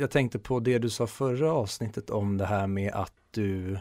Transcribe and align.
Jag 0.00 0.10
tänkte 0.10 0.38
på 0.38 0.60
det 0.60 0.78
du 0.78 0.90
sa 0.90 1.06
förra 1.06 1.52
avsnittet 1.52 2.10
om 2.10 2.36
det 2.36 2.46
här 2.46 2.66
med 2.66 2.92
att 2.92 3.12
du 3.30 3.78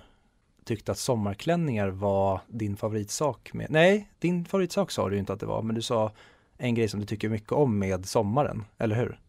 tyckte 0.63 0.91
att 0.91 0.97
sommarklänningar 0.97 1.87
var 1.87 2.41
din 2.47 2.77
favoritsak 2.77 3.53
med, 3.53 3.67
nej, 3.69 4.11
din 4.19 4.45
favoritsak 4.45 4.91
sa 4.91 5.09
du 5.09 5.17
inte 5.17 5.33
att 5.33 5.39
det 5.39 5.45
var, 5.45 5.61
men 5.61 5.75
du 5.75 5.81
sa 5.81 6.11
en 6.57 6.75
grej 6.75 6.87
som 6.87 6.99
du 6.99 7.05
tycker 7.05 7.29
mycket 7.29 7.51
om 7.51 7.79
med 7.79 8.05
sommaren, 8.05 8.65
eller 8.77 8.95
hur? 8.95 9.19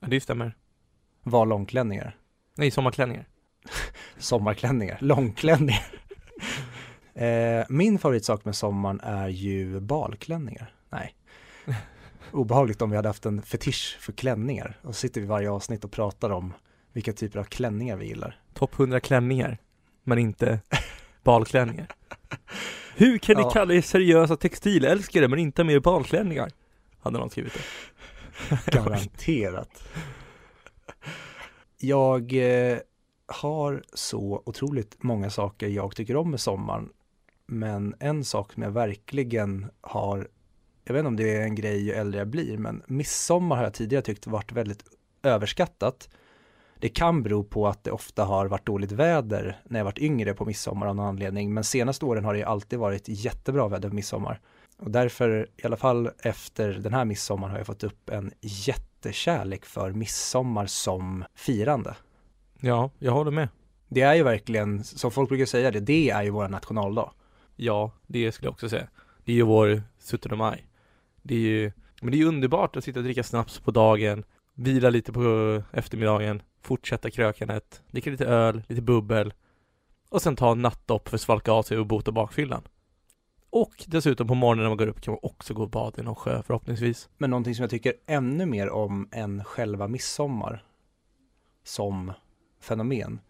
Ja, 0.00 0.08
det 0.08 0.20
stämmer. 0.20 0.56
Var 1.22 1.46
långklänningar. 1.46 2.16
Nej, 2.54 2.70
sommarklänningar. 2.70 3.28
Sommarklänningar, 4.18 4.98
långklänningar. 5.00 5.86
eh, 7.14 7.64
min 7.68 7.98
favoritsak 7.98 8.44
med 8.44 8.56
sommaren 8.56 9.00
är 9.00 9.28
ju 9.28 9.80
balklänningar. 9.80 10.74
Nej. 10.90 11.14
Obehagligt 12.32 12.82
om 12.82 12.90
vi 12.90 12.96
hade 12.96 13.08
haft 13.08 13.26
en 13.26 13.42
fetisch 13.42 13.96
för 14.00 14.12
klänningar 14.12 14.78
och 14.82 14.94
så 14.94 15.00
sitter 15.00 15.20
vi 15.20 15.26
varje 15.26 15.50
avsnitt 15.50 15.84
och 15.84 15.90
pratar 15.92 16.30
om 16.30 16.52
vilka 16.92 17.12
typer 17.12 17.38
av 17.38 17.44
klänningar 17.44 17.96
vi 17.96 18.06
gillar. 18.06 18.40
Topp 18.54 18.78
100 18.80 19.00
klänningar, 19.00 19.58
men 20.04 20.18
inte 20.18 20.60
balklänningar. 21.24 21.86
Hur 22.96 23.18
kan 23.18 23.36
ni 23.36 23.42
Ja. 23.42 23.50
kalla 23.50 23.74
er 23.74 23.80
seriösa 23.80 24.36
textilälskare 24.36 25.28
men 25.28 25.38
inte 25.38 25.64
med 25.64 25.82
balklänningar? 25.82 26.50
Hade 27.00 27.18
någon 27.18 27.30
skrivit 27.30 27.52
det. 27.54 27.60
Garanterat. 28.72 29.82
Jag 31.78 32.32
eh, 32.32 32.78
har 33.26 33.82
så 33.92 34.42
otroligt 34.46 35.02
många 35.02 35.30
saker 35.30 35.68
jag 35.68 35.96
tycker 35.96 36.16
om 36.16 36.30
med 36.30 36.40
sommaren. 36.40 36.88
Men 37.46 37.94
en 38.00 38.24
sak 38.24 38.52
som 38.52 38.62
jag 38.62 38.70
verkligen 38.70 39.70
har, 39.80 40.28
jag 40.84 40.94
vet 40.94 41.00
inte 41.00 41.08
om 41.08 41.16
det 41.16 41.36
är 41.36 41.42
en 41.42 41.54
grej 41.54 41.82
ju 41.82 41.92
äldre 41.92 42.18
jag 42.18 42.28
blir, 42.28 42.58
men 42.58 42.82
midsommar 42.86 43.56
har 43.56 43.62
jag 43.62 43.74
tidigare 43.74 44.02
tyckt 44.02 44.26
varit 44.26 44.52
väldigt 44.52 44.84
överskattat. 45.22 46.08
Det 46.78 46.88
kan 46.88 47.22
bero 47.22 47.44
på 47.44 47.68
att 47.68 47.84
det 47.84 47.90
ofta 47.90 48.24
har 48.24 48.46
varit 48.46 48.66
dåligt 48.66 48.92
väder 48.92 49.60
när 49.64 49.80
jag 49.80 49.84
varit 49.84 49.98
yngre 49.98 50.34
på 50.34 50.44
midsommar 50.44 50.86
av 50.86 50.96
någon 50.96 51.06
anledning, 51.06 51.54
men 51.54 51.64
senaste 51.64 52.04
åren 52.04 52.24
har 52.24 52.32
det 52.32 52.38
ju 52.38 52.44
alltid 52.44 52.78
varit 52.78 53.08
jättebra 53.08 53.68
väder 53.68 53.88
på 53.88 53.94
midsommar. 53.94 54.40
Och 54.78 54.90
därför, 54.90 55.48
i 55.56 55.66
alla 55.66 55.76
fall 55.76 56.10
efter 56.22 56.72
den 56.72 56.94
här 56.94 57.04
midsommar 57.04 57.48
har 57.48 57.58
jag 57.58 57.66
fått 57.66 57.84
upp 57.84 58.10
en 58.10 58.32
jättekärlek 58.40 59.64
för 59.64 59.92
midsommar 59.92 60.66
som 60.66 61.24
firande. 61.34 61.96
Ja, 62.60 62.90
jag 62.98 63.12
håller 63.12 63.30
med. 63.30 63.48
Det 63.88 64.00
är 64.00 64.14
ju 64.14 64.22
verkligen, 64.22 64.84
som 64.84 65.10
folk 65.10 65.28
brukar 65.28 65.46
säga 65.46 65.70
det, 65.70 65.80
det 65.80 66.10
är 66.10 66.22
ju 66.22 66.30
vår 66.30 66.48
nationaldag. 66.48 67.10
Ja, 67.56 67.92
det 68.06 68.32
skulle 68.32 68.46
jag 68.46 68.52
också 68.52 68.68
säga. 68.68 68.88
Det 69.24 69.32
är 69.32 69.36
ju 69.36 69.42
vår 69.42 69.82
17 70.10 70.38
maj. 70.38 70.66
Det 71.22 71.34
är 71.34 71.38
ju, 71.38 71.72
men 72.02 72.12
det 72.12 72.20
är 72.20 72.26
underbart 72.26 72.76
att 72.76 72.84
sitta 72.84 73.00
och 73.00 73.04
dricka 73.04 73.22
snaps 73.22 73.60
på 73.60 73.70
dagen, 73.70 74.24
vila 74.54 74.90
lite 74.90 75.12
på 75.12 75.62
eftermiddagen, 75.72 76.42
fortsätta 76.62 77.10
krökandet, 77.10 77.82
dricka 77.90 78.10
lite 78.10 78.26
öl, 78.26 78.62
lite 78.68 78.82
bubbel 78.82 79.32
och 80.08 80.22
sen 80.22 80.36
ta 80.36 80.52
en 80.52 80.62
nattdopp 80.62 81.08
för 81.08 81.16
att 81.16 81.20
svalka 81.20 81.52
av 81.52 81.62
sig 81.62 81.78
och 81.78 81.86
bota 81.86 82.12
bakfyllan. 82.12 82.62
Och 83.50 83.84
dessutom 83.86 84.26
på 84.26 84.34
morgonen 84.34 84.62
när 84.62 84.70
man 84.70 84.78
går 84.78 84.86
upp 84.86 85.00
kan 85.00 85.12
man 85.12 85.18
också 85.22 85.54
gå 85.54 85.62
och 85.62 85.70
bada 85.70 86.00
i 86.00 86.04
någon 86.04 86.14
sjö 86.14 86.42
förhoppningsvis. 86.42 87.08
Men 87.18 87.30
någonting 87.30 87.54
som 87.54 87.62
jag 87.62 87.70
tycker 87.70 87.94
ännu 88.06 88.46
mer 88.46 88.70
om 88.70 89.08
än 89.12 89.44
själva 89.44 89.88
midsommar 89.88 90.64
som 91.64 92.12
fenomen, 92.60 93.20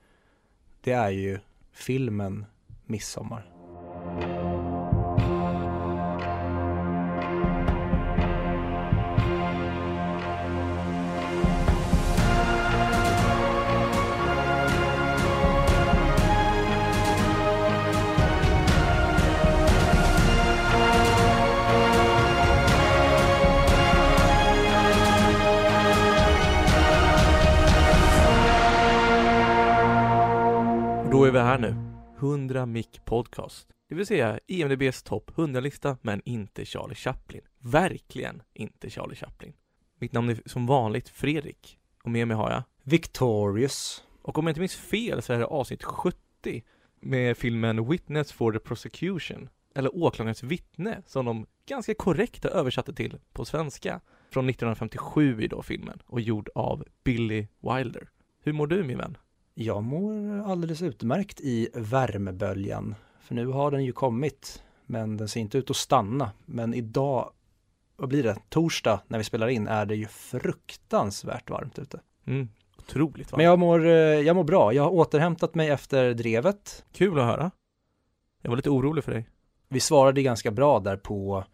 det 0.80 0.92
är 0.92 1.10
ju 1.10 1.38
filmen 1.72 2.44
Midsommar. 2.86 3.52
Då 31.22 31.27
är 31.27 31.33
vi 31.33 31.38
här 31.38 31.59
nu. 31.59 31.77
100 32.19 32.66
Mic 32.66 32.88
Podcast. 33.05 33.69
Det 33.88 33.94
vill 33.94 34.06
säga 34.06 34.38
EMDBs 34.49 35.03
topp 35.03 35.31
100-lista, 35.34 35.97
men 36.03 36.22
inte 36.25 36.65
Charlie 36.65 36.94
Chaplin. 36.94 37.41
Verkligen 37.59 38.43
inte 38.55 38.91
Charlie 38.91 39.15
Chaplin. 39.15 39.53
Mitt 39.99 40.12
namn 40.12 40.31
är 40.31 40.43
som 40.47 40.66
vanligt 40.66 41.09
Fredrik. 41.09 41.78
Och 42.05 42.11
med 42.11 42.28
mig 42.28 42.37
har 42.37 42.50
jag 42.50 42.62
Victorious. 42.82 44.05
Och 44.22 44.38
om 44.38 44.47
jag 44.47 44.50
inte 44.50 44.61
minns 44.61 44.77
fel 44.77 45.22
så 45.22 45.32
är 45.32 45.38
det 45.38 45.47
avsnitt 45.47 45.82
70 45.84 46.19
med 47.00 47.37
filmen 47.37 47.88
Witness 47.88 48.32
for 48.32 48.53
the 48.53 48.59
Prosecution, 48.59 49.49
eller 49.75 49.97
Åklagarens 49.97 50.43
vittne, 50.43 51.03
som 51.06 51.25
de 51.25 51.47
ganska 51.66 51.94
korrekt 51.94 52.44
har 52.44 52.50
översatte 52.50 52.94
till 52.94 53.19
på 53.32 53.44
svenska, 53.44 54.00
från 54.31 54.49
1957 54.49 55.43
i 55.43 55.49
då 55.49 55.62
filmen, 55.62 56.03
och 56.06 56.21
gjord 56.21 56.49
av 56.55 56.84
Billy 57.05 57.47
Wilder. 57.61 58.09
Hur 58.44 58.53
mår 58.53 58.66
du 58.66 58.84
min 58.84 58.99
vän? 58.99 59.16
Jag 59.54 59.82
mår 59.82 60.42
alldeles 60.50 60.82
utmärkt 60.82 61.40
i 61.40 61.68
värmeböljan. 61.74 62.94
För 63.20 63.34
nu 63.34 63.46
har 63.46 63.70
den 63.70 63.84
ju 63.84 63.92
kommit. 63.92 64.62
Men 64.86 65.16
den 65.16 65.28
ser 65.28 65.40
inte 65.40 65.58
ut 65.58 65.70
att 65.70 65.76
stanna. 65.76 66.32
Men 66.46 66.74
idag, 66.74 67.30
vad 67.96 68.08
blir 68.08 68.22
det? 68.22 68.36
Torsdag 68.48 69.00
när 69.08 69.18
vi 69.18 69.24
spelar 69.24 69.48
in 69.48 69.68
är 69.68 69.86
det 69.86 69.96
ju 69.96 70.06
fruktansvärt 70.06 71.50
varmt 71.50 71.78
ute. 71.78 72.00
Mm, 72.26 72.48
otroligt 72.78 73.32
va? 73.32 73.36
Men 73.36 73.46
jag 73.46 73.58
mår, 73.58 73.86
eh, 73.86 73.92
jag 73.94 74.36
mår 74.36 74.44
bra. 74.44 74.72
Jag 74.72 74.82
har 74.82 74.90
återhämtat 74.90 75.54
mig 75.54 75.70
efter 75.70 76.14
drevet. 76.14 76.84
Kul 76.92 77.19
att 77.19 77.24
höra. 77.24 77.50
Jag 78.42 78.50
var 78.50 78.56
lite 78.56 78.70
orolig 78.70 79.04
för 79.04 79.12
dig. 79.12 79.28
Vi 79.69 79.80
svarade 79.80 80.22
ganska 80.22 80.50
bra 80.50 80.80
där 80.80 80.96
på 80.96 81.44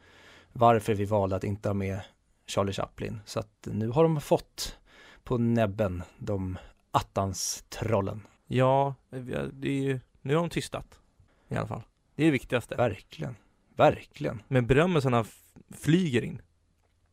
varför 0.53 0.94
vi 0.94 1.04
valde 1.04 1.36
att 1.36 1.44
inte 1.44 1.69
ha 1.69 1.75
med 1.75 2.00
Charlie 2.47 2.72
Chaplin. 2.72 3.20
Så 3.25 3.41
att 3.41 3.69
nu 3.72 3.88
har 3.88 4.03
de 4.03 4.20
fått 4.20 4.76
på 5.25 5.38
näbben 5.38 6.03
de 6.19 6.59
attans 6.98 7.64
trollen. 7.69 8.26
Ja, 8.47 8.94
det 9.53 9.69
är 9.69 9.82
ju, 9.82 10.00
nu 10.22 10.34
har 10.34 10.42
de 10.42 10.50
tystat. 10.50 11.00
I 11.48 11.56
alla 11.56 11.66
fall. 11.66 11.82
Det 12.14 12.22
är 12.22 12.26
det 12.26 12.32
viktigaste. 12.32 12.76
Verkligen. 12.76 13.36
Verkligen. 13.76 14.42
Men 14.48 14.66
berömmelserna 14.66 15.25
flyger 15.70 16.22
in. 16.22 16.42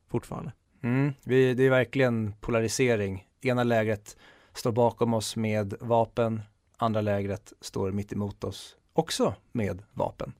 Fortfarande. 0.07 0.51
Mm, 0.81 1.13
vi, 1.23 1.53
det 1.53 1.63
är 1.63 1.69
verkligen 1.69 2.33
polarisering. 2.41 3.27
Ena 3.41 3.63
lägret 3.63 4.17
står 4.53 4.71
bakom 4.71 5.13
oss 5.13 5.35
med 5.35 5.73
vapen, 5.79 6.41
andra 6.77 7.01
lägret 7.01 7.53
står 7.61 7.91
mitt 7.91 8.13
emot 8.13 8.43
oss 8.43 8.77
också 8.93 9.35
med 9.51 9.83
vapen. 9.93 10.33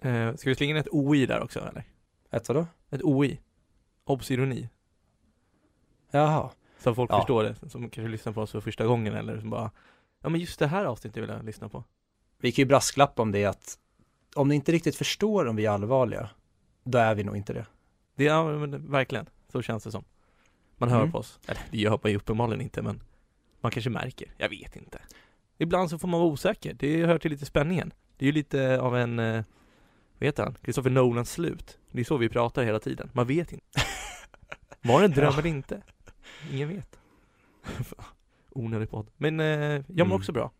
Eh, 0.00 0.34
ska 0.34 0.50
vi 0.50 0.54
slänga 0.54 0.70
in 0.70 0.76
ett 0.76 0.88
OI 0.90 1.26
där 1.26 1.42
också 1.42 1.60
eller? 1.60 1.84
Ett 2.30 2.48
vadå? 2.48 2.66
Ett 2.90 3.02
OI. 3.02 3.40
Obs 4.04 4.30
ironi. 4.30 4.68
Jaha. 6.10 6.50
Så 6.78 6.90
att 6.90 6.96
folk 6.96 7.10
Ja. 7.10 7.18
förstår 7.20 7.44
det, 7.44 7.70
som 7.70 7.90
kanske 7.90 8.08
lyssnar 8.10 8.32
på 8.32 8.40
oss 8.40 8.50
för 8.52 8.60
första 8.60 8.86
gången 8.86 9.14
eller 9.14 9.40
som 9.40 9.50
bara 9.50 9.70
Ja 10.22 10.28
men 10.28 10.40
just 10.40 10.58
det 10.58 10.66
här 10.66 10.84
avsnittet 10.84 11.22
vill 11.22 11.30
jag 11.30 11.44
lyssna 11.44 11.68
på. 11.68 11.84
Vi 12.40 12.52
kan 12.52 12.62
ju 12.62 12.66
brasklappa 12.66 13.22
om 13.22 13.32
det 13.32 13.44
att 13.44 13.78
om 14.34 14.48
ni 14.48 14.54
inte 14.54 14.72
riktigt 14.72 14.96
förstår 14.96 15.46
om 15.46 15.56
vi 15.56 15.66
är 15.66 15.70
allvarliga, 15.70 16.30
då 16.84 16.98
är 16.98 17.14
vi 17.14 17.24
nog 17.24 17.36
inte 17.36 17.52
det. 17.52 17.66
Ja, 18.24 18.44
men 18.58 18.90
verkligen, 18.90 19.26
så 19.52 19.62
känns 19.62 19.84
det 19.84 19.90
som. 19.90 20.04
Man 20.76 20.88
hör 20.88 20.98
Mm. 21.00 21.12
på 21.12 21.18
oss. 21.18 21.38
Eller 21.46 21.60
det 21.70 21.78
gör 21.78 21.98
man 22.02 22.10
ju 22.12 22.16
uppenbarligen 22.16 22.60
inte 22.60 22.82
men 22.82 23.00
man 23.60 23.72
kanske 23.72 23.90
märker, 23.90 24.28
jag 24.36 24.48
vet 24.48 24.76
inte. 24.76 24.98
Ibland 25.58 25.90
så 25.90 25.98
får 25.98 26.08
man 26.08 26.20
vara 26.20 26.30
osäker, 26.30 26.74
det 26.74 27.06
hör 27.06 27.18
till 27.18 27.30
lite 27.30 27.46
spänningen. 27.46 27.92
Det 28.16 28.24
är 28.24 28.26
ju 28.26 28.32
lite 28.32 28.80
av 28.80 28.96
en, 28.96 29.18
eh, 29.18 29.44
vad 30.18 30.26
heter 30.26 30.42
han? 30.42 30.56
Christopher 30.62 30.90
Nolans 30.90 31.30
slut. 31.32 31.78
Det 31.90 32.00
är 32.00 32.04
så 32.04 32.16
vi 32.16 32.28
pratar 32.28 32.62
hela 32.64 32.78
tiden, 32.80 33.10
man 33.12 33.26
vet 33.26 33.52
inte. 33.52 33.64
Var 34.82 34.98
det 34.98 35.04
en 35.04 35.10
dröm 35.12 35.24
Ja. 35.32 35.38
eller 35.38 35.46
inte? 35.48 35.82
Ingen 36.52 36.68
vet. 36.68 36.98
Onödig 38.50 38.90
podd. 38.90 39.10
Men 39.16 39.40
eh, 39.40 39.46
jag 39.46 39.82
mår 39.88 40.04
Mm. 40.04 40.12
också 40.12 40.32
bra. 40.32 40.50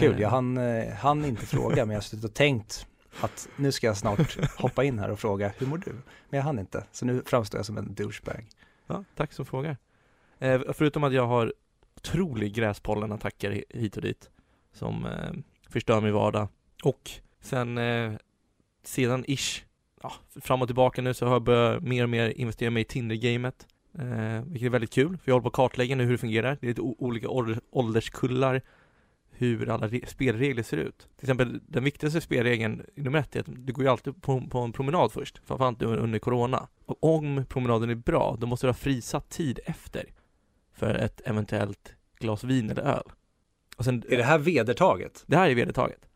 Kul, 0.00 0.14
Eh, 0.14 0.20
jag 0.20 0.28
hann, 0.28 0.56
eh, 0.56 0.94
hann 0.94 1.24
inte 1.24 1.46
fråga 1.46 1.76
men 1.86 1.90
jag 1.90 1.96
har 1.96 2.00
suttit 2.02 2.24
och 2.24 2.34
tänkt 2.34 2.86
att 3.20 3.48
nu 3.56 3.72
ska 3.72 3.86
jag 3.86 3.96
snart 3.96 4.36
hoppa 4.60 4.84
in 4.84 4.98
här 4.98 5.10
och 5.10 5.18
fråga 5.20 5.52
hur 5.58 5.66
mår 5.66 5.78
du? 5.78 5.92
Men 6.28 6.38
jag 6.38 6.42
hann 6.42 6.58
inte, 6.58 6.86
så 6.92 7.06
nu 7.06 7.22
framstår 7.26 7.58
jag 7.58 7.66
som 7.66 7.78
en 7.78 7.94
douchebag. 7.94 8.48
Ja, 8.86 9.04
tack 9.14 9.32
som 9.32 9.46
frågar. 9.46 9.76
Eh, 10.38 10.60
förutom 10.72 11.04
att 11.04 11.12
jag 11.12 11.26
har 11.26 11.54
otrolig 11.96 12.54
gräspollenattacker 12.54 13.50
hi- 13.50 13.64
hit 13.70 13.96
och 13.96 14.02
dit 14.02 14.30
som 14.72 15.06
eh, 15.06 15.32
förstör 15.68 16.00
min 16.00 16.12
vardag. 16.12 16.48
Och 16.82 17.10
sen, 17.40 17.78
eh, 17.78 18.12
sedan 18.82 19.24
ish, 19.28 19.64
ja, 20.02 20.12
fram 20.40 20.62
och 20.62 20.68
tillbaka 20.68 21.02
nu 21.02 21.14
så 21.14 21.26
har 21.26 21.32
jag 21.32 21.42
börjat 21.42 21.82
mer 21.82 22.02
och 22.02 22.08
mer 22.10 22.28
investera 22.30 22.70
mig 22.70 22.80
i 22.80 22.84
Tinder-gamet. 22.84 23.66
Eh, 23.98 24.42
vilket 24.46 24.66
är 24.66 24.70
väldigt 24.70 24.92
kul, 24.92 25.16
för 25.16 25.22
jag 25.30 25.34
håller 25.34 25.42
på 25.42 25.48
att 25.48 25.54
kartlägga 25.54 25.96
nu 25.96 26.04
hur 26.04 26.12
det 26.12 26.18
fungerar. 26.18 26.58
Det 26.60 26.66
är 26.66 26.68
lite 26.68 26.80
olika 26.80 27.28
ålder- 27.28 27.60
ålderskullar, 27.70 28.62
hur 29.30 29.68
alla 29.68 29.88
re- 29.88 30.06
spelregler 30.06 30.62
ser 30.62 30.76
ut. 30.76 30.98
Till 30.98 31.24
exempel 31.26 31.60
den 31.66 31.84
viktigaste 31.84 32.20
spelregeln, 32.20 32.82
nummer 32.94 33.18
ett, 33.18 33.36
är 33.36 33.40
att 33.40 33.46
du 33.66 33.72
går 33.72 33.84
ju 33.84 33.90
alltid 33.90 34.22
på, 34.22 34.40
på 34.50 34.58
en 34.58 34.72
promenad 34.72 35.12
först, 35.12 35.40
framförallt 35.44 35.80
nu 35.80 35.86
under 35.86 36.18
Corona. 36.18 36.68
Och 36.86 37.04
om 37.16 37.44
promenaden 37.48 37.90
är 37.90 37.94
bra, 37.94 38.36
då 38.40 38.46
måste 38.46 38.66
du 38.66 38.68
ha 38.68 38.74
frisatt 38.74 39.28
tid 39.30 39.60
efter. 39.66 40.04
För 40.72 40.86
för 40.86 40.94
ett 40.94 41.20
eventuellt 41.24 41.94
glas 42.18 42.44
vin 42.44 42.70
eller 42.70 42.82
öl. 42.82 43.02
Och 43.76 43.84
sen, 43.84 44.02
Är 44.08 44.16
det 44.16 44.22
här 44.24 44.38
vedertaget? 44.38 45.24
det 45.26 45.36
här 45.36 45.50
är 45.50 45.54
vedertaget. 45.54 46.08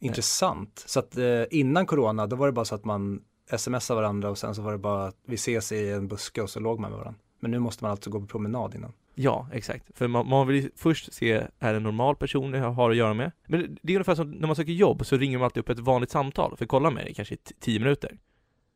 Intressant. 0.00 0.84
Så 0.86 0.98
att 0.98 1.16
eh, 1.16 1.42
innan 1.50 1.86
corona, 1.86 2.26
då 2.26 2.36
var 2.36 2.46
det 2.46 2.52
bara 2.52 2.64
så 2.64 2.74
att 2.74 2.84
man 2.84 3.22
smsa 3.56 3.94
varandra 3.94 4.30
och 4.30 4.38
sen 4.38 4.54
så 4.54 4.62
var 4.62 4.72
det 4.72 4.78
bara 4.78 5.06
att 5.06 5.16
vi 5.24 5.34
ses 5.34 5.72
i 5.72 5.90
en 5.90 6.08
buske 6.08 6.42
och 6.42 6.50
så 6.50 6.60
låg 6.60 6.80
man 6.80 6.90
med 6.90 6.98
varandra. 6.98 7.20
Men 7.40 7.50
nu 7.50 7.58
måste 7.58 7.84
man 7.84 7.90
alltså 7.90 8.10
gå 8.10 8.20
på 8.20 8.26
promenad 8.26 8.74
innan. 8.74 8.92
Ja, 9.14 9.48
exakt. 9.52 9.98
För 9.98 10.08
man, 10.08 10.28
man 10.28 10.46
vill 10.46 10.56
ju 10.56 10.70
först 10.76 11.12
se, 11.12 11.32
är 11.58 11.72
det 11.72 11.76
en 11.76 11.82
normal 11.82 12.16
person 12.16 12.52
jag 12.52 12.70
har 12.70 12.90
att 12.90 12.96
göra 12.96 13.14
med? 13.14 13.32
Men 13.46 13.78
det, 13.82 13.92
är 13.92 13.96
ungefär 13.96 14.14
som 14.14 14.30
när 14.30 14.46
man 14.46 14.56
söker 14.56 14.72
jobb 14.72 15.06
så 15.06 15.16
ringer 15.16 15.38
man 15.38 15.44
alltid 15.44 15.60
upp 15.60 15.68
ett 15.68 15.78
vanligt 15.78 16.10
samtal 16.10 16.56
för 16.56 16.64
att 16.64 16.68
kolla 16.68 16.90
med 16.90 17.04
dig 17.04 17.14
kanske 17.14 17.34
i 17.34 17.38
tio 17.60 17.78
minuter. 17.78 18.18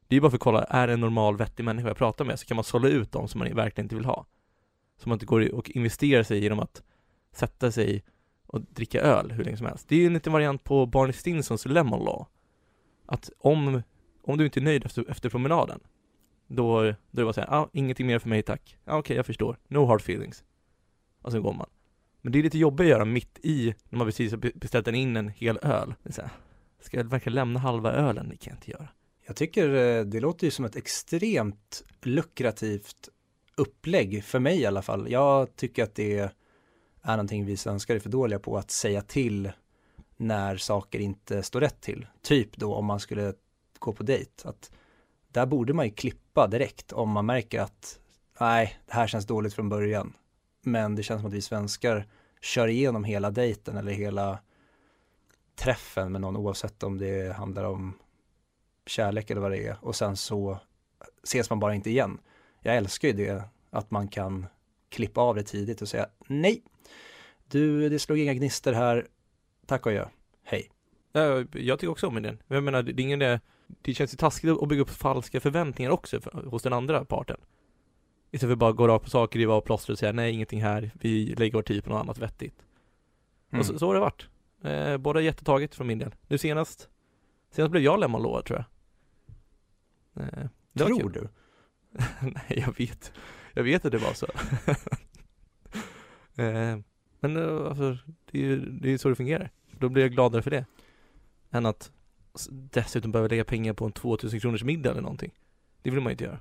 Det 0.09 0.15
är 0.15 0.17
ju 0.17 0.21
bara 0.21 0.31
för 0.31 0.37
att 0.37 0.43
kolla, 0.43 0.65
är 0.65 0.87
det 0.87 0.93
en 0.93 1.01
normal 1.01 1.37
vettig 1.37 1.65
människa 1.65 1.89
jag 1.89 1.97
pratar 1.97 2.25
med? 2.25 2.39
Så 2.39 2.47
kan 2.47 2.55
man 2.55 2.65
sålla 2.65 2.89
ut 2.89 3.13
dem 3.13 3.29
som 3.29 3.39
man 3.39 3.55
verkligen 3.55 3.85
inte 3.85 3.95
vill 3.95 4.05
ha. 4.05 4.27
Så 5.03 5.09
man 5.09 5.17
inte 5.17 5.27
går 5.27 5.55
och 5.55 5.71
investerar 5.71 6.23
sig 6.23 6.39
genom 6.43 6.61
att 6.61 6.83
sätta 7.33 7.73
sig 7.73 8.05
och 8.47 8.61
dricka 8.61 9.01
öl 9.01 9.33
hur 9.33 9.45
länge 9.45 9.57
som 9.57 9.67
helst. 9.67 9.89
Det 9.89 9.95
är 9.95 10.01
ju 10.01 10.07
en 10.07 10.13
liten 10.13 10.33
variant 10.33 10.65
på 10.65 10.87
Barney 10.87 11.13
Stinsons 11.13 11.67
Lemon 11.67 12.05
Law. 12.05 12.27
Att 13.07 13.31
om, 13.39 13.83
om 14.23 14.39
du 14.39 14.45
inte 14.45 14.61
är 14.61 14.63
nöjd 14.63 14.87
efter, 14.87 15.11
efter 15.11 15.29
promenaden, 15.29 15.81
då, 16.47 16.83
då 16.83 16.87
är 16.87 16.97
det 17.11 17.25
bara 17.25 17.33
säga, 17.33 17.49
ah, 17.51 17.69
ingenting 17.73 18.07
mer 18.07 18.19
för 18.19 18.29
mig 18.29 18.43
tack. 18.43 18.77
Ah, 18.85 18.99
okej, 18.99 19.17
jag 19.17 19.27
förstår. 19.27 19.59
No 19.69 19.87
hard 19.87 20.01
feelings. 20.01 20.45
Och 21.23 21.33
sen 21.33 21.43
går 21.43 21.53
man. 21.53 21.67
Men 22.23 22.33
det 22.33 22.39
är 22.39 22.43
lite 22.43 22.59
jobbigt 22.59 22.85
att 22.85 22.91
göra 22.91 23.05
mitt 23.05 23.39
i, 23.43 23.75
när 23.89 23.99
man 23.99 24.07
precis 24.07 24.33
har 24.33 24.59
beställt 24.59 24.89
in 24.89 25.17
en 25.17 25.29
hel 25.29 25.59
öl. 25.63 25.95
Det 26.03 26.09
är 26.09 26.13
så 26.13 26.23
här, 26.23 26.31
ska 26.81 26.97
jag 26.97 27.05
verkligen 27.05 27.35
lämna 27.35 27.61
halva 27.61 27.93
ölen? 27.93 28.29
Det 28.29 28.37
kan 28.37 28.51
jag 28.51 28.57
inte 28.57 28.71
göra. 28.71 28.89
Jag 29.27 29.37
tycker 29.37 29.75
eh, 29.75 30.05
det 30.05 30.21
låter 30.21 30.45
ju 30.45 30.51
som 30.51 30.65
ett 30.65 30.77
extremt 30.77 31.85
lukrativt 32.03 33.09
upplägg 33.57 34.25
för 34.25 34.39
mig 34.39 34.61
i 34.61 34.67
alla 34.67 34.83
fall. 34.83 35.11
Jag 35.11 35.57
tycker 35.57 35.83
att 35.83 35.95
det 35.95 36.19
är 37.03 37.17
någonting 37.17 37.47
vi 37.47 37.57
svenskar 37.57 37.95
är 37.95 38.01
för 38.01 38.11
dåliga 38.11 38.39
på 38.39 38.59
att 38.59 38.71
säga 38.71 39.03
till 39.03 39.53
när 40.17 40.57
saker 40.57 40.99
inte 40.99 41.43
står 41.43 41.61
rätt 41.61 41.81
till. 41.81 42.07
Typ 42.23 42.57
då 42.57 42.75
om 42.75 42.85
man 42.85 43.01
skulle 43.01 43.35
gå 43.81 43.93
på 43.93 44.03
dejt. 44.03 44.49
Att 44.49 44.71
där 45.29 45.47
borde 45.47 45.73
man 45.73 45.87
ju 45.87 45.93
klippa 45.93 46.47
direkt 46.47 46.93
om 46.93 47.11
man 47.11 47.27
märker 47.27 47.61
att 47.61 48.01
nej, 48.41 48.79
det 48.87 48.93
här 48.93 49.07
känns 49.07 49.27
dåligt 49.27 49.55
från 49.55 49.69
början. 49.69 50.13
Men 50.63 50.95
det 50.95 51.03
känns 51.03 51.21
som 51.21 51.29
att 51.29 51.35
vi 51.35 51.43
svenskar 51.43 52.07
kör 52.41 52.69
igenom 52.69 53.05
hela 53.05 53.31
dejten 53.31 53.77
eller 53.77 53.93
hela 53.93 54.39
träffen 55.55 56.13
med 56.13 56.21
någon 56.21 56.37
oavsett 56.37 56.83
om 56.83 56.99
det 56.99 57.37
handlar 57.37 57.65
om 57.65 57.99
kärlek 58.87 59.31
eller 59.31 59.41
vad 59.41 59.51
det 59.51 59.67
är 59.67 59.77
och 59.85 59.97
sen 59.97 60.17
så 60.17 60.59
ses 61.23 61.51
man 61.51 61.61
bara 61.61 61.75
inte 61.75 61.91
igen. 61.91 62.19
Jag 62.61 62.77
älskar 62.77 63.09
ju 63.09 63.15
det 63.15 63.45
att 63.71 63.91
man 63.91 64.09
kan 64.09 64.47
klippa 64.89 65.21
av 65.21 65.35
det 65.35 65.43
tidigt 65.43 65.83
och 65.83 65.89
säga 65.89 66.07
nej, 66.27 66.63
du 67.49 67.89
det 67.89 67.99
slog 67.99 68.19
inga 68.19 68.35
gnister 68.35 68.73
här, 68.73 69.09
tack 69.67 69.87
och 69.87 69.93
adjö, 69.93 70.09
hej. 70.45 70.71
Jag 71.13 71.79
tycker 71.79 71.91
också 71.91 72.07
om 72.07 72.15
den. 72.15 72.43
Men 72.47 72.55
Jag 72.55 72.65
menar, 72.65 72.83
det 72.83 73.03
är 73.03 73.05
ingen 73.05 73.19
det, 73.19 73.41
det 73.83 73.95
känns 73.95 74.13
ju 74.13 74.17
taskigt 74.17 74.63
att 74.63 74.69
bygga 74.69 74.83
upp 74.83 74.91
falska 74.91 75.41
förväntningar 75.41 75.91
också 75.91 76.21
för, 76.21 76.31
hos 76.31 76.63
den 76.63 76.73
andra 76.73 77.05
parten. 77.05 77.37
Istället 78.31 78.51
för 78.51 78.53
att 78.53 78.59
bara 78.59 78.73
gå 78.73 78.89
rakt 78.89 79.05
på 79.05 79.11
sak, 79.11 79.37
riva 79.37 79.55
av 79.55 79.61
plåster 79.61 79.93
och 79.93 79.99
säga 79.99 80.13
nej, 80.13 80.33
ingenting 80.33 80.63
här, 80.63 80.91
vi 80.95 81.35
lägger 81.35 81.53
vår 81.53 81.63
tid 81.63 81.85
på 81.85 81.91
något 81.91 82.01
annat 82.01 82.19
vettigt. 82.19 82.65
Mm. 83.51 83.61
Och 83.61 83.67
så, 83.67 83.79
så 83.79 83.87
har 83.87 83.95
det 83.95 84.01
varit. 84.01 84.29
Eh, 84.63 84.97
båda 84.97 85.21
jättetaget 85.21 85.75
från 85.75 85.87
min 85.87 85.99
del. 85.99 86.15
Nu 86.29 86.39
senast, 86.39 86.89
senast 87.51 87.71
blev 87.71 87.83
jag 87.83 88.01
lemmonlovad 88.01 88.45
tror 88.45 88.59
jag. 88.59 88.67
Eh, 90.25 90.47
Tror 90.75 91.11
du? 91.11 91.29
Nej, 92.21 92.65
jag 92.67 92.79
vet. 92.79 93.13
Jag 93.55 93.63
vet 93.63 93.85
att 93.85 93.93
det 93.93 93.99
var 93.99 94.13
så. 94.13 94.27
eh, 96.43 96.79
men 97.21 97.37
eh, 97.37 97.67
alltså, 97.67 97.99
det 98.31 98.45
är 98.45 98.87
ju 98.87 98.99
så 98.99 99.09
det 99.09 99.15
fungerar. 99.15 99.51
Då 99.71 99.89
blir 99.89 100.03
jag 100.03 100.13
gladare 100.13 100.43
för 100.43 100.51
det. 100.51 100.67
Än 101.51 101.67
att 101.67 101.93
dessutom 102.51 103.13
behöva 103.13 103.29
lägga 103.29 103.45
pengar 103.45 103.73
på 103.73 103.85
en 103.85 103.93
2000 103.93 104.41
kronors 104.41 104.65
middag 104.65 104.91
eller 104.91 105.01
någonting. 105.01 105.33
Det 105.83 105.91
vill 105.91 106.01
man 106.01 106.11
ju 106.11 106.13
inte 106.13 106.25
göra. 106.25 106.39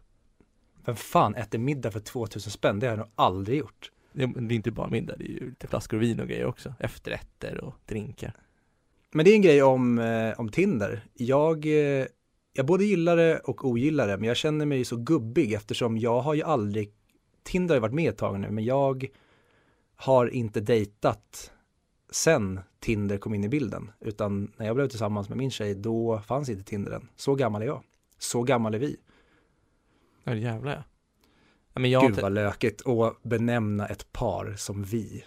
Vem 0.86 0.96
fan 0.96 1.36
äter 1.36 1.60
middag 1.60 1.92
för 1.92 2.00
2000 2.00 2.52
spänn? 2.52 2.80
Det 2.80 2.88
har 2.88 2.92
jag 2.92 3.00
nog 3.00 3.12
aldrig 3.16 3.58
gjort. 3.58 3.92
Det 4.14 4.24
är, 4.24 4.28
det 4.28 4.54
är 4.54 4.56
inte 4.56 4.72
bara 4.72 4.88
middag, 4.88 5.16
det 5.18 5.24
är 5.24 5.30
ju 5.30 5.50
lite 5.50 5.68
flaskor 5.68 5.98
vin 5.98 6.20
och 6.20 6.28
grejer 6.28 6.46
också. 6.46 6.74
Efterrätter 6.80 7.64
och 7.64 7.76
drinkar. 7.86 8.34
Men 9.12 9.26
det 9.26 9.32
är 9.32 9.36
en 9.36 9.42
grej 9.42 9.64
om, 9.64 10.00
eh, 10.00 10.40
om 10.40 10.50
Tinder. 10.50 11.04
Jag, 11.14 11.66
eh, 11.66 12.06
jag 12.54 12.66
både 12.66 12.86
gillar 12.86 13.18
det 13.18 13.40
och 13.40 13.66
ogillar 13.66 14.08
det, 14.08 14.18
men 14.18 14.28
jag 14.28 14.38
känner 14.38 14.66
mig 14.66 14.86
så 14.86 14.96
gubbig 14.96 15.54
eftersom 15.54 15.98
jag 15.98 16.22
har 16.22 16.34
ju 16.34 16.44
aldrig, 16.44 16.94
Tinder 17.44 17.76
har 17.76 17.78
ju 17.78 17.82
varit 17.82 17.94
med 17.94 18.10
ett 18.10 18.18
tag 18.18 18.40
nu, 18.40 18.52
men 18.52 18.66
jag 18.66 19.08
har 19.96 20.28
inte 20.28 20.62
dejtat 20.62 21.52
sen 22.10 22.60
Tinder 22.80 23.18
kom 23.18 23.34
in 23.34 23.44
i 23.44 23.50
bilden, 23.50 23.92
utan 24.00 24.52
när 24.58 24.66
jag 24.66 24.76
blev 24.76 24.88
tillsammans 24.88 25.30
med 25.30 25.38
min 25.38 25.52
tjej, 25.52 25.76
då 25.76 26.20
fanns 26.20 26.50
inte 26.50 26.64
Tinder 26.64 26.92
än. 26.92 27.10
Så 27.16 27.36
gammal 27.36 27.62
är 27.62 27.66
jag. 27.66 27.84
Så 28.18 28.44
gammal 28.44 28.76
är 28.76 28.80
vi. 28.80 28.98
Ja, 30.24 30.36
jävlar 30.36 30.72
ja. 30.72 30.84
ja 31.74 31.80
men 31.80 31.92
jag 31.92 32.08
Gud 32.08 32.22
vad 32.22 32.32
lökigt 32.32 32.88
att 32.88 33.24
benämna 33.24 33.88
ett 33.88 34.12
par 34.12 34.56
som 34.58 34.84
vi. 34.84 35.24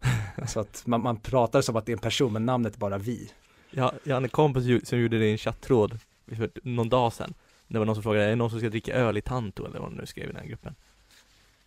Så 0.48 0.60
att 0.60 0.86
man, 0.86 1.02
man 1.02 1.20
pratar 1.20 1.60
som 1.60 1.76
att 1.76 1.86
det 1.86 1.92
är 1.92 1.96
en 1.96 2.00
person, 2.00 2.32
men 2.32 2.46
namnet 2.46 2.74
är 2.74 2.78
bara 2.78 2.98
vi. 2.98 3.30
jag, 3.70 3.92
jag 4.04 4.14
hade 4.14 4.26
en 4.26 4.30
kompis 4.30 4.88
som 4.88 4.98
gjorde 4.98 5.18
det 5.18 5.26
i 5.26 5.32
en 5.32 5.38
chattråd 5.38 5.98
för 6.26 6.50
någon 6.62 6.88
dag 6.88 7.12
sedan. 7.12 7.34
Det 7.68 7.78
var 7.78 7.86
någon 7.86 7.94
som 7.94 8.02
frågade, 8.02 8.24
är 8.24 8.28
det 8.28 8.36
någon 8.36 8.50
som 8.50 8.58
ska 8.58 8.68
dricka 8.68 8.94
öl 8.94 9.16
i 9.16 9.20
Tanto 9.20 9.66
eller 9.66 9.78
vad 9.78 9.90
de 9.90 9.94
nu 9.94 10.06
skrev 10.06 10.24
i 10.24 10.32
den 10.32 10.36
här 10.36 10.46
gruppen? 10.48 10.74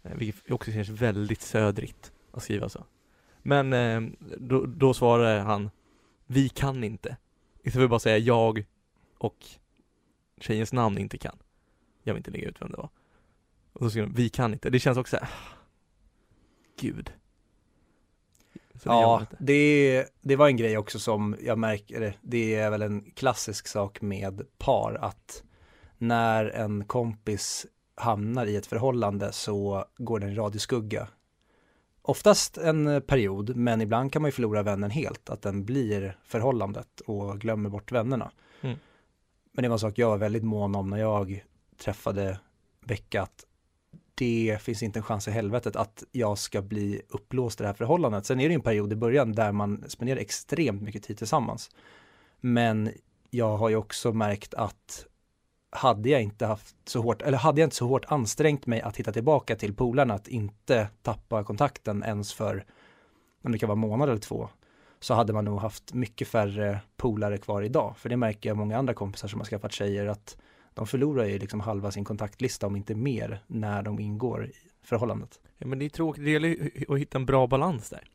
Eh, 0.03 0.15
Vilket 0.15 0.51
också 0.51 0.71
känns 0.71 0.89
väldigt 0.89 1.41
södrigt 1.41 2.11
att 2.31 2.43
skriva 2.43 2.69
så. 2.69 2.85
Men 3.41 3.73
eh, 3.73 4.01
då, 4.37 4.65
då 4.65 4.93
svarade 4.93 5.41
han, 5.41 5.69
vi 6.25 6.49
kan 6.49 6.83
inte. 6.83 7.17
Istället 7.57 7.73
för 7.73 7.83
att 7.83 7.89
bara 7.89 7.99
säga 7.99 8.17
jag 8.17 8.65
och 9.17 9.45
tjejens 10.37 10.73
namn 10.73 10.97
inte 10.97 11.17
kan. 11.17 11.37
Jag 12.03 12.13
vill 12.13 12.19
inte 12.19 12.31
lägga 12.31 12.49
ut 12.49 12.61
vem 12.61 12.71
det 12.71 12.77
var. 12.77 12.89
Och 13.73 13.81
så 13.81 13.89
skrev 13.89 14.07
de, 14.07 14.13
vi 14.13 14.29
kan 14.29 14.53
inte. 14.53 14.69
Det 14.69 14.79
känns 14.79 14.97
också 14.97 15.17
så 15.17 15.23
här, 15.25 15.31
ah, 15.31 15.57
gud. 16.79 17.11
Så 18.73 18.89
det 18.89 18.95
Ja, 18.95 19.25
det, 19.39 20.05
det 20.21 20.35
var 20.35 20.47
en 20.47 20.57
grej 20.57 20.77
också 20.77 20.99
som 20.99 21.35
jag 21.41 21.57
märker, 21.57 22.15
det 22.21 22.55
är 22.55 22.69
väl 22.69 22.81
en 22.81 23.11
klassisk 23.11 23.67
sak 23.67 24.01
med 24.01 24.41
par 24.57 24.97
att 25.01 25.43
när 25.97 26.45
en 26.45 26.85
kompis 26.85 27.65
hamnar 27.95 28.45
i 28.45 28.55
ett 28.55 28.65
förhållande 28.65 29.31
så 29.31 29.85
går 29.97 30.19
den 30.19 30.29
i 30.29 30.35
radioskugga. 30.35 31.07
Oftast 32.01 32.57
en 32.57 32.87
eh, 32.87 32.99
period, 32.99 33.55
men 33.55 33.81
ibland 33.81 34.13
kan 34.13 34.21
man 34.21 34.27
ju 34.29 34.33
förlora 34.33 34.63
vännen 34.63 34.91
helt, 34.91 35.29
att 35.29 35.41
den 35.41 35.65
blir 35.65 36.17
förhållandet 36.23 36.99
och 37.05 37.39
glömmer 37.39 37.69
bort 37.69 37.91
vännerna. 37.91 38.31
Mm. 38.61 38.77
Men 39.51 39.63
det 39.63 39.69
var 39.69 39.75
en 39.75 39.79
sak 39.79 39.97
jag 39.97 40.09
var 40.09 40.17
väldigt 40.17 40.43
mån 40.43 40.75
om 40.75 40.89
när 40.89 40.97
jag 40.97 41.43
träffade 41.77 42.39
Becka, 42.85 43.21
att 43.21 43.45
det 44.15 44.57
finns 44.61 44.83
inte 44.83 44.99
en 44.99 45.03
chans 45.03 45.27
i 45.27 45.31
helvetet 45.31 45.75
att 45.75 46.03
jag 46.11 46.37
ska 46.37 46.61
bli 46.61 47.01
upplåst 47.09 47.59
i 47.59 47.63
det 47.63 47.67
här 47.67 47.73
förhållandet. 47.73 48.25
Sen 48.25 48.39
är 48.39 48.43
det 48.43 48.49
ju 48.49 48.55
en 48.55 48.61
period 48.61 48.93
i 48.93 48.95
början 48.95 49.31
där 49.31 49.51
man 49.51 49.83
spenderar 49.87 50.19
extremt 50.19 50.81
mycket 50.81 51.03
tid 51.03 51.17
tillsammans. 51.17 51.69
Men 52.39 52.89
jag 53.29 53.57
har 53.57 53.69
ju 53.69 53.75
också 53.75 54.13
märkt 54.13 54.53
att 54.53 55.05
hade 55.71 56.09
jag 56.09 56.21
inte 56.21 56.45
haft 56.45 56.75
så 56.89 57.01
hårt, 57.01 57.21
eller 57.21 57.37
hade 57.37 57.61
jag 57.61 57.65
inte 57.65 57.75
så 57.75 57.87
hårt 57.87 58.05
ansträngt 58.07 58.65
mig 58.65 58.81
att 58.81 58.97
hitta 58.97 59.11
tillbaka 59.11 59.55
till 59.55 59.73
polarna, 59.73 60.13
att 60.13 60.27
inte 60.27 60.87
tappa 61.01 61.43
kontakten 61.43 62.03
ens 62.03 62.33
för, 62.33 62.65
om 63.43 63.51
det 63.51 63.59
kan 63.59 63.69
vara 63.69 63.75
månad 63.75 64.09
eller 64.09 64.19
två, 64.19 64.49
så 64.99 65.13
hade 65.13 65.33
man 65.33 65.45
nog 65.45 65.59
haft 65.59 65.93
mycket 65.93 66.27
färre 66.27 66.79
polare 66.97 67.37
kvar 67.37 67.61
idag. 67.61 67.97
För 67.97 68.09
det 68.09 68.17
märker 68.17 68.49
jag 68.49 68.57
många 68.57 68.77
andra 68.77 68.93
kompisar 68.93 69.27
som 69.27 69.39
har 69.39 69.45
skaffat 69.45 69.71
tjejer 69.71 70.05
att 70.05 70.37
de 70.73 70.87
förlorar 70.87 71.25
ju 71.25 71.39
liksom 71.39 71.59
halva 71.59 71.91
sin 71.91 72.05
kontaktlista 72.05 72.67
om 72.67 72.75
inte 72.75 72.95
mer 72.95 73.43
när 73.47 73.81
de 73.81 73.99
ingår 73.99 74.45
i 74.45 74.53
förhållandet. 74.83 75.39
Ja 75.57 75.67
men 75.67 75.79
det 75.79 75.85
är 75.85 75.89
tråkigt, 75.89 76.23
det 76.23 76.31
gäller 76.31 76.71
att 76.89 76.99
hitta 76.99 77.17
en 77.17 77.25
bra 77.25 77.47
balans 77.47 77.89
där. 77.89 78.07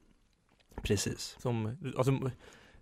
Precis. 0.82 1.36
Som, 1.38 1.76
alltså, 1.96 2.30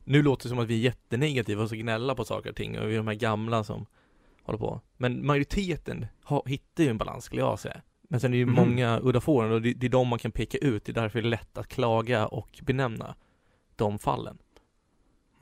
nu 0.05 0.23
låter 0.23 0.45
det 0.45 0.49
som 0.49 0.59
att 0.59 0.69
vi 0.69 0.75
är 0.75 0.83
jättenegativa 0.83 1.63
och 1.63 1.69
så 1.69 1.77
gnälla 1.77 2.15
på 2.15 2.25
saker 2.25 2.51
och 2.51 2.57
ting 2.57 2.79
och 2.79 2.89
vi 2.89 2.93
är 2.93 2.97
de 2.97 3.07
här 3.07 3.15
gamla 3.15 3.65
som 3.65 3.87
håller 4.45 4.59
på. 4.59 4.81
Men 4.97 5.27
majoriteten 5.27 6.07
ha, 6.25 6.43
hittar 6.47 6.85
ju 6.85 6.91
en 6.91 6.99
balans 6.99 7.25
skulle 7.25 7.41
jag 7.43 7.59
säga. 7.59 7.81
Men 8.09 8.21
sen 8.21 8.31
är 8.31 8.33
det 8.33 8.39
ju 8.39 8.47
Mhm. 8.47 8.55
många 8.55 9.01
udda 9.03 9.21
fåren 9.21 9.53
och 9.53 9.63
det, 9.63 9.73
det 9.73 9.87
är 9.87 9.91
de 9.91 10.09
man 10.09 10.19
kan 10.19 10.31
peka 10.33 10.59
ut. 10.59 10.85
Det 10.85 10.93
är 10.93 10.95
därför 10.95 11.23
det 11.23 11.29
är 11.29 11.31
lätt 11.31 11.59
att 11.59 11.69
klaga 11.69 12.27
och 12.27 12.61
benämna 12.63 13.15
de 13.77 13.99
fallen. 13.99 14.39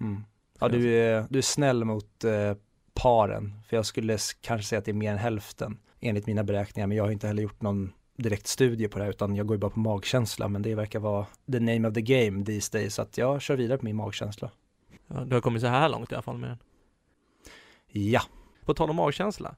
Mm. 0.01 0.25
Ja, 0.61 0.69
du 0.69 0.91
är, 0.95 1.27
du 1.31 1.39
är 1.39 1.43
snäll 1.43 1.85
mot 1.85 2.25
eh, 2.25 2.55
paren, 2.95 3.53
för 3.69 3.77
jag 3.77 3.87
skulle 3.87 4.19
kanske 4.41 4.67
säga 4.67 4.79
att 4.79 4.85
det 4.85 4.91
är 4.91 4.95
mer 4.95 5.13
än 5.13 5.19
hälften 5.19 5.79
enligt 6.01 6.27
mina 6.27 6.45
beräkningar, 6.45 6.87
men 6.87 6.97
jag 6.97 7.05
har 7.05 7.11
inte 7.11 7.27
heller 7.27 7.43
gjort 7.43 7.63
någon 7.63 7.93
direkt 8.17 8.47
studie 8.47 8.89
på 8.89 8.99
det 8.99 9.05
här, 9.05 9.11
utan 9.11 9.37
jag 9.37 9.47
går 9.47 9.55
ju 9.55 9.59
bara 9.61 9.71
på 9.71 9.81
magkänsla, 9.81 10.49
men 10.49 10.63
det 10.63 10.75
verkar 10.75 10.99
vara 10.99 11.27
the 11.53 11.61
name 11.61 11.89
of 11.89 11.95
the 11.95 12.03
game 12.03 12.45
these 12.45 12.79
days, 12.79 12.95
så 12.95 13.03
att 13.03 13.19
jag 13.19 13.43
kör 13.43 13.57
vidare 13.57 13.79
på 13.79 13.85
min 13.85 13.97
magkänsla. 13.97 14.51
Ja, 15.07 15.25
du 15.25 15.35
har 15.37 15.41
kommit 15.41 15.63
så 15.63 15.69
här 15.69 15.89
långt 15.89 16.13
i 16.13 16.15
alla 16.15 16.23
fall 16.23 16.39
med 16.39 16.51
den. 16.51 16.59
Ja, 18.11 18.23
På 18.65 18.75
tal 18.75 18.91
om 18.91 18.97
magkänsla. 18.97 19.57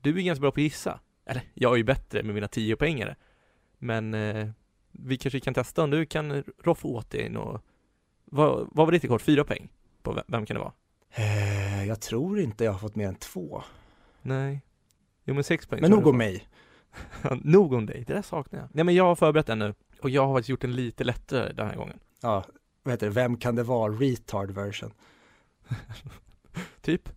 Du 0.00 0.18
är 0.18 0.22
ganska 0.22 0.40
bra 0.40 0.50
på 0.50 0.60
att 0.60 0.62
gissa. 0.62 1.00
Eller, 1.26 1.42
jag 1.54 1.72
är 1.72 1.76
ju 1.76 1.84
bättre 1.84 2.22
med 2.22 2.34
mina 2.34 2.48
tio 2.48 2.76
poängare. 2.76 3.16
Men 3.78 4.14
eh, 4.14 4.48
vi 4.92 5.16
kanske 5.16 5.40
kan 5.40 5.54
testa 5.54 5.82
om 5.82 5.90
du 5.90 6.06
kan 6.06 6.44
roffa 6.64 6.88
åt 6.88 7.10
dig 7.10 7.28
något. 7.28 7.62
Vad, 8.24 8.68
vad 8.72 8.86
var 8.86 8.92
ditt 8.92 9.04
rekord? 9.04 9.20
Fyra 9.20 9.44
poäng? 9.44 9.68
På 10.02 10.12
vem, 10.12 10.24
vem 10.26 10.46
kan 10.46 10.54
det 10.54 10.60
vara? 10.60 10.72
Eh, 11.10 11.84
jag 11.84 12.00
tror 12.00 12.40
inte 12.40 12.64
jag 12.64 12.72
har 12.72 12.78
fått 12.78 12.96
mer 12.96 13.08
än 13.08 13.14
två. 13.14 13.62
Nej. 14.22 14.62
Jo 15.24 15.34
men 15.34 15.44
sex 15.44 15.66
poäng. 15.66 15.80
Men 15.80 15.90
nog 15.90 16.06
om 16.06 16.18
mig. 16.18 16.48
nog 17.42 17.72
om 17.72 17.86
dig, 17.86 18.04
det 18.06 18.14
där 18.14 18.22
saknar 18.22 18.60
jag. 18.60 18.68
Nej 18.72 18.84
men 18.84 18.94
jag 18.94 19.04
har 19.04 19.14
förberett 19.14 19.46
den 19.46 19.58
nu. 19.58 19.74
Och 20.02 20.10
jag 20.10 20.26
har 20.26 20.34
faktiskt 20.34 20.48
gjort 20.48 20.60
den 20.60 20.76
lite 20.76 21.04
lättare 21.04 21.52
den 21.52 21.66
här 21.66 21.76
gången. 21.76 21.98
Ja, 22.20 22.44
vad 22.82 22.92
heter 22.92 23.06
det, 23.06 23.12
vem 23.12 23.36
kan 23.36 23.54
det 23.54 23.62
vara? 23.62 23.92
Retard 23.92 24.50
version. 24.50 24.92
Typ. 26.80 27.08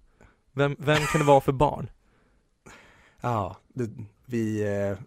Vem, 0.54 0.76
vem 0.80 0.98
kan 1.12 1.20
det 1.22 1.28
vara 1.28 1.42
för 1.42 1.52
barn? 1.52 1.90
Ja, 3.24 3.58
det, 3.74 3.90
vi... 4.26 4.64
Eh, 4.80 4.98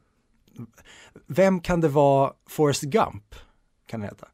vem 1.27 1.61
kan 1.61 1.81
det 1.81 1.89
vara 1.89 2.33
Forrest 2.47 2.83
Gump? 2.83 3.35
Kan 3.87 4.01
det 4.01 4.07
heta. 4.07 4.29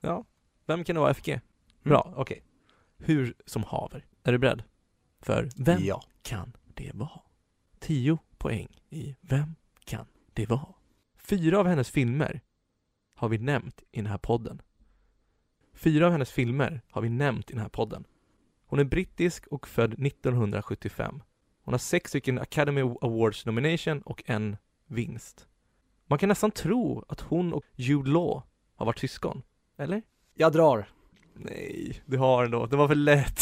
Ja. 0.00 0.24
Vem 0.66 0.84
kan 0.84 0.94
det 0.94 1.00
vara 1.00 1.14
FG? 1.14 1.40
Bra, 1.82 2.12
okej. 2.16 2.42
Hur 2.98 3.34
som 3.46 3.62
haver. 3.64 4.06
Är 4.22 4.32
du 4.32 4.38
beredd? 4.38 4.62
För 5.20 5.48
vem 5.56 5.78
Ja. 5.84 6.02
kan 6.22 6.52
det 6.74 6.90
vara? 6.94 7.20
10 7.78 8.18
poäng 8.38 8.68
i 8.90 9.16
Vem 9.20 9.54
kan 9.84 10.06
det 10.32 10.46
vara? 10.46 10.66
Fyra 11.16 11.58
av 11.58 11.66
hennes 11.66 11.90
filmer 11.90 12.40
har 13.14 13.28
vi 13.28 13.38
nämnt 13.38 13.82
i 13.92 13.96
den 13.96 14.06
här 14.06 14.18
podden. 14.18 14.62
Fyra 15.74 16.06
av 16.06 16.12
hennes 16.12 16.30
filmer 16.30 16.80
har 16.90 17.02
vi 17.02 17.08
nämnt 17.08 17.50
i 17.50 17.52
den 17.52 17.62
här 17.62 17.68
podden. 17.68 18.04
Hon 18.66 18.78
är 18.78 18.84
brittisk 18.84 19.46
och 19.46 19.68
född 19.68 19.92
1975. 20.06 21.22
Hon 21.64 21.74
har 21.74 21.78
sex 21.78 22.08
stycken 22.08 22.38
Academy 22.38 22.80
Awards 22.80 23.46
nomination 23.46 24.02
och 24.02 24.22
en 24.26 24.56
vinst. 24.86 25.46
Man 26.06 26.18
kan 26.18 26.28
nästan 26.28 26.50
tro 26.50 27.04
att 27.08 27.20
hon 27.20 27.52
och 27.52 27.64
Jude 27.74 28.10
Law 28.10 28.42
har 28.76 28.86
varit 28.86 28.98
syskon. 28.98 29.42
Eller? 29.78 30.02
Jag 30.34 30.52
drar. 30.52 30.88
Nej, 31.34 32.02
det 32.06 32.16
har 32.16 32.42
den 32.42 32.50
då. 32.50 32.66
Det 32.66 32.76
var 32.76 32.88
för 32.88 32.94
lätt. 32.94 33.40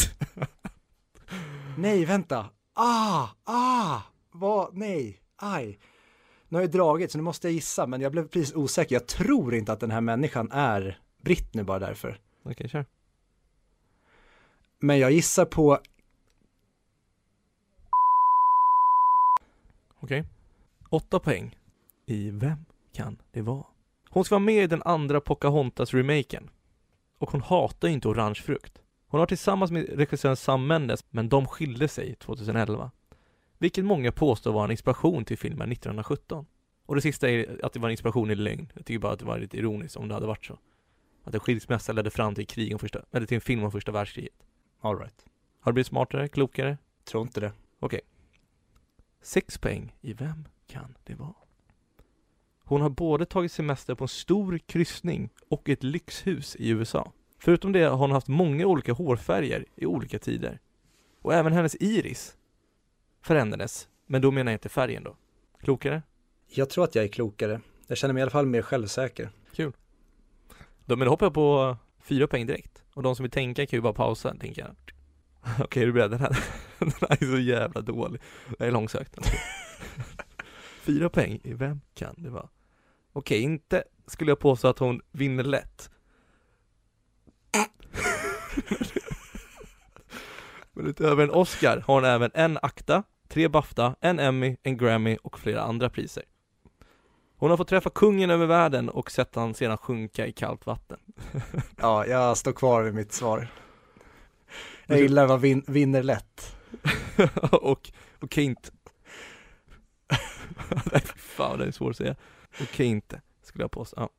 Nej, 1.77 2.05
vänta. 2.05 2.49
Ah, 2.73 3.27
ah, 3.43 4.01
vad, 4.31 4.77
nej, 4.77 5.21
aj. 5.35 5.79
Nu 6.49 6.57
har 6.57 6.61
jag 6.61 6.71
dragit 6.71 7.11
så 7.11 7.17
nu 7.17 7.23
måste 7.23 7.47
jag 7.47 7.53
gissa, 7.53 7.87
men 7.87 8.01
jag 8.01 8.11
blev 8.11 8.27
precis 8.27 8.55
osäker. 8.55 8.95
Jag 8.95 9.07
tror 9.07 9.55
inte 9.55 9.73
att 9.73 9.79
den 9.79 9.91
här 9.91 10.01
människan 10.01 10.51
är 10.51 10.99
britt 11.21 11.53
nu 11.53 11.63
bara 11.63 11.79
därför. 11.79 12.19
Okej, 12.43 12.69
kör. 12.69 12.85
Men 14.85 14.99
jag 14.99 15.11
gissar 15.11 15.45
på, 15.45 15.79
Okej. 19.99 20.23
Åtta 20.89 21.19
poäng 21.19 21.57
i 22.05 22.29
Vem 22.29 22.65
kan 22.93 23.17
det 23.31 23.41
vara? 23.41 23.65
Hon 24.09 24.25
ska 24.25 24.35
vara 24.35 24.45
med 24.45 24.63
i 24.63 24.67
den 24.67 24.81
andra 24.85 25.19
Pocahontas-remaken. 25.19 26.49
Och 27.17 27.31
hon 27.31 27.41
hatar 27.41 27.87
ju 27.87 27.93
inte 27.93 28.07
orange 28.07 28.35
frukt. 28.35 28.81
Hon 29.07 29.19
har 29.19 29.27
tillsammans 29.27 29.71
med 29.71 29.89
regissören 29.89 30.35
Sam 30.35 30.67
Mendes, 30.67 31.05
men 31.09 31.29
de 31.29 31.47
skilde 31.47 31.87
sig 31.87 32.15
2011. 32.15 32.91
Vilket 33.57 33.85
många 33.85 34.11
påstår 34.11 34.53
var 34.53 34.65
en 34.65 34.71
inspiration 34.71 35.25
till 35.25 35.37
filmen 35.37 35.71
1917. 35.71 36.45
Och 36.85 36.95
det 36.95 37.01
sista 37.01 37.29
är 37.29 37.65
att 37.65 37.73
det 37.73 37.79
var 37.79 37.89
en 37.89 37.93
inspiration 37.93 38.31
i 38.31 38.35
lögn. 38.35 38.71
Jag 38.75 38.85
tycker 38.85 38.99
bara 38.99 39.13
att 39.13 39.19
det 39.19 39.25
var 39.25 39.39
lite 39.39 39.57
ironiskt 39.57 39.97
om 39.97 40.07
det 40.07 40.13
hade 40.13 40.27
varit 40.27 40.45
så. 40.45 40.59
Att 41.23 41.33
en 41.33 41.39
skilsmässa 41.39 41.93
ledde 41.93 42.09
fram 42.09 42.35
till 42.35 42.47
krig 42.47 42.73
om 42.73 42.79
första, 42.79 43.01
eller 43.11 43.27
till 43.27 43.35
en 43.35 43.41
film 43.41 43.63
om 43.63 43.71
första 43.71 43.91
världskriget 43.91 44.45
all 44.81 44.99
right. 44.99 45.25
Har 45.59 45.71
du 45.71 45.73
blivit 45.73 45.87
smartare, 45.87 46.27
klokare? 46.27 46.77
tror 47.03 47.23
inte 47.23 47.39
det. 47.39 47.51
Sex 49.25 49.57
poäng 49.57 49.95
i 50.01 50.13
Vem 50.13 50.47
kan 50.67 50.97
det 51.03 51.15
vara? 51.15 51.33
Hon 52.63 52.81
har 52.81 52.89
både 52.89 53.25
tagit 53.25 53.51
semester 53.51 53.95
på 53.95 54.03
en 54.03 54.07
stor 54.07 54.57
kryssning 54.57 55.29
och 55.49 55.69
ett 55.69 55.83
lyxhus 55.83 56.55
i 56.55 56.69
USA. 56.69 57.11
Förutom 57.39 57.71
det 57.71 57.83
har 57.83 57.97
hon 57.97 58.11
haft 58.11 58.27
många 58.27 58.65
olika 58.65 58.93
hårfärger 58.93 59.65
i 59.75 59.85
olika 59.85 60.19
tider. 60.19 60.59
Och 61.21 61.33
även 61.33 61.53
hennes 61.53 61.75
iris 61.75 62.37
förändrades, 63.21 63.87
men 64.05 64.21
då 64.21 64.31
menar 64.31 64.51
jag 64.51 64.55
inte 64.55 64.69
färgen 64.69 65.03
då. 65.03 65.15
Klokare? 65.59 66.01
Jag 66.47 66.69
tror 66.69 66.83
att 66.83 66.95
jag 66.95 67.03
är 67.03 67.09
klokare. 67.09 67.61
Jag 67.87 67.97
känner 67.97 68.13
mig 68.13 68.21
i 68.21 68.23
alla 68.23 68.31
fall 68.31 68.45
mer 68.45 68.61
självsäker. 68.61 69.29
Då, 70.85 70.95
men 70.95 71.05
då 71.05 71.11
hoppar 71.11 71.25
jag 71.25 71.33
på 71.33 71.77
fyra 71.99 72.27
poäng 72.27 72.45
direkt. 72.45 72.83
Och 72.95 73.03
de 73.03 73.15
som 73.15 73.23
vill 73.23 73.31
tänka 73.31 73.65
kan 73.65 73.77
ju 73.77 73.81
bara 73.81 73.93
pausa, 73.93 74.35
tänker 74.39 74.61
jag. 74.61 74.75
Okej, 75.65 75.83
är 75.83 75.87
du 75.87 75.93
beredd? 75.93 76.11
Den 76.11 76.19
här, 76.19 76.37
den 76.79 76.91
här 77.01 77.23
är 77.23 77.31
så 77.31 77.39
jävla 77.39 77.81
dålig. 77.81 78.21
Det 78.57 78.65
är 78.65 78.71
långsökt. 78.71 79.17
fyra 80.81 81.09
poäng 81.09 81.39
i 81.43 81.53
Vem 81.53 81.81
kan 81.93 82.15
det 82.17 82.29
vara? 82.29 82.49
Okej, 83.13 83.41
inte 83.41 83.83
skulle 84.07 84.31
jag 84.31 84.39
påstå 84.39 84.67
att 84.67 84.79
hon 84.79 85.01
vinner 85.11 85.43
lätt. 85.43 85.89
Men 90.73 90.87
utöver 90.87 91.23
en 91.23 91.31
Oscar 91.31 91.83
har 91.87 91.93
hon 91.93 92.05
även 92.05 92.31
en 92.33 92.59
Akta, 92.61 93.03
tre 93.27 93.47
Bafta, 93.47 93.95
en 94.01 94.19
Emmy, 94.19 94.57
en 94.63 94.77
Grammy 94.77 95.17
och 95.23 95.39
flera 95.39 95.61
andra 95.61 95.89
priser. 95.89 96.23
Hon 97.45 97.49
har 97.49 97.57
fått 97.57 97.67
träffa 97.67 97.89
kungen 97.89 98.29
över 98.29 98.45
världen 98.45 98.89
och 98.89 99.11
sett 99.11 99.35
han 99.35 99.53
sedan 99.53 99.77
sjunka 99.77 100.27
i 100.27 100.31
kallt 100.31 100.65
vatten. 100.65 100.99
Ja, 101.77 102.05
jag 102.05 102.37
står 102.37 102.51
kvar 102.51 102.83
vid 102.83 102.93
mitt 102.93 103.13
svar. 103.13 103.47
Jag 104.85 104.99
gillar 104.99 105.27
vad 105.27 105.41
vin 105.41 105.63
vinner 105.67 106.03
lätt. 106.03 106.55
och, 107.51 107.91
och 108.19 108.33
Kent 108.33 108.71
Nej 110.91 111.01
fan, 111.15 111.59
det 111.59 111.65
är 111.65 111.71
svårt 111.71 111.89
att 111.89 111.97
säga. 111.97 112.15
Och 112.61 112.67
Kent, 112.71 113.13
skulle 113.43 113.63
jag 113.63 113.71
påstå. 113.71 113.95
Ja. 113.99 114.09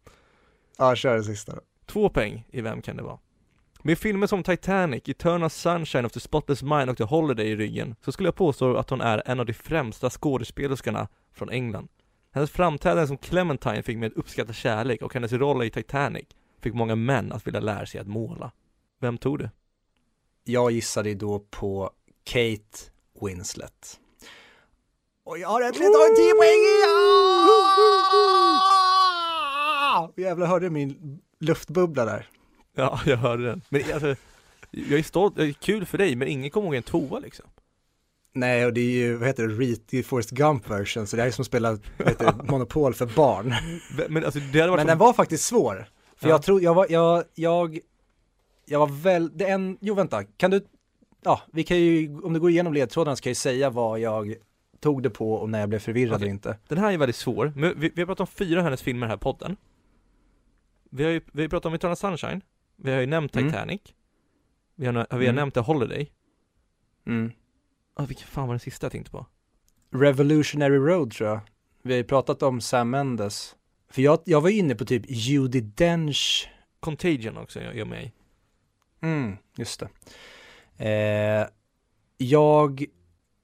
Ja, 0.79 0.97
kör 0.97 1.17
det 1.17 1.25
sista 1.25 1.55
då. 1.55 1.61
Två 1.87 2.09
poäng 2.09 2.45
i 2.51 2.61
Vem 2.61 2.83
kan 2.83 2.97
det 2.97 3.03
vara? 3.03 3.19
Med 3.83 3.99
filmer 3.99 4.27
som 4.27 4.43
Titanic, 4.43 5.09
Eternal 5.09 5.51
Sunshine 5.51 6.07
of 6.07 6.13
the 6.13 6.21
Spotless 6.21 6.63
Mind 6.63 6.91
och 6.91 6.97
The 6.97 7.05
Holiday 7.05 7.47
i 7.47 7.57
ryggen 7.57 7.95
så 8.01 8.13
skulle 8.13 8.27
jag 8.27 8.37
påstå 8.37 8.77
att 8.77 8.91
hon 8.91 9.01
är 9.01 9.23
en 9.27 9.41
av 9.41 9.47
de 9.47 9.55
främsta 9.55 10.11
skådespelerskorna 10.11 11.09
från 11.33 11.51
England. 11.51 11.89
Hennes 12.37 12.51
framträdande 12.51 13.07
som 13.07 13.17
Clementine 13.17 13.83
fick 13.83 13.99
mig 13.99 14.07
att 14.07 14.13
uppskatta 14.13 14.53
kärlek 14.53 15.03
och 15.03 15.15
hennes 15.15 15.33
roll 15.33 15.63
i 15.63 15.71
Titanic 15.71 16.27
fick 16.61 16.75
många 16.75 16.95
män 16.95 17.33
att 17.33 17.47
vilja 17.47 17.61
lära 17.61 17.87
sig 17.87 18.01
att 18.01 18.07
måla. 18.07 18.53
Vem 19.01 19.19
tog 19.19 19.39
det? 19.39 19.51
Jag 20.45 20.71
gissade 20.71 21.15
då 21.15 21.39
på 21.39 21.91
Kate 22.25 22.79
Winslet. 23.21 24.01
Och 25.25 25.39
jag 25.39 25.49
har 25.49 25.63
äntligen 25.63 25.93
tagit 25.93 26.17
10 26.17 26.33
poäng! 26.35 26.61
Ja! 29.83 30.13
Jävlar, 30.17 30.47
hörde 30.47 30.67
du 30.67 30.71
min 30.71 31.21
luftbubbla 31.41 32.05
där? 32.05 32.29
Ja, 32.75 33.01
jag 33.07 33.17
hörde 33.17 33.47
den. 33.47 33.63
Men 33.69 33.83
alltså, 33.93 34.17
jag 34.71 34.99
är 34.99 35.03
stolt, 35.03 35.37
det 35.37 35.45
är 35.45 35.53
kul 35.53 35.87
för 35.87 35.99
dig, 35.99 36.17
men 36.17 36.29
ingen 36.29 36.51
kommer 36.51 36.67
ihåg 36.67 36.75
en 36.75 36.83
tvåa 36.83 37.19
liksom. 37.19 37.47
Nej, 38.37 38.67
och 38.67 38.73
det 38.73 38.81
är 38.81 38.91
ju, 38.91 39.17
vad 39.17 39.27
heter 39.29 39.49
det, 39.91 39.99
är 39.99 40.03
Forrest 40.03 40.31
Gump 40.31 40.71
version, 40.71 41.07
så 41.07 41.17
det 41.17 41.23
är 41.23 41.31
som 41.31 41.43
att 41.43 41.47
spela, 41.47 41.79
heter 41.99 42.33
Monopol 42.51 42.95
för 42.95 43.07
barn. 43.07 43.55
Men 44.09 44.25
alltså 44.25 44.39
det 44.53 44.61
hade 44.61 44.71
varit 44.71 44.79
Men 44.79 44.85
som... 44.85 44.89
den 44.89 44.99
var 44.99 45.13
faktiskt 45.13 45.45
svår. 45.45 45.89
För 46.17 46.29
Ja. 46.29 46.35
jag 46.35 46.43
tror, 46.43 46.63
jag 46.63 46.75
var, 46.75 46.87
jag, 46.91 47.25
jag, 47.35 47.79
jag 48.67 48.79
var 48.79 48.87
väl, 48.87 49.31
det 49.39 49.45
en, 49.47 49.79
jo 49.81 49.95
vänta, 49.95 50.25
kan 50.25 50.51
du, 50.51 50.67
ja, 51.25 51.41
vi 51.53 51.65
kan 51.65 51.77
ju, 51.77 52.19
om 52.23 52.33
du 52.33 52.41
går 52.41 52.51
igenom 52.51 52.73
ledtrådarna 52.73 53.17
så 53.17 53.23
kan 53.23 53.31
jag 53.31 53.35
ju 53.35 53.35
säga 53.35 53.71
vad 53.71 54.01
jag 54.01 54.35
tog 54.81 55.03
det 55.03 55.11
på 55.11 55.33
och 55.33 55.51
när 55.51 55.61
jag 55.61 55.69
blev 55.69 55.79
förvirrad 55.79 56.15
Okej. 56.15 56.23
eller 56.25 56.33
inte. 56.33 56.59
Den 56.69 56.79
här 56.79 56.93
är 56.93 56.99
väldigt 56.99 57.17
svår, 57.17 57.53
men 57.57 57.81
vi, 57.81 57.91
vi 57.95 58.01
har 58.03 58.07
pratat 58.07 58.21
om 58.21 58.27
fyra 58.27 58.63
hennes 58.63 58.83
filmer 58.83 59.07
här 59.07 59.15
i 59.15 59.19
podden. 59.19 59.57
Vi 60.91 61.05
har 61.05 61.11
ju 61.11 61.21
vi 61.33 61.43
har 61.43 61.49
pratat 61.49 61.67
om 61.67 61.75
Eternal 61.75 61.97
Sunshine, 61.97 62.41
vi 62.77 62.93
har 62.93 63.01
ju 63.01 63.07
nämnt 63.07 63.37
Mm. 63.37 63.49
Titanic, 63.49 63.81
vi 64.77 64.87
har, 64.87 64.93
vi 64.93 65.01
har 65.11 65.23
Mm. 65.23 65.35
nämnt 65.35 65.55
The 65.55 65.61
Holiday. 65.61 66.13
Mm. 67.07 67.33
Ah, 67.99 68.05
vilken 68.05 68.27
fan 68.27 68.47
var 68.47 68.55
den 68.55 68.61
sista 68.61 68.85
jag 68.85 68.93
tänkte 68.93 69.11
på? 69.11 69.27
Revolutionary 69.91 70.77
Road 70.77 71.11
tror 71.11 71.29
jag. 71.29 71.41
Vi 71.83 71.93
har 71.93 71.99
ju 71.99 72.05
pratat 72.05 72.43
om 72.43 72.61
Sam 72.61 72.91
Mendes. 72.91 73.57
För 73.91 74.03
jag, 74.03 74.19
jag 74.25 74.41
var 74.41 74.51
inne 74.51 74.75
på 74.75 74.85
typ 74.85 75.03
Judi 75.09 75.61
Dench. 75.61 76.49
Contagion 76.81 77.37
också 77.37 77.61
jag 77.61 77.77
gör 77.77 77.85
mig. 77.85 78.13
Mm, 79.01 79.37
just 79.57 79.81
det. 79.81 79.89
Eh, 80.89 81.49
jag, 82.19 82.85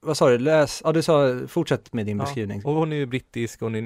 vad 0.00 0.16
sa 0.16 0.30
du, 0.30 0.38
läs, 0.38 0.82
ja 0.85 0.92
du 0.92 1.02
sa, 1.02 1.47
fortsätt 1.49 1.92
med 1.92 2.06
din 2.06 2.18
Ja, 2.18 2.25
beskrivning. 2.25 2.64
Och 2.64 2.75
hon 2.75 2.92
är 2.92 2.97
ju 2.97 3.06
brittisk, 3.06 3.61
hon 3.61 3.75
är 3.75 3.80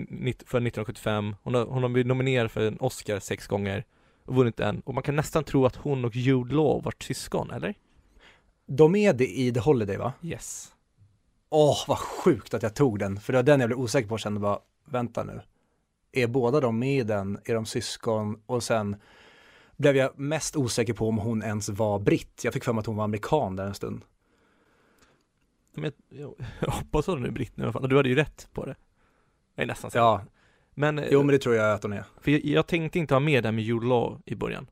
för 0.46 0.58
1975, 0.58 1.36
hon 1.42 1.54
har, 1.54 1.64
hon 1.66 1.82
har 1.82 1.90
blivit 1.90 2.06
nominerad 2.06 2.50
för 2.50 2.60
en 2.60 2.76
Oscar 2.80 3.18
sex 3.18 3.46
gånger 3.46 3.84
och 4.24 4.34
vunnit 4.34 4.60
en. 4.60 4.80
Och 4.80 4.94
man 4.94 5.02
kan 5.02 5.16
nästan 5.16 5.44
tro 5.44 5.66
att 5.66 5.76
hon 5.76 6.04
och 6.04 6.16
Jude 6.16 6.54
Law 6.54 6.82
var 6.84 6.94
syskon, 7.00 7.50
eller? 7.50 7.74
De 8.66 8.96
är 8.96 9.12
det 9.12 9.38
i 9.38 9.52
The 9.52 9.60
Holiday 9.60 9.96
va? 9.96 10.12
Yes. 10.22 10.72
Åh, 11.48 11.84
vad 11.88 11.98
sjukt 11.98 12.54
att 12.54 12.62
jag 12.62 12.74
tog 12.74 12.98
den, 12.98 13.20
för 13.20 13.32
det 13.32 13.38
var 13.38 13.42
den 13.42 13.60
jag 13.60 13.68
blev 13.68 13.78
osäker 13.78 14.08
på 14.08 14.14
och 14.14 14.20
kände 14.20 14.40
bara, 14.40 14.58
vänta 14.84 15.24
nu. 15.24 15.40
Är 16.12 16.26
båda 16.26 16.60
de 16.60 16.78
med 16.78 16.98
i 16.98 17.02
den? 17.02 17.38
Är 17.44 17.54
de 17.54 17.66
syskon? 17.66 18.42
Och 18.46 18.62
sen 18.62 18.96
blev 19.76 19.96
jag 19.96 20.18
mest 20.18 20.56
osäker 20.56 20.92
på 20.92 21.08
om 21.08 21.18
hon 21.18 21.42
ens 21.42 21.68
var 21.68 21.98
britt. 21.98 22.44
Jag 22.44 22.54
fick 22.54 22.64
för 22.64 22.72
mig 22.72 22.80
att 22.80 22.86
hon 22.86 22.96
var 22.96 23.04
amerikan 23.04 23.56
där 23.56 23.66
en 23.66 23.74
stund. 23.74 24.04
Men 25.74 25.92
jag, 26.08 26.34
jag, 26.60 26.70
hoppas 26.70 27.08
att 27.08 27.14
hon 27.14 27.24
är 27.26 27.30
britt 27.30 27.56
nu 27.56 27.62
i 27.62 27.64
alla 27.64 27.72
fall. 27.72 27.88
Du 27.88 27.96
hade 27.96 28.08
ju 28.08 28.14
rätt 28.14 28.48
på 28.52 28.66
det. 28.66 28.76
Jag 29.54 29.62
är 29.62 29.66
nästan 29.66 29.90
säker. 29.90 30.00
Ja, 30.04 30.22
Men, 30.74 31.04
Jo 31.10 31.22
men 31.22 31.32
det 31.32 31.38
tror 31.38 31.54
jag 31.54 31.74
att 31.74 31.82
hon 31.82 31.92
är. 31.92 32.04
för 32.20 32.30
jag, 32.30 32.44
jag 32.44 32.66
tänkte 32.66 32.98
inte 32.98 33.14
ha 33.14 33.20
med 33.20 33.42
det 33.42 33.52
med 33.52 33.64
Jude 33.64 33.86
Law 33.86 34.20
i 34.26 34.34
början. 34.34 34.66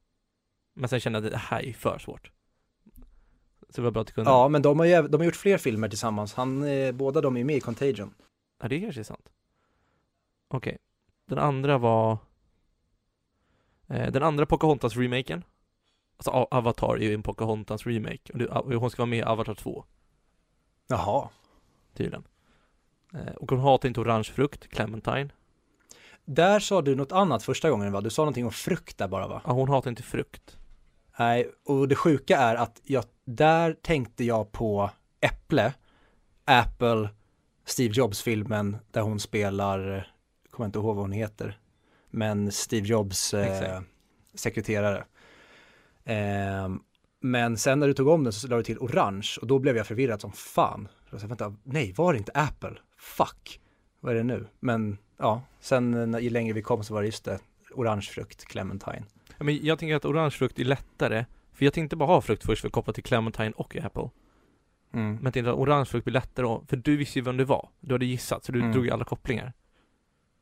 Men 0.75 0.89
sen 0.89 1.01
kände 1.01 1.19
jag 1.19 1.27
att 1.27 1.33
det 1.33 1.39
här 1.39 1.63
är 1.63 1.73
för 1.73 1.99
svårt. 1.99 2.31
Så 3.75 3.81
det 3.81 3.85
var 3.85 3.91
bra 3.91 4.01
att 4.01 4.07
du 4.07 4.13
kunde. 4.13 4.31
Ja 4.31 4.49
men 4.49 4.63
de 4.63 4.79
har, 4.79 4.87
ju, 4.87 5.09
de 5.09 5.21
har 5.21 5.25
gjort 5.25 5.37
fler 5.37 5.59
filmer 5.59 5.89
tillsammans. 5.89 6.35
Han, 6.35 6.65
eh, 6.65 6.93
båda 6.93 7.21
de 7.21 7.35
är 7.37 7.39
ju 7.39 7.45
med 7.45 7.57
i 7.57 7.61
Contagion. 7.61 8.15
Ja, 8.63 8.69
det 8.69 8.81
kanske 8.81 9.01
är 9.01 9.05
sant. 9.05 9.29
Okej. 10.49 10.79
Den 11.29 11.39
andra 11.39 11.79
var 11.79 12.19
eh, 13.89 14.13
Den 14.13 14.23
andra 14.23 14.47
Pocahontas-remaken 14.47 15.43
Alltså 16.17 16.31
Avatar 16.31 16.95
är 16.97 17.03
ju 17.03 17.15
en 17.15 17.23
Pocahontas-remake 17.23 18.49
och 18.57 18.73
hon 18.75 18.91
ska 18.91 19.03
vara 19.03 19.11
med 19.11 19.19
i 19.19 19.23
Avatar 19.23 19.55
2 19.55 19.85
Jaha. 20.87 21.29
tydligen 21.95 22.25
eh, 23.15 23.35
Och 23.35 23.51
hon 23.51 23.61
hatar 23.61 23.89
inte 23.89 24.01
orange 24.01 24.25
frukt, 24.25 24.69
Clementine 24.69 25.29
Där 26.25 26.61
sa 26.61 26.83
du 26.83 26.95
något 26.95 27.13
annat 27.13 27.43
första 27.43 27.71
gången 27.71 27.93
va? 27.93 28.01
Du 28.01 28.11
sa 28.11 28.23
någonting 28.23 28.45
om 28.45 28.53
frukt 28.53 28.99
där 28.99 29.09
bara 29.09 29.29
va? 29.29 29.43
Ja, 29.45 29.53
hon 29.53 29.69
hatar 29.69 29.91
inte 29.91 30.03
frukt 30.03 30.59
Nej, 31.19 31.51
och 31.65 31.89
det 31.89 31.95
sjuka 31.95 32.37
är 32.37 32.55
att 32.57 32.81
jag, 32.85 33.05
där 33.25 33.73
tänkte 33.73 34.25
jag 34.25 34.53
på 34.53 34.91
Äpple, 35.21 35.75
Apple, 36.45 37.09
Steve 37.65 37.95
Jobs-filmen 37.95 38.77
där 38.91 39.01
hon 39.01 39.21
spelar, 39.21 40.09
kommer 40.51 40.67
inte 40.67 40.79
ihåg 40.79 40.97
vad 40.97 41.05
hon 41.05 41.13
heter, 41.13 41.59
men 42.11 42.53
Steve 42.53 42.87
Jobs 42.87 43.35
eh, 43.35 43.81
sekreterare. 44.35 45.05
Eh, 46.05 46.69
men 47.21 47.57
sen 47.57 47.81
när 47.81 47.87
du 47.87 47.95
tog 47.95 48.09
om 48.09 48.25
den 48.25 48.33
så 48.33 48.49
la 48.49 48.57
du 48.57 48.63
till 48.63 48.79
orange 48.79 49.29
och 49.41 49.47
då 49.47 49.59
blev 49.59 49.77
jag 49.77 49.87
förvirrad 49.87 50.21
som 50.21 50.33
fan. 50.33 50.89
Jag 51.11 51.21
sa, 51.21 51.27
vänta, 51.27 51.57
nej, 51.63 51.93
var 51.93 52.13
det 52.13 52.19
inte 52.19 52.33
Apple? 52.33 52.77
Fuck, 52.99 53.61
vad 54.01 54.13
är 54.13 54.17
det 54.17 54.23
nu? 54.23 54.47
Men 54.61 54.99
ja, 55.19 55.43
sen 55.61 56.11
när, 56.11 56.21
ju 56.21 56.31
längre 56.31 56.53
vi 56.53 56.63
kom 56.63 56.85
så 56.85 56.95
var 56.95 57.03
det 57.03 57.07
just 57.07 57.25
det, 57.25 57.39
orange 57.75 58.03
frukt, 58.03 58.45
clementine. 58.45 59.05
Ja, 59.39 59.45
men 59.45 59.65
Jag 59.67 59.79
tänker 59.79 59.97
att 59.97 60.05
orange 60.05 60.31
frukt 60.31 60.59
är 60.59 60.65
lättare 60.65 61.25
För 61.53 61.65
jag 61.65 61.75
tänkte 61.75 61.97
bara 61.97 62.07
ha 62.07 62.21
frukt 62.21 62.45
först 62.47 62.61
för 62.61 62.69
att 62.69 62.73
koppla 62.73 62.93
till 62.93 63.03
Clementine 63.05 63.53
och 63.57 63.77
Apple 63.77 64.11
Mm. 64.93 65.19
Men 65.23 65.33
tänkte 65.33 65.51
att 65.51 65.57
orange 65.59 65.85
frukt 65.85 66.05
blir 66.05 66.13
lättare 66.13 66.61
för 66.69 66.77
du 66.77 66.97
visste 66.97 67.19
ju 67.19 67.23
vem 67.25 67.37
det 67.37 67.45
var 67.45 67.69
Du 67.81 67.95
hade 67.95 68.05
gissat, 68.07 68.45
så 68.45 68.53
du 68.53 68.59
Mm. 68.59 68.73
drog 68.73 68.85
ju 68.85 68.91
alla 68.91 69.05
kopplingar 69.05 69.53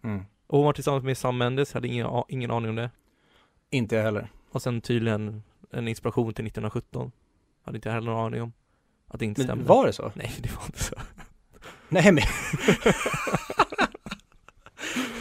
Mm. 0.05 0.23
Och 0.47 0.59
hon 0.59 0.67
var 0.67 0.73
tillsammans 0.73 1.05
med 1.05 1.19
Sam 1.19 1.39
Mendes, 1.39 1.73
hade 1.75 1.89
ingen, 1.89 2.07
ingen 2.29 2.51
aning 2.51 2.71
om 2.71 2.77
det 2.77 2.91
Inte 3.71 3.95
jag 3.97 4.03
heller. 4.03 4.29
Och 4.51 4.63
sen 4.63 4.81
tydligen 4.81 5.43
en 5.71 5.89
inspiration 5.89 6.35
till 6.35 6.45
1917 6.47 7.13
Hade 7.65 7.77
inte 7.79 7.89
jag 7.89 7.95
heller 7.95 8.11
någon 8.11 8.25
aning 8.27 8.43
om 8.43 8.53
Att 9.09 9.21
det 9.21 9.27
inte 9.27 9.41
Men 9.41 9.47
stämde 9.47 9.65
var 9.65 9.87
det 9.87 9.93
så? 9.93 10.13
Nej, 10.15 10.33
det 10.43 10.57
var 10.57 10.63
inte 10.67 10.85
så 10.85 10.95
Nej 11.89 12.13
men 12.13 12.17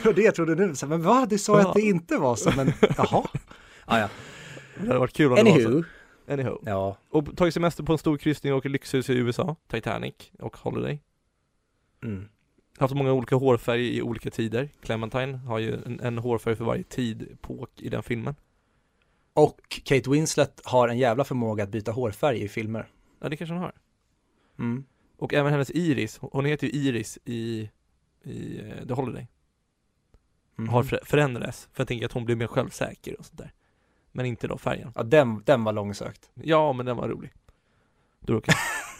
Det 0.04 0.06
var 0.08 0.14
det 0.14 0.32
trodde 0.32 0.76
så, 0.76 0.88
men 0.88 1.02
vad, 1.04 1.30
du 1.30 1.38
sa 1.38 1.62
Ja. 1.62 1.68
att 1.68 1.74
det 1.74 1.82
inte 1.82 2.18
var 2.18 2.36
så, 2.36 2.52
men 2.56 2.74
jaha. 2.98 3.24
Ah, 3.86 4.00
ja. 4.00 4.10
Det 4.78 4.88
hade 4.88 5.00
varit 5.00 5.14
kul 5.14 5.32
om 5.32 5.36
det 5.36 5.52
var 5.52 5.60
så. 5.60 5.84
Anywho, 6.28 6.60
ja, 6.66 6.98
Och 7.10 7.38
tagit 7.38 7.54
semester 7.54 7.84
på 7.84 7.92
en 7.92 7.98
stor 7.98 8.18
kryssning 8.18 8.54
och 8.54 8.58
åker 8.58 8.70
lyxhus 8.70 9.10
i 9.10 9.14
USA 9.14 9.56
Titanic 9.68 10.16
och 10.40 10.58
Holiday. 10.58 11.02
Mm. 12.04 12.30
Haft 12.78 12.94
många 12.94 13.14
olika 13.14 13.36
hårfärger 13.36 13.92
i 13.92 14.02
olika 14.02 14.32
tider. 14.32 14.70
Clementine 14.82 15.38
har 15.38 15.60
ju 15.60 15.74
en, 15.86 16.00
en 16.00 16.18
hårfärg 16.18 16.56
för 16.56 16.66
varje 16.66 16.84
tid 16.84 17.38
på 17.42 17.68
i 17.78 17.90
den 17.90 18.04
filmen. 18.04 18.36
Och 19.34 19.60
Kate 19.84 20.10
Winslet 20.10 20.62
har 20.64 20.88
en 20.88 20.98
jävla 20.98 21.24
förmåga 21.24 21.64
att 21.64 21.70
byta 21.70 21.92
hårfärg 21.92 22.42
i 22.44 22.48
filmer. 22.48 22.88
Ja, 23.20 23.30
det 23.30 23.38
kanske 23.38 23.54
hon 23.54 23.64
har. 23.64 23.74
Mm. 24.60 24.86
Och 25.18 25.34
även 25.34 25.52
hennes 25.52 25.72
Iris, 25.72 26.18
hon 26.22 26.46
heter 26.46 26.68
ju 26.68 26.74
Iris 26.74 27.20
i, 27.26 27.70
i 28.24 28.60
eh, 28.60 28.88
The 28.88 28.94
Holiday. 28.94 29.28
Mhm. 30.56 30.70
Har 30.70 30.84
för, 30.84 31.00
förändrats, 31.06 31.70
för 31.74 31.82
jag 31.82 31.88
tänker 31.88 32.06
att 32.06 32.12
hon 32.12 32.26
blir 32.26 32.36
mer 32.36 32.48
självsäker 32.48 33.20
och 33.20 33.26
sånt 33.26 33.38
där 33.38 33.52
Men 34.12 34.26
inte 34.26 34.48
då 34.48 34.58
färgen 34.58 34.92
Ja, 34.96 35.04
den, 35.04 35.44
den 35.46 35.64
var 35.64 35.74
långsökt. 35.74 36.32
Ja, 36.34 36.74
men 36.74 36.86
den 36.86 36.98
var 36.98 37.10
rolig. 37.10 37.34
Då 38.20 38.38
okej. 38.38 38.56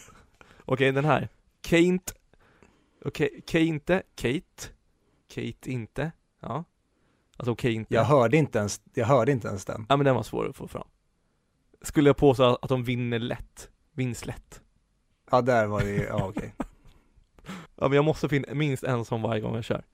okej, 0.64 0.92
den 0.92 1.04
här. 1.04 1.28
Kate. 1.60 2.12
Okej, 3.04 3.42
Kate 3.46 3.60
inte. 3.60 4.02
Kate. 4.14 4.68
Kate 5.34 5.70
inte. 5.70 6.12
Ja. 6.40 6.64
Alltså 7.36 7.52
okej 7.52 7.74
inte. 7.74 7.94
Jag 7.94 8.04
hörde 8.04 8.36
inte 8.36 8.58
ens, 8.58 8.80
jag 8.94 9.06
hörde 9.06 9.32
inte 9.32 9.48
ens 9.48 9.64
den. 9.64 9.86
Ja 9.88 9.96
men 9.96 10.04
den 10.04 10.14
var 10.14 10.22
svår 10.22 10.48
att 10.48 10.56
få 10.56 10.68
fram. 10.68 10.88
Skulle 11.82 12.08
jag 12.08 12.16
påstå 12.16 12.58
att 12.62 12.68
de 12.68 12.84
vinner 12.84 13.18
lätt. 13.18 13.70
Vinns 13.92 14.26
lätt. 14.26 14.60
Ja, 15.30 15.40
där 15.42 15.66
var 15.66 15.80
det 15.80 15.90
ju, 15.90 16.02
ja 16.02 16.26
okej. 16.28 16.54
Ja 17.76 17.88
men 17.88 17.92
jag 17.96 18.04
måste 18.04 18.28
finna 18.28 18.54
minst 18.54 18.84
en 18.84 19.04
sån 19.04 19.22
varje 19.22 19.40
gång 19.40 19.54
jag 19.54 19.64
kör. 19.64 19.84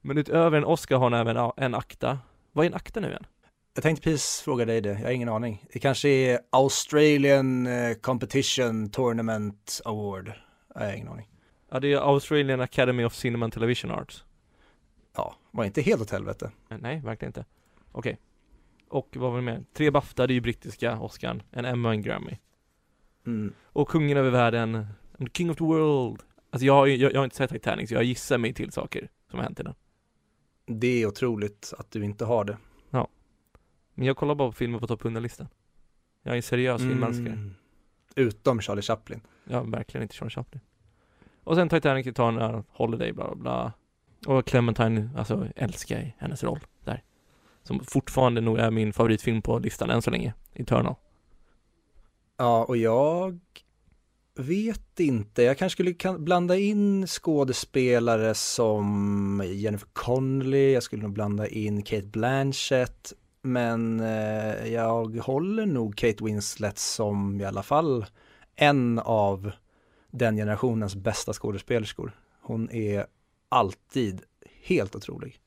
Men 0.00 0.18
utöver 0.18 0.58
en 0.58 0.64
Oscar 0.64 0.96
har 0.96 1.04
hon 1.04 1.14
även 1.14 1.36
ja, 1.36 1.54
en 1.56 1.74
akta. 1.74 2.18
Vad 2.52 2.64
är 2.64 2.70
en 2.70 2.74
akta 2.74 3.00
nu 3.00 3.08
igen? 3.08 3.26
Jag 3.78 3.82
tänkte 3.82 4.02
precis 4.02 4.40
fråga 4.40 4.64
dig 4.64 4.80
det, 4.80 4.88
jag 4.88 4.96
har 4.96 5.10
ingen 5.10 5.28
aning. 5.28 5.66
Det 5.72 5.78
kanske 5.78 6.08
är 6.08 6.40
Australian 6.50 7.66
eh, 7.66 7.94
Competition 7.94 8.90
Tournament 8.90 9.80
Award. 9.84 10.32
Jag 10.74 10.80
har 10.80 10.92
ingen 10.92 11.08
aning. 11.08 11.28
Ja 11.70 11.80
det 11.80 11.92
är 11.92 11.96
Australian 11.96 12.60
Academy 12.60 13.04
of 13.04 13.14
Cinema 13.14 13.44
and 13.44 13.52
Television 13.52 13.90
Arts. 13.90 14.24
Ja, 15.16 15.34
var 15.50 15.64
inte 15.64 15.82
helt 15.82 16.02
åt 16.02 16.10
helvete. 16.10 16.50
Eh, 16.70 16.78
Nej, 16.80 17.00
verkligen 17.04 17.28
inte. 17.28 17.44
Okej. 17.92 18.18
Och 18.88 19.08
vad 19.16 19.30
var 19.30 19.38
det 19.38 19.44
mer? 19.44 19.64
Tre 19.72 19.90
Bafta, 19.90 20.26
det 20.26 20.32
är 20.32 20.34
ju 20.34 20.40
brittiska 20.40 20.98
Oscarn. 21.00 21.42
En 21.50 21.64
Emma 21.64 21.88
och 21.88 21.94
en 21.94 22.02
Grammy. 22.02 22.38
Mm. 23.26 23.52
Och 23.62 23.88
kungen 23.88 24.16
över 24.16 24.30
världen, 24.30 24.86
king 25.32 25.50
of 25.50 25.56
the 25.56 25.64
world. 25.64 26.22
Alltså 26.50 26.66
jag 26.66 26.74
har, 26.74 26.86
jag, 26.86 27.12
jag 27.12 27.20
har 27.20 27.24
inte 27.24 27.36
sett 27.36 27.50
Titanic, 27.50 27.88
så 27.88 27.94
jag 27.94 28.04
gissar 28.04 28.38
mig 28.38 28.54
till 28.54 28.72
saker 28.72 29.10
som 29.30 29.38
har 29.38 29.44
hänt 29.44 29.60
i 29.60 29.62
den. 29.62 29.74
Det 30.66 31.02
är 31.02 31.06
otroligt 31.06 31.72
att 31.78 31.90
du 31.90 32.04
inte 32.04 32.24
har 32.24 32.44
det. 32.44 32.56
Men 33.98 34.06
jag 34.06 34.16
kollar 34.16 34.34
bara 34.34 34.48
på 34.48 34.52
filmer 34.52 34.78
på 34.78 34.86
topp 34.86 35.02
100-listan. 35.02 35.48
Jag 36.22 36.32
är 36.32 36.36
en 36.36 36.42
seriös 36.42 36.82
filmälskare. 36.82 37.32
Mm. 37.32 37.54
Utom 38.14 38.60
Charlie 38.60 38.82
Chaplin. 38.82 39.20
Är 39.46 39.60
verkligen 39.60 40.02
inte 40.02 40.14
Charlie 40.14 40.30
Chaplin. 40.30 40.60
Och 41.44 41.56
sen 41.56 41.68
Titanic 41.68 42.14
tar 42.14 42.32
den 42.32 42.40
här 42.40 42.64
Holiday, 42.72 43.12
bla 43.12 43.26
bla 43.26 43.34
bla. 43.34 43.72
Och 44.34 44.46
Clementine, 44.46 45.10
alltså 45.16 45.48
älskar 45.56 45.96
jag 45.96 46.14
hennes 46.18 46.44
roll 46.44 46.58
där. 46.84 47.02
Som 47.62 47.80
fortfarande 47.84 48.40
nog 48.40 48.58
är 48.58 48.70
min 48.70 48.92
favoritfilm 48.92 49.42
på 49.42 49.58
listan 49.58 49.90
än 49.90 50.02
så 50.02 50.10
länge. 50.10 50.34
Eternal. 50.54 50.94
Ja, 52.36 52.64
och 52.64 52.76
jag 52.76 53.40
vet 54.34 55.00
inte. 55.00 55.42
Jag 55.42 55.58
kanske 55.58 55.76
skulle 55.76 55.94
kan 55.94 56.24
blanda 56.24 56.56
in 56.56 57.06
skådespelare 57.06 58.34
som 58.34 59.42
Jennifer 59.46 59.88
Connelly, 59.92 60.72
jag 60.72 60.82
skulle 60.82 61.02
nog 61.02 61.12
blanda 61.12 61.48
in 61.48 61.82
Kate 61.82 62.06
Blanchett, 62.06 63.12
men 63.48 64.00
eh, 64.00 64.72
jag 64.72 65.16
håller 65.16 65.66
nog 65.66 65.96
Kate 65.96 66.24
Winslet 66.24 66.78
som 66.78 67.40
i 67.40 67.44
alla 67.44 67.62
fall 67.62 68.06
en 68.56 68.98
av 68.98 69.50
den 70.10 70.36
generationens 70.36 70.96
bästa 70.96 71.32
skådespelerskor. 71.32 72.12
Hon 72.40 72.70
är 72.70 73.06
alltid 73.48 74.22
helt 74.62 74.96
otrolig. 74.96 75.40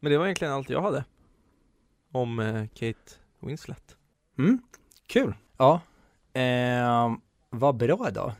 Men 0.00 0.12
det 0.12 0.18
var 0.18 0.24
egentligen 0.24 0.54
allt 0.54 0.70
jag 0.70 0.82
hade. 0.82 1.04
Om 2.12 2.38
eh, 2.38 2.66
Kate 2.66 3.14
Winslet. 3.40 3.96
Mm, 4.38 4.62
kul. 5.06 5.34
Ja, 5.56 5.80
eh, 6.32 7.14
vad 7.50 7.76
bra 7.76 8.08
idag. 8.08 8.32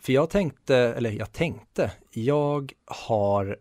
För 0.00 0.12
jag 0.12 0.30
tänkte, 0.30 0.76
eller 0.76 1.10
jag 1.10 1.32
tänkte, 1.32 1.92
jag 2.10 2.72
har 2.86 3.58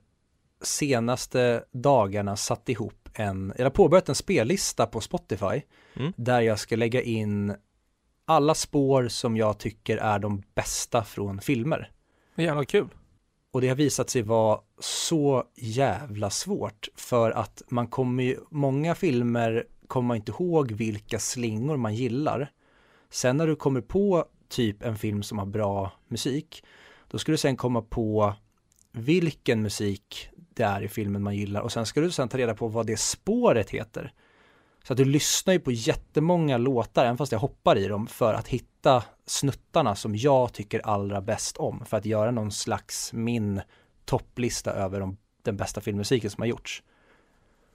senaste 0.61 1.63
dagarna 1.71 2.35
satt 2.35 2.69
ihop 2.69 2.96
en, 3.19 3.53
jag 3.57 3.65
har 3.65 3.69
påbörjat 3.69 4.09
en 4.09 4.15
spellista 4.15 4.85
på 4.85 5.01
Spotify 5.01 5.61
Mm. 5.99 6.13
där 6.15 6.41
jag 6.41 6.59
ska 6.59 6.75
lägga 6.75 7.01
in 7.01 7.55
alla 8.25 8.55
spår 8.55 9.07
som 9.07 9.37
jag 9.37 9.57
tycker 9.57 9.97
är 9.97 10.19
de 10.19 10.43
bästa 10.55 11.03
från 11.03 11.41
filmer. 11.41 11.91
Jävla 12.35 12.65
kul. 12.65 12.87
Och 13.51 13.61
det 13.61 13.67
har 13.67 13.75
visat 13.75 14.09
sig 14.09 14.21
vara 14.21 14.59
så 14.79 15.43
jävla 15.55 16.29
svårt 16.29 16.87
för 16.95 17.31
att 17.31 17.61
man 17.69 17.87
kommer 17.87 18.23
ju, 18.23 18.37
många 18.49 18.95
filmer 18.95 19.65
kommer 19.87 20.07
man 20.07 20.17
inte 20.17 20.31
ihåg 20.31 20.71
vilka 20.71 21.19
slingor 21.19 21.77
man 21.77 21.95
gillar. 21.95 22.51
Sen 23.09 23.37
när 23.37 23.47
du 23.47 23.55
kommer 23.55 23.81
på 23.81 24.25
typ 24.49 24.83
en 24.83 24.97
film 24.97 25.23
som 25.23 25.39
har 25.39 25.45
bra 25.45 25.91
musik, 26.07 26.63
då 27.07 27.17
ska 27.17 27.31
du 27.31 27.37
sen 27.37 27.57
komma 27.57 27.81
på 27.81 28.33
vilken 28.91 29.61
musik 29.61 30.29
det 30.57 30.63
är 30.63 30.81
i 30.81 30.87
filmen 30.87 31.23
man 31.23 31.35
gillar 31.35 31.61
och 31.61 31.71
sen 31.71 31.85
ska 31.85 32.01
du 32.01 32.11
sen 32.11 32.29
ta 32.29 32.37
reda 32.37 32.55
på 32.55 32.67
vad 32.67 32.87
det 32.87 32.97
spåret 32.97 33.69
heter. 33.69 34.13
Så 34.83 34.93
att 34.93 34.97
du 34.97 35.05
lyssnar 35.05 35.53
ju 35.53 35.59
på 35.59 35.71
jättemånga 35.71 36.57
låtar, 36.57 37.05
även 37.05 37.17
fast 37.17 37.31
jag 37.31 37.39
hoppar 37.39 37.77
i 37.77 37.87
dem, 37.87 38.07
för 38.07 38.33
att 38.33 38.47
hitta 38.47 39.03
snuttarna 39.25 39.95
som 39.95 40.15
jag 40.15 40.53
tycker 40.53 40.79
allra 40.79 41.21
bäst 41.21 41.57
om, 41.57 41.85
för 41.85 41.97
att 41.97 42.05
göra 42.05 42.31
någon 42.31 42.51
slags 42.51 43.13
min 43.13 43.61
topplista 44.05 44.71
över 44.71 44.99
de, 44.99 45.17
den 45.41 45.57
bästa 45.57 45.81
filmmusiken 45.81 46.29
som 46.29 46.41
har 46.41 46.47
gjorts. 46.47 46.83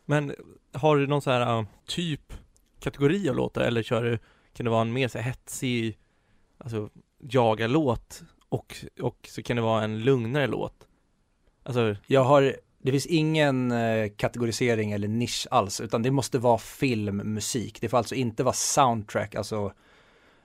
Men 0.04 0.34
har 0.72 0.96
du 0.96 1.06
någon 1.06 1.22
så 1.22 1.30
här 1.30 1.58
uh, 1.58 1.66
typ 1.86 2.32
kategori 2.80 3.28
av 3.28 3.36
låtar 3.36 3.60
eller 3.60 3.82
kör 3.82 4.04
du, 4.04 4.18
kan 4.52 4.64
det 4.64 4.70
vara 4.70 4.82
en 4.82 4.92
mer 4.92 5.08
så 5.08 5.18
här 5.18 5.24
hetsig, 5.24 5.98
alltså 6.58 6.90
jagarlåt 7.18 8.22
och, 8.48 8.76
och 9.00 9.28
så 9.30 9.42
kan 9.42 9.56
det 9.56 9.62
vara 9.62 9.84
en 9.84 10.00
lugnare 10.00 10.46
låt? 10.46 10.86
Alltså, 11.62 11.96
Jag 12.06 12.24
har 12.24 12.56
Det 12.82 12.90
finns 12.90 13.06
ingen 13.06 13.72
eh, 13.72 14.10
kategorisering 14.16 14.92
eller 14.92 15.08
nisch 15.08 15.46
alls, 15.50 15.80
utan 15.80 16.02
det 16.02 16.10
måste 16.10 16.38
vara 16.38 16.58
filmmusik. 16.58 17.80
Det 17.80 17.88
får 17.88 17.98
alltså 17.98 18.14
inte 18.14 18.42
vara 18.42 18.54
soundtrack, 18.54 19.34
alltså 19.34 19.72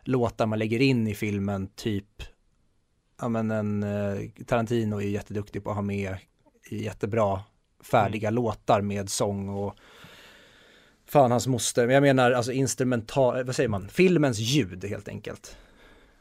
låtar 0.04 0.45
man 0.45 0.60
lägger 0.60 0.82
in 0.82 1.08
i 1.08 1.15
filmen, 1.15 1.67
typ, 1.76 2.23
ja 3.21 3.30
men 3.30 3.52
en 3.52 3.84
eh, 3.84 4.30
Tarantino 4.45 5.02
är 5.02 5.06
jätteduktig 5.06 5.63
på 5.63 5.69
att 5.69 5.76
ha 5.76 5.82
med 5.82 6.17
jättebra 6.69 7.41
färdiga 7.84 8.28
mm. 8.28 8.36
låtar 8.36 8.82
med 8.82 9.10
sång 9.10 9.50
och 9.50 9.76
fan 11.06 11.32
hans 11.32 11.47
moster, 11.47 11.86
men 11.86 11.93
jag 11.93 12.02
menar 12.02 12.32
alltså 12.32 12.52
instrumental, 12.52 13.43
vad 13.43 13.56
säger 13.56 13.69
man, 13.69 13.89
filmens 13.89 14.39
ljud 14.39 14.86
helt 14.86 15.08
enkelt. 15.08 15.58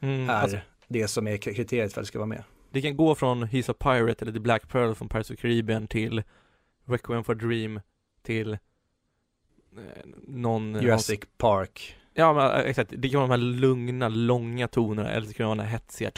Mm, 0.00 0.30
är 0.30 0.34
alltså, 0.34 0.58
det 0.88 1.08
som 1.08 1.26
är 1.26 1.36
kriteriet 1.36 1.92
för 1.92 2.00
att 2.00 2.04
det 2.04 2.08
ska 2.08 2.18
vara 2.18 2.26
med. 2.26 2.44
Det 2.70 2.82
kan 2.82 2.96
gå 2.96 3.14
från 3.14 3.44
He's 3.44 3.70
a 3.70 3.74
Pirate 3.78 4.24
eller 4.24 4.32
The 4.32 4.40
Black 4.40 4.68
Pearl 4.68 4.94
från 4.94 5.08
Pirates 5.08 5.30
of 5.30 5.38
Caribbean 5.40 5.88
till 5.88 6.22
Requiem 6.84 7.24
for 7.24 7.32
a 7.32 7.38
Dream 7.40 7.80
till 8.22 8.52
eh, 8.52 8.58
någon 10.28 10.74
Jurassic 10.82 11.20
någon... 11.20 11.28
Park 11.36 11.96
Ja 12.14 12.32
men 12.32 12.50
eh, 12.50 12.70
exakt, 12.70 12.92
det 12.96 13.08
kan 13.08 13.20
vara 13.20 13.36
de 13.36 13.42
här 13.42 13.50
lugna, 13.60 14.08
långa 14.08 14.68
tonerna 14.68 15.10
eller 15.10 15.26
det 15.26 15.34
kan 15.34 15.46
vara 15.46 15.56
den 15.56 15.66
här 15.66 15.72
hetsiga 15.72 16.10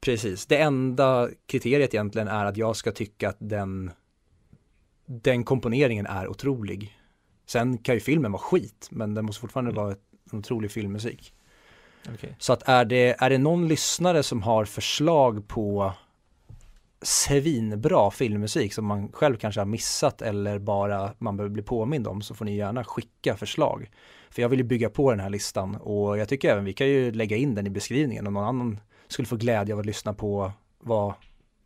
Precis, 0.00 0.46
det 0.46 0.56
enda 0.56 1.28
kriteriet 1.46 1.94
egentligen 1.94 2.28
är 2.28 2.44
att 2.44 2.56
jag 2.56 2.76
ska 2.76 2.92
tycka 2.92 3.28
att 3.28 3.36
den 3.38 3.90
den 5.06 5.44
komponeringen 5.44 6.06
är 6.06 6.28
otrolig. 6.28 6.98
Sen 7.46 7.78
kan 7.78 7.94
ju 7.94 8.00
filmen 8.00 8.32
vara 8.32 8.42
skit, 8.42 8.88
men 8.90 9.14
den 9.14 9.24
måste 9.24 9.40
fortfarande 9.40 9.70
mm. 9.70 9.84
vara 9.84 9.96
en 10.32 10.38
otrolig 10.38 10.70
filmmusik. 10.70 11.34
Okay. 12.14 12.30
Så 12.38 12.52
att 12.52 12.68
är 12.68 12.84
det, 12.84 13.16
är 13.18 13.30
det 13.30 13.38
någon 13.38 13.68
lyssnare 13.68 14.22
som 14.22 14.42
har 14.42 14.64
förslag 14.64 15.48
på 15.48 15.92
svinbra 17.02 18.10
filmmusik 18.10 18.72
som 18.72 18.86
man 18.86 19.12
själv 19.12 19.36
kanske 19.36 19.60
har 19.60 19.66
missat 19.66 20.22
eller 20.22 20.58
bara 20.58 21.12
man 21.18 21.36
behöver 21.36 21.52
bli 21.52 21.62
påmind 21.62 22.06
om 22.06 22.22
så 22.22 22.34
får 22.34 22.44
ni 22.44 22.56
gärna 22.56 22.84
skicka 22.84 23.36
förslag. 23.36 23.90
För 24.30 24.42
jag 24.42 24.48
vill 24.48 24.58
ju 24.58 24.64
bygga 24.64 24.90
på 24.90 25.10
den 25.10 25.20
här 25.20 25.30
listan 25.30 25.76
och 25.76 26.18
jag 26.18 26.28
tycker 26.28 26.52
även 26.52 26.64
vi 26.64 26.72
kan 26.72 26.86
ju 26.86 27.12
lägga 27.12 27.36
in 27.36 27.54
den 27.54 27.66
i 27.66 27.70
beskrivningen 27.70 28.26
om 28.26 28.34
någon 28.34 28.44
annan 28.44 28.80
skulle 29.08 29.26
få 29.26 29.36
glädje 29.36 29.74
av 29.74 29.80
att 29.80 29.86
lyssna 29.86 30.14
på 30.14 30.52
vad 30.78 31.14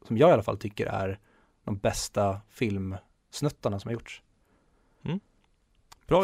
som 0.06 0.18
jag 0.18 0.30
i 0.30 0.32
alla 0.32 0.42
fall 0.42 0.58
tycker 0.58 0.86
är 0.86 1.18
de 1.64 1.76
bästa 1.76 2.40
filmsnuttarna 2.50 3.80
som 3.80 3.88
har 3.88 3.92
gjorts. 3.92 4.22
Mm. 5.04 5.20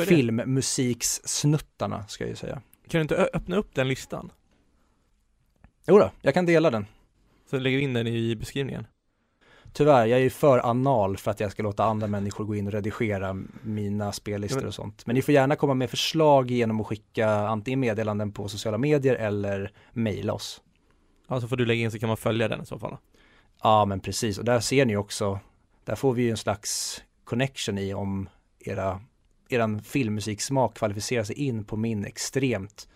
Filmmusikssnuttarna 0.06 2.06
ska 2.06 2.24
jag 2.24 2.30
ju 2.30 2.36
säga. 2.36 2.62
Kan 2.88 2.98
du 2.98 3.02
inte 3.02 3.16
öppna 3.16 3.56
upp 3.56 3.74
den 3.74 3.88
listan? 3.88 4.32
Jo 5.86 5.98
då, 5.98 6.10
jag 6.22 6.34
kan 6.34 6.46
dela 6.46 6.70
den. 6.70 6.86
Så 7.50 7.58
lägger 7.58 7.76
vi 7.76 7.82
in 7.82 7.92
den 7.92 8.06
i 8.06 8.36
beskrivningen. 8.36 8.86
Tyvärr, 9.72 10.06
jag 10.06 10.18
är 10.18 10.22
ju 10.22 10.30
för 10.30 10.58
anal 10.58 11.16
för 11.16 11.30
att 11.30 11.40
jag 11.40 11.52
ska 11.52 11.62
låta 11.62 11.84
andra 11.84 12.06
människor 12.06 12.44
gå 12.44 12.54
in 12.54 12.66
och 12.66 12.72
redigera 12.72 13.36
mina 13.62 14.12
spellistor 14.12 14.66
och 14.66 14.74
sånt. 14.74 15.06
Men 15.06 15.14
ni 15.14 15.22
får 15.22 15.34
gärna 15.34 15.56
komma 15.56 15.74
med 15.74 15.90
förslag 15.90 16.50
genom 16.50 16.80
att 16.80 16.86
skicka 16.86 17.30
antingen 17.30 17.80
meddelanden 17.80 18.32
på 18.32 18.48
sociala 18.48 18.78
medier 18.78 19.14
eller 19.14 19.72
mejla 19.92 20.32
oss. 20.32 20.62
Ja, 21.28 21.40
så 21.40 21.48
får 21.48 21.56
du 21.56 21.66
lägga 21.66 21.82
in 21.82 21.90
så 21.90 21.98
kan 21.98 22.08
man 22.08 22.16
följa 22.16 22.48
den 22.48 22.62
i 22.62 22.66
så 22.66 22.78
fall. 22.78 22.96
Ja, 23.62 23.84
men 23.84 24.00
precis. 24.00 24.38
Och 24.38 24.44
där 24.44 24.60
ser 24.60 24.86
ni 24.86 24.96
också, 24.96 25.40
där 25.84 25.94
får 25.94 26.12
vi 26.12 26.22
ju 26.22 26.30
en 26.30 26.36
slags 26.36 27.02
connection 27.24 27.78
i 27.78 27.94
om 27.94 28.28
era 28.58 29.00
eran 29.48 29.82
filmmusiksmak 29.82 30.74
kvalificerar 30.76 31.24
sig 31.24 31.36
in 31.36 31.64
på 31.64 31.76
min 31.76 32.04
extremt 32.04 32.88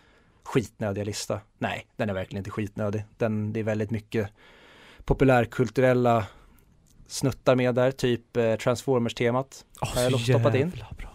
skitnödiga 0.43 1.05
lista. 1.05 1.41
Nej, 1.59 1.87
den 1.97 2.11
är 2.11 2.15
verkligen 2.15 2.41
inte 2.41 2.51
skitnödig. 2.51 3.05
Den, 3.19 3.53
det 3.53 3.61
är 3.61 3.65
väldigt 3.65 3.91
mycket 3.91 4.31
populärkulturella 5.05 6.27
snuttar 7.07 7.57
med 7.57 7.75
där, 7.75 7.91
typ 7.91 8.37
eh, 8.37 8.55
Transformers-temat. 8.55 9.65
Oh, 9.81 9.95
har 9.95 10.03
jag 10.03 10.21
stoppat 10.21 10.55
in. 10.55 10.71
Bra. 10.97 11.11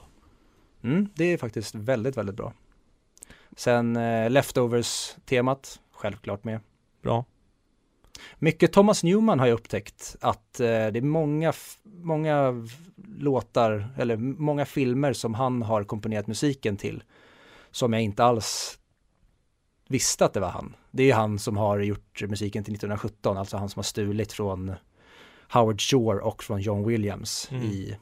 Mm, 0.83 1.09
det 1.15 1.25
är 1.25 1.37
faktiskt 1.37 1.75
väldigt, 1.75 2.17
väldigt 2.17 2.35
bra. 2.35 2.53
Sen 3.55 3.95
eh, 3.95 4.29
Leftovers-temat, 4.29 5.79
självklart 5.91 6.43
med. 6.43 6.59
Bra. 7.01 7.25
Mycket 8.39 8.73
Thomas 8.73 9.03
Newman 9.03 9.39
har 9.39 9.47
jag 9.47 9.53
upptäckt 9.53 10.15
att 10.21 10.59
eh, 10.59 10.65
det 10.65 10.99
är 10.99 11.01
många, 11.01 11.53
många 11.83 12.67
låtar 13.17 13.87
eller 13.97 14.17
många 14.17 14.65
filmer 14.65 15.13
som 15.13 15.33
han 15.33 15.61
har 15.61 15.83
komponerat 15.83 16.27
musiken 16.27 16.77
till 16.77 17.03
som 17.71 17.93
jag 17.93 18.01
inte 18.01 18.23
alls 18.23 18.79
visste 19.87 20.25
att 20.25 20.33
det 20.33 20.39
var 20.39 20.49
han. 20.49 20.75
Det 20.91 21.11
är 21.11 21.15
han 21.15 21.39
som 21.39 21.57
har 21.57 21.79
gjort 21.79 22.21
musiken 22.21 22.63
till 22.63 22.73
1917, 22.73 23.37
alltså 23.37 23.57
han 23.57 23.69
som 23.69 23.79
har 23.79 23.83
stulit 23.83 24.33
från 24.33 24.73
Howard 25.49 25.81
Shore 25.81 26.19
och 26.19 26.43
från 26.43 26.61
John 26.61 26.87
Williams 26.87 27.47
mm. 27.51 27.63
i 27.63 27.97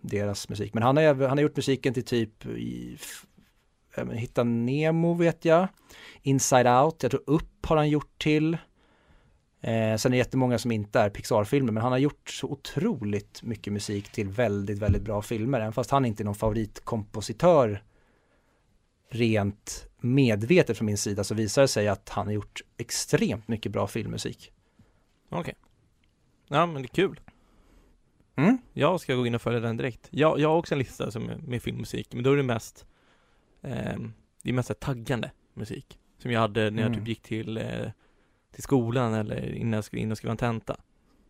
deras 0.00 0.48
musik. 0.48 0.74
Men 0.74 0.82
han 0.82 0.96
har, 0.96 1.04
han 1.04 1.38
har 1.38 1.42
gjort 1.42 1.56
musiken 1.56 1.94
till 1.94 2.04
typ 2.04 2.46
i, 2.46 2.98
Hitta 4.12 4.44
Nemo 4.44 5.14
vet 5.14 5.44
jag, 5.44 5.68
Inside 6.22 6.66
Out, 6.66 7.02
jag 7.02 7.10
tror 7.10 7.22
Upp 7.26 7.66
har 7.66 7.76
han 7.76 7.88
gjort 7.88 8.18
till. 8.18 8.56
Eh, 9.66 9.96
sen 9.96 10.12
är 10.12 10.16
det 10.16 10.16
jättemånga 10.16 10.58
som 10.58 10.72
inte 10.72 11.00
är 11.00 11.10
Pixar-filmer, 11.10 11.72
men 11.72 11.82
han 11.82 11.92
har 11.92 11.98
gjort 11.98 12.30
så 12.30 12.46
otroligt 12.46 13.42
mycket 13.42 13.72
musik 13.72 14.12
till 14.12 14.28
väldigt, 14.28 14.78
väldigt 14.78 15.02
bra 15.02 15.22
filmer. 15.22 15.60
Även 15.60 15.72
fast 15.72 15.90
han 15.90 16.04
inte 16.04 16.22
är 16.22 16.24
någon 16.24 16.34
favoritkompositör 16.34 17.82
rent 19.10 19.88
medvetet 20.00 20.78
från 20.78 20.86
min 20.86 20.98
sida 20.98 21.24
så 21.24 21.34
visar 21.34 21.62
det 21.62 21.68
sig 21.68 21.88
att 21.88 22.08
han 22.08 22.26
har 22.26 22.32
gjort 22.32 22.62
extremt 22.76 23.48
mycket 23.48 23.72
bra 23.72 23.86
filmmusik. 23.86 24.52
Okej. 25.28 25.40
Okay. 25.40 25.54
Ja, 26.48 26.66
men 26.66 26.82
det 26.82 26.86
är 26.86 26.94
kul. 26.94 27.20
Mm? 28.36 28.58
Jag 28.72 29.00
ska 29.00 29.14
gå 29.14 29.26
in 29.26 29.34
och 29.34 29.42
följa 29.42 29.60
den 29.60 29.76
direkt. 29.76 30.08
Jag, 30.10 30.40
jag 30.40 30.48
har 30.48 30.56
också 30.56 30.74
en 30.74 30.78
lista 30.78 31.10
som 31.10 31.28
är 31.30 31.36
med 31.36 31.62
filmmusik, 31.62 32.14
men 32.14 32.22
då 32.22 32.32
är 32.32 32.36
det 32.36 32.42
mest 32.42 32.86
eh, 33.62 33.98
det 34.42 34.50
är 34.50 34.52
mest 34.52 34.80
taggande 34.80 35.30
musik. 35.54 35.98
Som 36.18 36.30
jag 36.30 36.40
hade 36.40 36.70
när 36.70 36.82
jag 36.82 36.86
mm. 36.86 36.98
typ 36.98 37.08
gick 37.08 37.22
till 37.22 37.56
eh, 37.56 37.90
till 38.56 38.62
skolan 38.62 39.14
eller 39.14 39.54
innan 39.54 39.72
jag 39.72 39.84
skulle 39.84 40.02
in 40.02 40.10
och 40.10 40.18
skriva 40.18 40.30
en 40.30 40.36
tenta. 40.36 40.76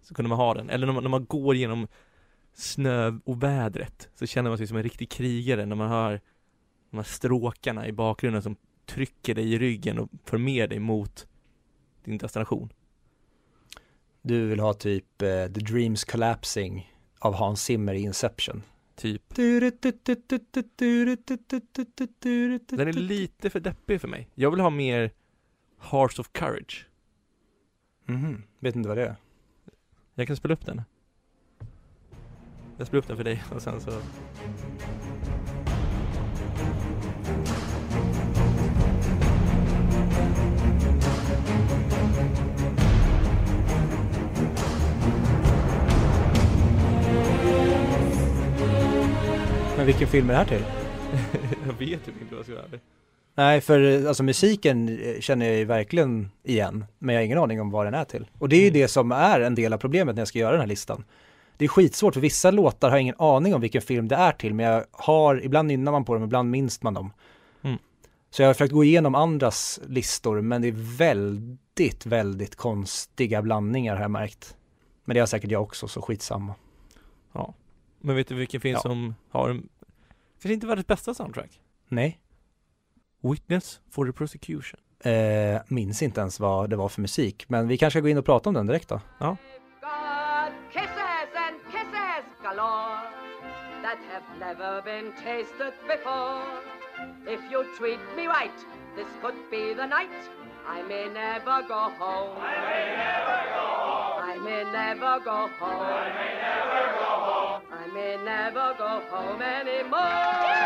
Så 0.02 0.14
kunde 0.14 0.28
man 0.28 0.38
ha 0.38 0.54
den. 0.54 0.70
Eller 0.70 0.86
när 0.86 0.94
man, 0.94 1.02
när 1.02 1.10
man 1.10 1.24
går 1.24 1.56
genom 1.56 1.88
snö 2.54 3.18
och 3.24 3.42
vädret 3.42 4.08
så 4.14 4.26
känner 4.26 4.50
man 4.50 4.58
sig 4.58 4.66
som 4.66 4.76
en 4.76 4.82
riktig 4.82 5.10
krigare 5.10 5.66
när 5.66 5.76
man 5.76 5.88
hör 5.88 6.20
de 6.90 6.96
här 6.96 7.04
stråkarna 7.04 7.86
i 7.86 7.92
bakgrunden 7.92 8.42
som 8.42 8.56
trycker 8.86 9.34
dig 9.34 9.52
i 9.52 9.58
ryggen 9.58 9.98
och 9.98 10.08
för 10.24 10.38
med 10.38 10.70
dig 10.70 10.78
mot 10.78 11.26
din 12.04 12.18
destination. 12.18 12.72
Du 14.22 14.46
vill 14.46 14.60
ha 14.60 14.74
typ 14.74 15.22
uh, 15.22 15.28
The 15.28 15.60
Dreams 15.60 16.04
Collapsing 16.04 16.92
av 17.18 17.34
Hans 17.34 17.62
Zimmer 17.62 17.94
i 17.94 18.00
Inception. 18.00 18.62
Typ. 18.96 19.34
Den 22.76 22.88
är 22.88 22.92
lite 22.92 23.50
för 23.50 23.60
deppig 23.60 24.00
för 24.00 24.08
mig. 24.08 24.28
Jag 24.34 24.50
vill 24.50 24.60
ha 24.60 24.70
mer 24.70 25.10
Hearts 25.80 26.18
of 26.18 26.32
Courage. 26.32 26.86
Mhm, 28.06 28.42
vet 28.58 28.76
inte 28.76 28.88
vad 28.88 28.98
det 28.98 29.06
är. 29.06 29.16
Jag 30.14 30.26
kan 30.26 30.36
spela 30.36 30.54
upp 30.54 30.66
den. 30.66 30.82
Jag 32.78 32.86
spelar 32.86 32.98
upp 32.98 33.08
den 33.08 33.16
för 33.16 33.24
dig 33.24 33.42
och 33.54 33.62
sen 33.62 33.80
så 33.80 33.90
Men 49.76 49.86
vilken 49.86 50.08
film 50.08 50.30
är 50.30 50.32
det 50.32 50.38
här 50.38 50.44
till? 50.44 50.64
jag 51.66 51.72
vet 51.72 52.04
typ 52.04 52.20
inte 52.20 52.34
vad 52.34 52.38
jag 52.38 52.44
ska 52.44 52.52
göra. 52.52 52.95
Nej, 53.38 53.60
för 53.60 54.06
alltså 54.06 54.22
musiken 54.22 54.88
eh, 54.88 55.20
känner 55.20 55.46
jag 55.46 55.56
ju 55.56 55.64
verkligen 55.64 56.30
igen, 56.42 56.84
men 56.98 57.14
jag 57.14 57.20
har 57.20 57.24
ingen 57.24 57.38
aning 57.38 57.60
om 57.60 57.70
vad 57.70 57.86
den 57.86 57.94
är 57.94 58.04
till. 58.04 58.26
Och 58.38 58.48
det 58.48 58.56
är 58.56 58.60
ju 58.60 58.68
mm. 58.68 58.80
det 58.80 58.88
som 58.88 59.12
är 59.12 59.40
en 59.40 59.54
del 59.54 59.72
av 59.72 59.78
problemet 59.78 60.14
när 60.14 60.20
jag 60.20 60.28
ska 60.28 60.38
göra 60.38 60.50
den 60.50 60.60
här 60.60 60.66
listan. 60.66 61.04
Det 61.56 61.64
är 61.64 61.68
skitsvårt, 61.68 62.14
för 62.14 62.20
vissa 62.20 62.50
låtar 62.50 62.90
har 62.90 62.96
jag 62.96 63.02
ingen 63.02 63.14
aning 63.18 63.54
om 63.54 63.60
vilken 63.60 63.82
film 63.82 64.08
det 64.08 64.16
är 64.16 64.32
till, 64.32 64.54
men 64.54 64.66
jag 64.66 64.84
har, 64.90 65.44
ibland 65.44 65.68
nynnar 65.68 65.92
man 65.92 66.04
på 66.04 66.14
dem, 66.14 66.22
ibland 66.22 66.50
minns 66.50 66.82
man 66.82 66.94
dem. 66.94 67.12
Mm. 67.62 67.78
Så 68.30 68.42
jag 68.42 68.48
har 68.48 68.54
försökt 68.54 68.72
gå 68.72 68.84
igenom 68.84 69.14
andras 69.14 69.80
listor, 69.88 70.40
men 70.40 70.62
det 70.62 70.68
är 70.68 70.96
väldigt, 70.98 72.06
väldigt 72.06 72.56
konstiga 72.56 73.42
blandningar 73.42 73.94
har 73.94 74.02
jag 74.02 74.10
märkt. 74.10 74.56
Men 75.04 75.14
det 75.14 75.20
har 75.20 75.26
säkert 75.26 75.50
jag 75.50 75.62
också, 75.62 75.88
så 75.88 76.02
skitsamma. 76.02 76.54
Ja. 77.32 77.54
Men 78.00 78.16
vet 78.16 78.28
du 78.28 78.34
vilken 78.34 78.60
film 78.60 78.74
ja. 78.74 78.80
som 78.80 79.14
har, 79.30 79.60
kanske 80.42 80.52
inte 80.52 80.66
världens 80.66 80.86
bästa 80.86 81.14
soundtrack? 81.14 81.60
Nej. 81.88 82.18
Witness 83.30 83.80
for 83.90 84.06
the 84.06 84.12
prosecution. 84.12 84.80
Eh, 85.00 85.60
minns 85.68 86.02
inte 86.02 86.20
ens 86.20 86.40
vad 86.40 86.70
det 86.70 86.76
var 86.76 86.88
för 86.88 87.00
musik, 87.00 87.48
men 87.48 87.68
vi 87.68 87.78
kanske 87.78 87.98
ska 87.98 88.02
gå 88.02 88.08
in 88.08 88.18
och 88.18 88.24
prata 88.24 88.48
om 88.48 88.54
den 88.54 88.66
direkt 88.66 88.88
då. 88.88 89.00
Ja. 89.18 89.36
that 93.86 93.98
have 94.10 94.26
never 94.40 94.82
been 94.82 95.12
tasted 95.22 95.72
before. 95.86 96.42
If 97.24 97.40
you 97.52 97.64
treat 97.78 98.00
me 98.16 98.26
right, 98.26 98.58
this 98.96 99.06
could 99.22 99.38
be 99.48 99.74
the 99.74 99.86
night 99.86 100.10
I 100.66 100.82
may 100.82 101.06
never 101.08 101.62
go 101.68 101.90
home. 101.96 102.36
I 102.38 102.56
may 102.66 102.86
never 102.98 103.40
go 103.54 103.68
home. 103.78 104.16
I 104.18 104.34
I 104.34 104.38
may 104.38 104.64
never 104.72 105.14
go 105.22 105.48
home. 105.60 105.86
I 105.92 106.10
may 106.18 106.34
never 106.46 106.84
go 106.98 107.12
home. 107.30 107.62
I 107.70 107.86
may 107.94 108.16
never 108.24 108.68
go 108.74 108.92
home 109.10 109.42
anymore. 109.42 110.56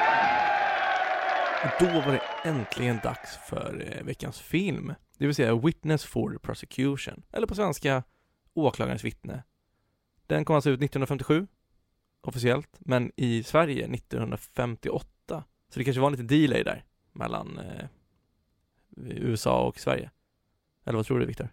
Och 1.64 1.70
då 1.78 2.00
var 2.00 2.12
det 2.12 2.29
äntligen 2.44 3.00
dags 3.02 3.38
för 3.48 3.86
eh, 3.86 4.04
veckans 4.04 4.40
film. 4.40 4.94
Det 5.18 5.26
vill 5.26 5.34
säga 5.34 5.54
Witness 5.54 6.04
for 6.04 6.32
the 6.32 6.38
Prosecution. 6.38 7.22
Eller 7.32 7.46
på 7.46 7.54
svenska, 7.54 8.02
Åklagarens 8.54 9.04
vittne. 9.04 9.42
Den 10.26 10.44
kom 10.44 10.56
alltså 10.56 10.70
ut 10.70 10.82
1957, 10.82 11.46
officiellt, 12.20 12.76
men 12.78 13.12
i 13.16 13.42
Sverige 13.42 13.84
1958. 13.94 15.44
Så 15.68 15.78
det 15.78 15.84
kanske 15.84 16.00
var 16.00 16.08
en 16.08 16.12
liten 16.12 16.26
delay 16.26 16.62
där, 16.62 16.84
mellan 17.12 17.58
eh, 17.58 17.86
USA 19.06 19.66
och 19.66 19.80
Sverige. 19.80 20.10
Eller 20.84 20.96
vad 20.96 21.06
tror 21.06 21.20
du, 21.20 21.26
Viktor? 21.26 21.48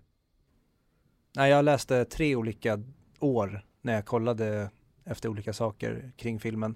Nej, 1.35 1.51
jag 1.51 1.65
läste 1.65 2.05
tre 2.05 2.35
olika 2.35 2.83
år 3.19 3.65
när 3.81 3.93
jag 3.93 4.05
kollade 4.05 4.69
efter 5.03 5.29
olika 5.29 5.53
saker 5.53 6.11
kring 6.17 6.39
filmen. 6.39 6.75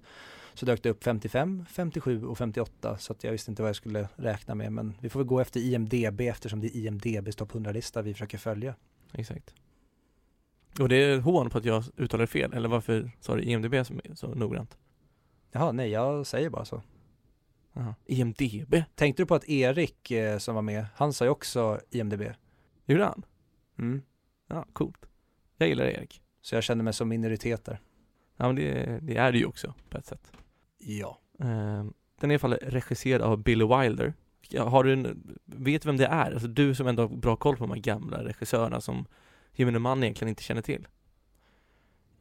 Så 0.54 0.66
dök 0.66 0.84
det 0.84 0.90
upp 0.90 1.04
55, 1.04 1.66
57 1.70 2.26
och 2.26 2.38
58 2.38 2.98
så 2.98 3.14
att 3.14 3.24
jag 3.24 3.32
visste 3.32 3.52
inte 3.52 3.62
vad 3.62 3.70
jag 3.70 3.76
skulle 3.76 4.10
räkna 4.16 4.56
med 4.56 4.72
men 4.72 4.94
vi 5.00 5.10
får 5.10 5.20
väl 5.20 5.28
gå 5.28 5.40
efter 5.40 5.60
IMDB 5.60 6.22
eftersom 6.22 6.62
det 6.62 6.68
är 6.68 6.76
IMDBs 6.76 7.36
topp 7.36 7.52
100-lista 7.52 8.02
vi 8.02 8.14
försöker 8.14 8.38
följa. 8.38 8.76
Exakt. 9.14 9.54
Och 10.80 10.90
det 10.90 10.96
är 10.96 11.20
hån 11.20 11.50
på 11.50 11.58
att 11.58 11.66
jag 11.66 11.84
uttalar 11.98 12.26
fel, 12.26 12.54
eller 12.54 12.70
varför 12.70 13.12
sa 13.20 13.36
du 13.36 13.44
IMDB 13.44 13.86
som 13.86 14.02
är 14.04 14.16
så 14.16 14.28
noggrant? 14.28 14.78
Jaha, 15.52 15.72
nej 15.72 15.90
jag 15.90 16.28
säger 16.28 16.50
bara 16.50 16.66
så. 16.66 16.82
Aha. 17.74 17.96
IMDB? 18.06 18.76
Tänkte 18.96 19.24
du 19.24 19.28
på 19.28 19.36
att 19.36 19.50
Erik 19.50 20.12
eh, 20.12 20.38
som 20.38 20.56
var 20.56 20.62
med, 20.62 20.86
han 20.96 21.14
sa 21.14 21.26
ju 21.26 21.32
också 21.32 21.80
IMDB? 21.90 22.22
Gjorde 22.86 23.04
han? 23.04 23.26
Mm. 23.80 24.02
Ja, 24.48 24.66
coolt. 24.74 25.06
Jag 25.58 25.70
gillar 25.70 25.86
Erik. 25.86 26.22
Så 26.42 26.56
jag 26.56 26.64
känner 26.64 26.84
mig 26.84 26.94
som 26.94 27.10
minoritet 27.10 27.66
där. 27.66 27.80
Ja, 28.42 28.48
men 28.48 28.56
det, 28.56 29.00
det 29.02 29.18
är 29.18 29.32
det 29.32 29.38
ju 29.38 29.46
också 29.46 29.74
på 29.90 29.98
ett 29.98 30.06
sätt. 30.06 30.32
Ja. 30.78 31.20
Eh, 31.40 31.86
den 32.20 32.32
är 32.32 32.32
i 32.32 32.34
alla 32.34 32.40
fall 32.40 32.54
regisserad 32.54 33.22
av 33.22 33.38
Billy 33.38 33.66
Wilder. 33.66 34.14
Har 34.58 34.84
du 34.84 34.94
en, 34.94 35.38
vet 35.46 35.86
vem 35.86 35.98
det 35.98 36.06
är? 36.06 36.32
Alltså 36.32 36.48
du 36.48 36.76
som 36.76 36.88
ändå 36.88 37.04
har 37.04 37.10
bra 37.10 37.36
koll 37.36 37.58
på 37.58 37.64
de 37.64 37.72
här 37.72 37.80
gamla 37.80 38.24
regissörerna 38.24 38.82
som 38.82 39.06
gemene 39.54 39.80
man 39.80 40.04
egentligen 40.04 40.30
inte 40.30 40.44
känner 40.44 40.62
till. 40.62 40.88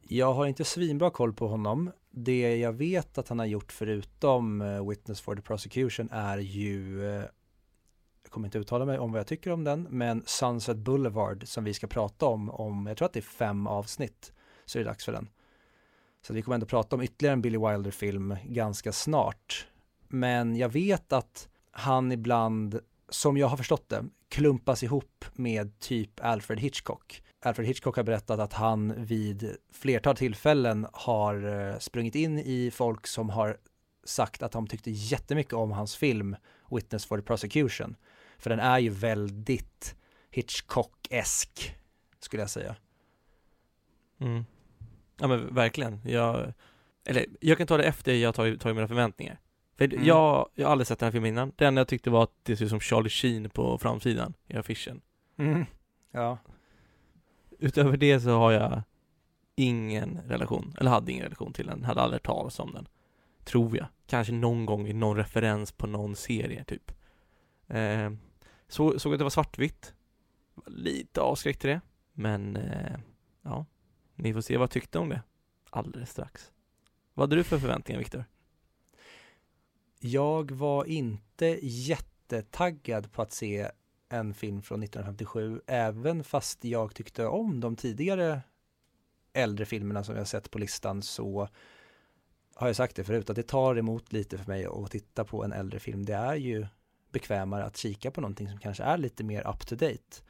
Jag 0.01 0.33
har 0.33 0.45
inte 0.45 0.63
svinbra 0.63 1.09
koll 1.09 1.33
på 1.33 1.47
honom. 1.47 1.91
Det 2.09 2.57
jag 2.57 2.73
vet 2.73 3.17
att 3.17 3.29
han 3.29 3.39
har 3.39 3.45
gjort 3.45 3.71
förutom 3.71 4.61
eh, 4.61 4.89
Witness 4.89 5.21
for 5.21 5.35
the 5.35 5.41
Prosecution 5.41 6.09
är 6.11 6.37
ju 6.37 7.05
eh, 7.09 7.25
jag 8.23 8.31
kommer 8.31 8.47
inte 8.47 8.59
uttala 8.59 8.85
mig 8.85 8.99
om 8.99 9.11
vad 9.11 9.19
jag 9.19 9.27
tycker 9.27 9.51
om 9.51 9.63
den, 9.63 9.87
men 9.89 10.23
Sunset 10.25 10.77
Boulevard 10.77 11.47
som 11.47 11.63
vi 11.63 11.73
ska 11.73 11.87
prata 11.87 12.25
om, 12.25 12.49
om 12.49 12.85
jag 12.85 12.97
tror 12.97 13.05
att 13.05 13.13
det 13.13 13.19
är 13.19 13.21
fem 13.21 13.67
avsnitt, 13.67 14.33
så 14.65 14.79
är 14.79 14.83
det 14.83 14.89
dags 14.89 15.05
för 15.05 15.11
den. 15.11 15.29
Så 16.21 16.33
vi 16.33 16.41
kommer 16.41 16.55
ändå 16.55 16.65
prata 16.65 16.95
om 16.95 17.01
ytterligare 17.01 17.33
en 17.33 17.41
Billy 17.41 17.57
Wilder-film 17.57 18.35
ganska 18.43 18.91
snart. 18.91 19.67
Men 20.07 20.55
jag 20.55 20.69
vet 20.69 21.13
att 21.13 21.49
han 21.71 22.11
ibland, 22.11 22.79
som 23.09 23.37
jag 23.37 23.47
har 23.47 23.57
förstått 23.57 23.89
det, 23.89 24.05
klumpas 24.29 24.83
ihop 24.83 25.25
med 25.33 25.79
typ 25.79 26.19
Alfred 26.19 26.59
Hitchcock. 26.59 27.23
Alfred 27.39 27.67
Hitchcock 27.67 27.95
har 27.95 28.03
berättat 28.03 28.39
att 28.39 28.53
han 28.53 29.05
vid 29.05 29.55
flertal 29.71 30.15
tillfällen 30.15 30.87
har 30.93 31.69
eh, 31.69 31.77
sprungit 31.79 32.15
in 32.15 32.39
i 32.39 32.71
folk 32.71 33.07
som 33.07 33.29
har 33.29 33.57
sagt 34.03 34.43
att 34.43 34.51
de 34.51 34.67
tyckte 34.67 34.91
jättemycket 34.91 35.53
om 35.53 35.71
hans 35.71 35.95
film 35.95 36.35
Witness 36.71 37.05
for 37.05 37.17
the 37.17 37.23
Prosecution. 37.23 37.95
För 38.37 38.49
den 38.49 38.59
är 38.59 38.79
ju 38.79 38.89
väldigt 38.89 39.95
Hitchcock-esk, 40.31 41.75
skulle 42.19 42.43
jag 42.43 42.49
säga. 42.49 42.75
Mm. 44.19 44.45
Ja 45.21 45.27
men 45.27 45.53
verkligen. 45.55 45.99
Jag, 46.05 46.53
eller 47.05 47.25
jag 47.39 47.57
kan 47.57 47.67
ta 47.67 47.77
det 47.77 47.83
efter 47.83 48.13
jag 48.13 48.35
tagit, 48.35 48.61
tagit 48.61 48.75
mina 48.75 48.87
förväntningar. 48.87 49.39
För 49.77 49.85
Mm. 49.93 50.05
jag, 50.05 50.49
jag 50.55 50.65
har 50.67 50.71
aldrig 50.71 50.87
sett 50.87 50.99
den 50.99 51.05
här 51.07 51.11
filmen 51.11 51.29
innan. 51.31 51.51
Det 51.55 51.65
enda 51.65 51.79
jag 51.79 51.87
tyckte 51.87 52.09
var 52.09 52.23
att 52.23 52.31
det 52.43 52.57
ser 52.57 52.65
ut 52.65 52.69
som 52.69 52.79
Charlie 52.79 53.09
Sheen 53.09 53.49
på 53.49 53.77
framsidan 53.77 54.33
i 54.47 54.55
affischen. 54.57 55.01
Mm. 55.37 55.65
Ja, 56.11 56.37
Utöver 57.59 57.97
det 57.97 58.19
så 58.19 58.29
har 58.29 58.51
jag 58.51 58.81
ingen 59.55 60.19
relation, 60.27 60.75
eller 60.79 60.91
hade 60.91 61.11
ingen 61.11 61.23
relation 61.23 61.53
till 61.53 61.65
den, 61.67 61.83
hade 61.83 62.01
aldrig 62.01 62.15
hört 62.15 62.25
talas 62.25 62.59
om 62.59 62.73
den. 62.73 62.87
Tror 63.43 63.77
jag. 63.77 63.85
Kanske 64.07 64.33
någon 64.33 64.65
gång 64.65 64.87
i 64.87 64.93
någon 64.93 65.17
referens 65.17 65.71
på 65.71 65.87
någon 65.87 66.15
serie 66.15 66.63
typ. 66.63 66.91
Eh, 67.67 68.11
så, 68.67 68.99
såg 68.99 69.13
att 69.13 69.19
det 69.19 69.23
var 69.25 69.29
svartvitt. 69.29 69.93
Var 70.55 70.63
Lite 70.73 71.21
avskräckt 71.21 71.61
till 71.61 71.69
det. 71.69 71.81
Men 72.13 72.55
eh, 72.55 72.97
ja, 73.41 73.65
ni 74.21 74.33
får 74.33 74.41
se 74.41 74.57
vad 74.57 74.63
jag 74.63 74.71
tyckte 74.71 74.99
om 74.99 75.09
det 75.09 75.21
alldeles 75.69 76.09
strax. 76.09 76.51
Vad 77.13 77.23
hade 77.23 77.35
du 77.35 77.43
för 77.43 77.57
förväntningar 77.57 77.99
Viktor? 77.99 78.25
jag 80.03 80.51
var 80.51 80.85
inte 80.85 81.59
jättetaggad 81.61 83.11
på 83.11 83.21
att 83.21 83.31
se 83.31 83.71
en 84.09 84.33
film 84.33 84.61
från 84.61 84.83
1957, 84.83 85.61
även 85.67 86.23
fast 86.23 86.63
jag 86.63 86.95
tyckte 86.95 87.25
om 87.25 87.59
de 87.59 87.75
tidigare 87.75 88.41
äldre 89.33 89.65
filmerna 89.65 90.03
som 90.03 90.15
jag 90.15 90.27
sett 90.27 90.51
på 90.51 90.59
listan 90.59 91.01
så 91.01 91.47
har 92.55 92.67
jag 92.67 92.75
sagt 92.75 92.95
det 92.95 93.03
förut 93.03 93.29
att 93.29 93.35
det 93.35 93.43
tar 93.43 93.75
emot 93.75 94.13
lite 94.13 94.37
för 94.37 94.47
mig 94.47 94.65
att 94.65 94.91
titta 94.91 95.25
på 95.25 95.43
en 95.43 95.53
äldre 95.53 95.79
film. 95.79 96.05
Det 96.05 96.13
är 96.13 96.35
ju 96.35 96.67
bekvämare 97.11 97.63
att 97.63 97.77
kika 97.77 98.11
på 98.11 98.21
någonting 98.21 98.49
som 98.49 98.59
kanske 98.59 98.83
är 98.83 98.97
lite 98.97 99.23
mer 99.23 99.47
up 99.47 99.67
to 99.67 99.75
date. 99.75 100.21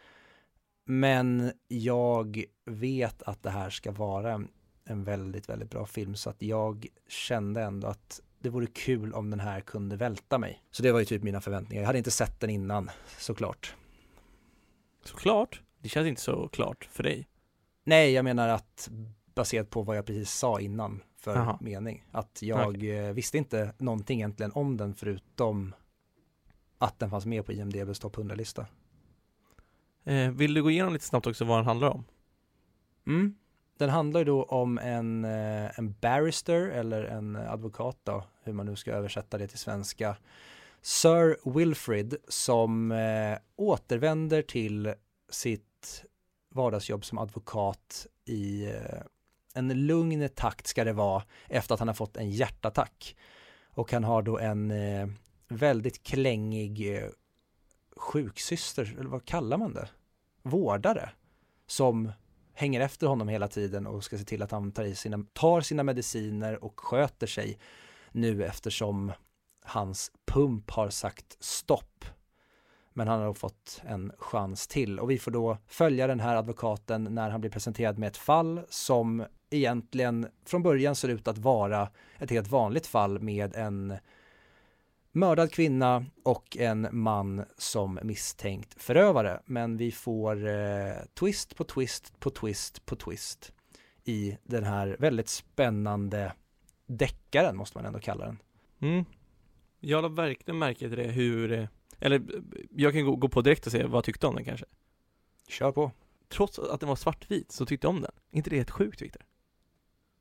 Men 0.85 1.51
jag 1.67 2.43
vet 2.65 3.21
att 3.21 3.43
det 3.43 3.49
här 3.49 3.69
ska 3.69 3.91
vara 3.91 4.43
en, 4.85 5.03
väldigt, 5.03 5.49
väldigt 5.49 5.69
bra 5.69 5.85
film 5.85 6.15
så 6.15 6.29
att 6.29 6.41
jag 6.41 6.87
kände 7.07 7.61
ändå 7.61 7.87
att 7.87 8.21
det 8.39 8.49
vore 8.49 8.67
kul 8.67 9.13
om 9.13 9.29
den 9.29 9.39
här 9.39 9.61
kunde 9.61 9.95
välta 9.95 10.37
mig. 10.37 10.63
Så 10.71 10.83
det 10.83 10.91
var 10.91 10.99
ju 10.99 11.05
typ 11.05 11.23
mina 11.23 11.41
förväntningar. 11.41 11.81
Jag 11.81 11.87
hade 11.87 11.97
inte 11.97 12.11
sett 12.11 12.39
den 12.39 12.49
innan, 12.49 12.89
såklart. 13.17 13.75
Såklart, 15.03 15.61
det 15.79 15.89
känns 15.89 16.07
inte 16.07 16.21
så 16.21 16.47
klart 16.47 16.87
för 16.91 17.03
dig. 17.03 17.27
Nej, 17.83 18.11
jag 18.11 18.25
menar 18.25 18.47
att 18.47 18.89
baserat 19.35 19.69
på 19.69 19.81
vad 19.81 19.97
jag 19.97 20.05
precis 20.05 20.31
sa 20.31 20.59
innan 20.59 21.03
för 21.17 21.35
Jaha. 21.35 21.57
mening. 21.61 22.05
Att 22.11 22.39
jag 22.41 22.83
eh, 22.83 23.13
visste 23.13 23.37
inte 23.37 23.73
någonting 23.77 24.19
egentligen 24.19 24.51
om 24.51 24.77
den 24.77 24.93
förutom 24.93 25.75
att 26.77 26.99
den 26.99 27.09
fanns 27.09 27.25
med 27.25 27.45
på 27.45 27.51
IMDBs 27.51 27.99
topp 27.99 28.15
100-lista. 28.15 28.65
Eh, 30.03 30.31
vill 30.31 30.53
du 30.53 30.63
gå 30.63 30.71
igenom 30.71 30.93
lite 30.93 31.05
snabbt 31.05 31.27
också 31.27 31.45
vad 31.45 31.57
den 31.57 31.65
handlar 31.65 31.89
om? 31.89 32.05
Mm. 33.07 33.35
Den 33.77 33.89
handlar 33.89 34.19
ju 34.19 34.25
då 34.25 34.43
om 34.43 34.77
en, 34.77 35.25
eh, 35.25 35.79
en 35.79 35.95
barrister 36.01 36.67
eller 36.67 37.03
en 37.03 37.35
advokat 37.35 37.97
då, 38.03 38.23
hur 38.43 38.53
man 38.53 38.65
nu 38.65 38.75
ska 38.75 38.91
översätta 38.91 39.37
det 39.37 39.47
till 39.47 39.59
svenska. 39.59 40.17
Sir 40.81 41.37
Wilfrid 41.53 42.15
som 42.27 42.91
eh, 42.91 43.37
återvänder 43.55 44.41
till 44.41 44.93
sitt 45.29 46.05
vardagsjobb 46.49 47.05
som 47.05 47.17
advokat 47.17 48.07
i 48.25 48.65
eh, 48.65 49.01
en 49.53 49.85
lugn 49.85 50.29
takt 50.35 50.67
ska 50.67 50.83
det 50.83 50.93
vara 50.93 51.23
efter 51.47 51.73
att 51.73 51.79
han 51.79 51.87
har 51.87 51.95
fått 51.95 52.17
en 52.17 52.31
hjärtattack. 52.31 53.15
Och 53.73 53.91
han 53.91 54.03
har 54.03 54.21
då 54.21 54.39
en 54.39 54.71
eh, 54.71 55.07
väldigt 55.47 56.03
klängig 56.03 56.95
eh, 56.95 57.09
sjuksyster, 58.01 58.95
eller 58.99 59.09
vad 59.09 59.25
kallar 59.25 59.57
man 59.57 59.73
det? 59.73 59.89
Vårdare 60.43 61.09
som 61.67 62.11
hänger 62.53 62.81
efter 62.81 63.07
honom 63.07 63.27
hela 63.27 63.47
tiden 63.47 63.87
och 63.87 64.03
ska 64.03 64.17
se 64.17 64.23
till 64.23 64.41
att 64.41 64.51
han 64.51 64.71
tar, 64.71 64.83
i 64.83 64.95
sina, 64.95 65.25
tar 65.33 65.61
sina 65.61 65.83
mediciner 65.83 66.63
och 66.63 66.79
sköter 66.79 67.27
sig 67.27 67.59
nu 68.11 68.45
eftersom 68.45 69.11
hans 69.65 70.11
pump 70.25 70.71
har 70.71 70.89
sagt 70.89 71.37
stopp. 71.39 72.05
Men 72.93 73.07
han 73.07 73.19
har 73.19 73.27
då 73.27 73.33
fått 73.33 73.81
en 73.85 74.11
chans 74.17 74.67
till 74.67 74.99
och 74.99 75.11
vi 75.11 75.19
får 75.19 75.31
då 75.31 75.57
följa 75.67 76.07
den 76.07 76.19
här 76.19 76.35
advokaten 76.35 77.03
när 77.03 77.29
han 77.29 77.41
blir 77.41 77.51
presenterad 77.51 77.97
med 77.97 78.07
ett 78.07 78.17
fall 78.17 78.61
som 78.69 79.25
egentligen 79.49 80.27
från 80.45 80.63
början 80.63 80.95
ser 80.95 81.09
ut 81.09 81.27
att 81.27 81.37
vara 81.37 81.89
ett 82.19 82.29
helt 82.29 82.51
vanligt 82.51 82.87
fall 82.87 83.19
med 83.19 83.55
en 83.55 83.93
mördad 85.11 85.51
kvinna 85.51 86.05
och 86.23 86.57
en 86.57 86.87
man 86.91 87.45
som 87.57 87.99
misstänkt 88.03 88.81
förövare. 88.83 89.41
Men 89.45 89.77
vi 89.77 89.91
får 89.91 90.47
eh, 90.47 90.93
twist 91.13 91.55
på 91.55 91.63
twist 91.63 92.19
på 92.19 92.29
twist 92.29 92.85
på 92.85 92.95
twist 92.95 93.53
i 94.03 94.37
den 94.43 94.63
här 94.63 94.95
väldigt 94.99 95.29
spännande 95.29 96.33
deckaren 96.85 97.57
måste 97.57 97.77
man 97.77 97.85
ändå 97.85 97.99
kalla 97.99 98.25
den. 98.25 98.37
Mm. 98.79 99.05
Jag 99.79 100.01
la 100.01 100.07
verkligen 100.07 100.59
märke 100.59 100.79
till 100.79 100.97
det 100.97 101.07
hur, 101.07 101.51
eh, 101.51 101.67
eller 101.99 102.21
jag 102.69 102.93
kan 102.93 103.05
gå, 103.05 103.15
gå 103.15 103.29
på 103.29 103.41
direkt 103.41 103.65
och 103.65 103.71
säga 103.71 103.87
vad 103.87 103.97
jag 103.97 104.03
tyckte 104.03 104.27
om 104.27 104.35
den 104.35 104.45
kanske. 104.45 104.65
Kör 105.47 105.71
på. 105.71 105.91
Trots 106.27 106.59
att 106.59 106.79
den 106.79 106.89
var 106.89 106.95
svartvit 106.95 107.51
så 107.51 107.65
tyckte 107.65 107.87
jag 107.87 107.95
om 107.95 108.01
den. 108.01 108.11
Är 108.31 108.37
inte 108.37 108.49
det 108.49 108.55
helt 108.55 108.71
sjukt 108.71 109.01
Viktor? 109.01 109.21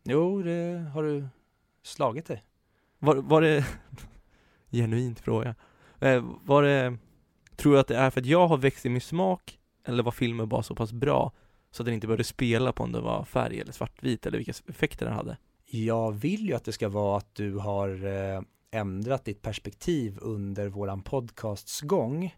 Jo, 0.05 0.43
det 0.43 0.91
har 0.95 1.03
du 1.03 1.29
slagit 1.83 2.27
dig. 2.27 2.45
Var, 2.99 3.17
var 3.17 3.43
det, 3.43 3.67
genuint 4.71 5.21
fråga, 5.21 5.55
eh, 6.01 6.25
var 6.45 6.63
det, 6.63 6.97
tror 7.57 7.73
du 7.73 7.81
att 7.81 7.89
det 7.89 7.97
är 7.97 8.11
för 8.11 8.21
att 8.21 8.27
jag 8.27 8.49
har 8.49 8.57
växt 8.57 8.87
i 8.87 8.89
min 8.89 9.01
smak 9.01 9.59
eller 9.85 10.03
var 10.03 10.13
filmen 10.13 10.49
bara 10.49 10.63
så 10.63 10.75
pass 10.75 10.93
bra 10.93 11.33
Så 11.71 11.83
att 11.83 11.85
den 11.85 11.95
inte 11.95 12.07
började 12.07 12.25
spela 12.25 12.73
på 12.73 12.83
om 12.83 12.93
det 12.93 13.01
var 13.01 13.25
färg 13.25 13.61
eller 13.61 13.73
svartvit 13.73 14.27
eller 14.27 14.39
vilka 14.39 14.53
effekter 14.69 15.07
den 15.07 15.15
hade. 15.15 15.37
Jag 15.67 16.13
vill 16.13 16.47
ju 16.47 16.55
att 16.55 16.65
det 16.65 16.73
ska 16.73 16.89
vara 16.89 17.17
att 17.17 17.35
du 17.35 17.57
har 17.57 18.07
eh, 18.07 18.43
ändrat 18.71 19.25
ditt 19.25 19.43
perspektiv 19.43 20.19
under 20.21 20.69
våran 20.69 21.03
podcasts 21.03 21.81
gång. 21.81 22.37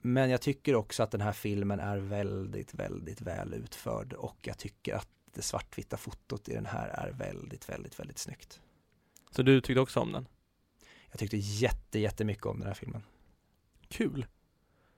Men 0.00 0.30
jag 0.30 0.40
tycker 0.40 0.74
också 0.74 1.02
att 1.02 1.10
den 1.10 1.20
här 1.20 1.32
filmen 1.32 1.80
är 1.80 1.96
väldigt, 1.98 2.74
väldigt 2.74 3.20
väl 3.20 3.54
utförd 3.54 4.12
och 4.12 4.36
jag 4.42 4.58
tycker 4.58 4.94
att 4.94 5.08
det 5.34 5.42
svartvita 5.42 5.96
fotot 5.96 6.48
i 6.48 6.54
den 6.54 6.66
här 6.66 6.88
är 6.88 7.12
väldigt, 7.12 7.68
väldigt, 7.68 8.00
väldigt 8.00 8.18
snyggt. 8.18 8.60
Så 9.30 9.42
du 9.42 9.60
tyckte 9.60 9.80
också 9.80 10.00
om 10.00 10.12
den? 10.12 10.26
Jag 11.14 11.18
tyckte 11.18 11.36
jätte, 11.36 11.98
jättemycket 11.98 12.46
om 12.46 12.58
den 12.58 12.66
här 12.66 12.74
filmen. 12.74 13.02
Kul! 13.88 14.26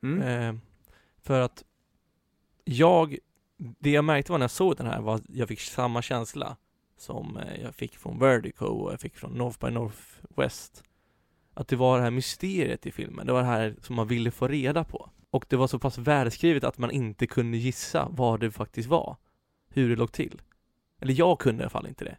Mm. 0.03 0.23
Eh, 0.23 0.61
för 1.23 1.41
att 1.41 1.65
jag, 2.65 3.19
det 3.57 3.91
jag 3.91 4.05
märkte 4.05 4.33
var 4.33 4.39
när 4.39 4.45
jag 4.45 4.51
såg 4.51 4.77
den 4.77 4.87
här 4.87 5.01
var 5.01 5.15
att 5.15 5.23
jag 5.29 5.49
fick 5.49 5.61
samma 5.61 6.03
känsla 6.03 6.57
som 6.97 7.37
eh, 7.37 7.63
jag 7.63 7.75
fick 7.75 7.97
från 7.97 8.19
Vertigo 8.19 8.65
och 8.65 8.93
jag 8.93 9.01
fick 9.01 9.17
från 9.17 9.33
North 9.33 9.67
by 9.67 9.71
Northwest. 9.71 10.85
Att 11.55 11.69
det 11.69 11.77
var 11.77 11.97
det 11.97 12.03
här 12.03 12.11
mysteriet 12.11 12.87
i 12.87 12.93
filmen, 12.93 13.27
det 13.27 13.33
var 13.33 13.41
det 13.41 13.47
här 13.47 13.77
som 13.83 13.97
man 13.97 14.09
ville 14.09 14.31
få 14.31 14.49
reda 14.49 14.85
på. 14.85 15.11
Och 15.31 15.47
det 15.49 15.57
var 15.57 15.67
så 15.67 15.79
pass 15.79 15.99
välskrivet 15.99 16.65
att 16.65 16.79
man 16.79 16.91
inte 16.91 17.27
kunde 17.27 17.57
gissa 17.57 18.09
vad 18.11 18.41
det 18.41 18.51
faktiskt 18.51 18.89
var. 18.89 19.17
Hur 19.69 19.89
det 19.89 19.97
låg 19.97 20.13
till. 20.13 20.43
Eller 21.01 21.15
jag 21.15 21.39
kunde 21.39 21.63
i 21.63 21.65
alla 21.65 21.71
fall 21.71 21.87
inte 21.87 22.05
det. 22.05 22.17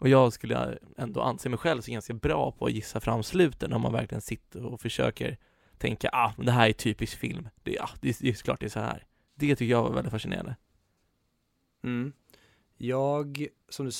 Och 0.00 0.08
jag 0.08 0.32
skulle 0.32 0.78
ändå 0.96 1.20
anse 1.20 1.48
mig 1.48 1.58
själv 1.58 1.80
som 1.80 1.92
ganska 1.92 2.14
bra 2.14 2.52
på 2.52 2.66
att 2.66 2.72
gissa 2.72 3.00
fram 3.00 3.22
sluten 3.22 3.72
om 3.72 3.82
man 3.82 3.92
verkligen 3.92 4.22
sitter 4.22 4.64
och 4.64 4.80
försöker 4.80 5.38
tänka, 5.78 6.10
ah, 6.12 6.32
men 6.36 6.46
det 6.46 6.52
här 6.52 6.68
är 6.68 6.72
typisk 6.72 7.18
film. 7.18 7.48
Det, 7.62 7.78
ah, 7.80 7.90
det, 8.00 8.08
är, 8.08 8.16
det 8.20 8.28
är 8.28 8.32
klart 8.32 8.60
det 8.60 8.66
är 8.66 8.70
så 8.70 8.80
här. 8.80 9.06
Det 9.34 9.56
tycker 9.56 9.70
jag 9.70 9.82
var 9.82 9.92
väldigt 9.92 10.10
fascinerande. 10.10 10.56
Mm. 11.84 12.12
Jag 12.76 13.46
som 13.68 13.86
du, 13.86 13.92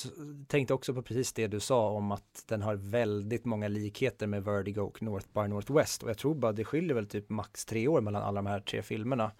tänkte 0.47 0.73
också 0.73 0.93
på 0.93 1.01
precis 1.01 1.33
det 1.33 1.47
du 1.47 1.59
sa 1.59 1.89
om 1.89 2.11
att 2.11 2.43
den 2.47 2.61
har 2.61 2.75
väldigt 2.75 3.45
många 3.45 3.67
likheter 3.67 4.27
med 4.27 4.43
Vertigo 4.43 4.81
och 4.81 5.01
North 5.01 5.27
by 5.33 5.47
Northwest 5.47 6.03
och 6.03 6.09
jag 6.09 6.17
tror 6.17 6.35
bara 6.35 6.51
det 6.51 6.65
skiljer 6.65 6.95
väl 6.95 7.07
typ 7.07 7.29
max 7.29 7.65
tre 7.65 7.87
år 7.87 8.01
mellan 8.01 8.23
alla 8.23 8.41
de 8.41 8.45
här 8.45 8.59
tre 8.59 8.81
filmerna. 8.81 9.31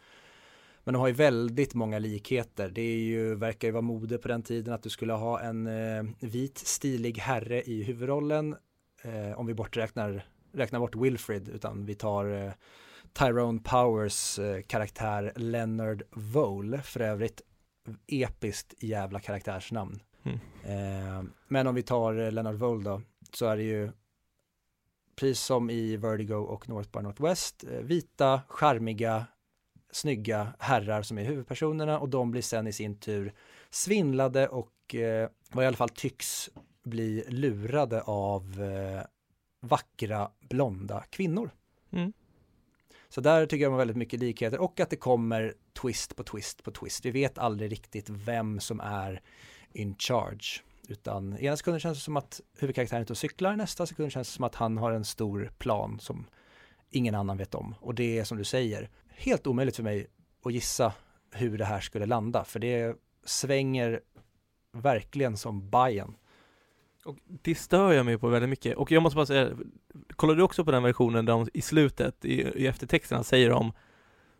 Men 0.84 0.94
de 0.94 1.00
har 1.00 1.08
ju 1.08 1.14
väldigt 1.14 1.74
många 1.74 2.00
likheter. 2.00 2.70
Det 2.70 2.82
är 2.82 2.98
ju, 2.98 3.36
verkar 3.36 3.68
ju 3.68 3.72
vara 3.72 3.82
mode 3.82 4.18
på 4.18 4.28
den 4.28 4.44
tiden 4.44 4.74
att 4.74 4.84
du 4.84 4.90
skulle 4.90 5.14
ha 5.14 5.42
en 5.42 5.68
eh, 5.68 6.04
vit 6.20 6.58
stilig 6.58 7.18
herre 7.18 7.62
i 7.62 7.84
huvudrollen. 7.84 8.56
Eh, 9.04 9.40
om 9.40 9.48
vi 9.48 9.54
borträknar 9.54 10.26
räknar 10.54 10.80
bort 10.80 10.96
Wilfrid 10.96 11.50
utan 11.50 11.86
vi 11.86 11.96
tar 11.96 12.46
eh, 12.46 12.52
Tyrone 13.14 13.60
Powers 13.60 14.40
eh, 14.40 14.62
karaktär 14.62 15.34
Leonard 15.36 16.04
Vole 16.12 16.82
för 16.82 17.00
övrigt 17.00 17.42
episkt 18.08 18.84
jävla 18.84 19.20
karaktärsnamn. 19.20 20.00
Mm. 20.24 21.32
Men 21.48 21.68
om 21.68 21.76
vi 21.76 21.84
tar 21.84 22.20
eh, 22.20 22.32
Leonard 22.32 22.56
Vole 22.56 22.84
då 22.84 23.02
så 23.34 23.46
är 23.46 23.58
det 23.58 23.64
ju 23.64 23.92
precis 25.16 25.40
som 25.40 25.70
i 25.70 25.98
Vertigo 25.98 26.34
och 26.34 26.70
North 26.70 26.90
by 26.92 27.00
Northwest 27.00 27.64
vita, 27.64 28.42
charmiga, 28.48 29.26
snygga 29.92 30.54
herrar 30.60 31.02
som 31.02 31.18
är 31.18 31.24
huvudpersonerna 31.24 32.00
och 32.00 32.10
de 32.10 32.32
blir 32.32 32.42
sen 32.42 32.68
i 32.68 32.74
sin 32.74 32.96
tur 32.96 33.34
svindlade 33.70 34.48
och 34.48 34.96
eh, 34.96 35.30
vad 35.52 35.64
i 35.64 35.68
alla 35.68 35.78
fall 35.78 35.90
tycks 35.90 36.50
bli 36.84 37.24
lurade 37.28 38.02
av 38.02 38.62
eh, 38.62 39.04
vackra 39.62 40.32
blonda 40.50 41.04
kvinnor. 41.10 41.52
Mm. 41.92 42.14
Så 43.10 43.22
där 43.22 43.46
tycker 43.46 43.64
jag 43.64 43.72
man 43.72 43.78
väldigt 43.78 43.98
mycket 43.98 44.20
likheter 44.20 44.60
och 44.60 44.80
att 44.80 44.90
det 44.90 44.96
kommer 44.96 45.54
twist 45.82 46.16
på 46.16 46.24
twist 46.24 46.64
på 46.64 46.72
twist. 46.72 47.06
Vi 47.06 47.12
vet 47.12 47.38
aldrig 47.38 47.72
riktigt 47.72 48.10
vem 48.10 48.60
som 48.60 48.80
är 48.80 49.22
in 49.74 49.96
charge. 49.96 50.62
Utan 50.88 51.38
ena 51.38 51.58
sekunden 51.58 51.80
känns 51.80 51.98
det 51.98 52.04
som 52.04 52.18
att 52.18 52.42
huvudkaraktären 52.60 53.02
inte 53.02 53.16
cyklar, 53.16 53.56
nästa 53.56 53.86
sekund 53.86 54.12
känns 54.12 54.28
det 54.28 54.34
som 54.34 54.44
att 54.44 54.56
han 54.56 54.78
har 54.78 54.92
en 54.92 55.06
stor 55.06 55.52
plan 55.58 56.00
som 56.00 56.26
ingen 56.90 57.16
annan 57.16 57.38
vet 57.38 57.56
om. 57.56 57.76
Och 57.80 57.96
det 57.96 58.20
är 58.20 58.24
som 58.24 58.38
du 58.38 58.44
säger, 58.44 58.90
helt 59.22 59.48
omöjligt 59.48 59.76
för 59.76 59.84
mig 59.84 60.08
att 60.46 60.54
gissa 60.54 60.94
hur 61.32 61.58
det 61.58 61.66
här 61.66 61.80
skulle 61.80 62.06
landa. 62.06 62.44
För 62.44 62.60
det 62.60 62.96
svänger 63.26 64.02
verkligen 64.74 65.38
som 65.38 65.70
Bajen. 65.70 66.16
Och 67.06 67.18
det 67.26 67.56
stör 67.56 67.92
jag 67.92 68.06
mig 68.06 68.18
på 68.18 68.30
väldigt 68.30 68.50
mycket. 68.50 68.78
Och 68.78 68.92
jag 68.92 69.04
måste 69.04 69.16
bara 69.16 69.26
säga, 69.26 69.50
kollar 70.16 70.36
du 70.36 70.44
också 70.44 70.66
på 70.66 70.72
den 70.72 70.84
versionen 70.84 71.26
där 71.26 71.34
de 71.34 71.48
i 71.54 71.62
slutet, 71.62 72.26
i, 72.26 72.42
i 72.42 72.68
eftertexterna, 72.68 73.24
säger 73.24 73.50
de 73.50 73.74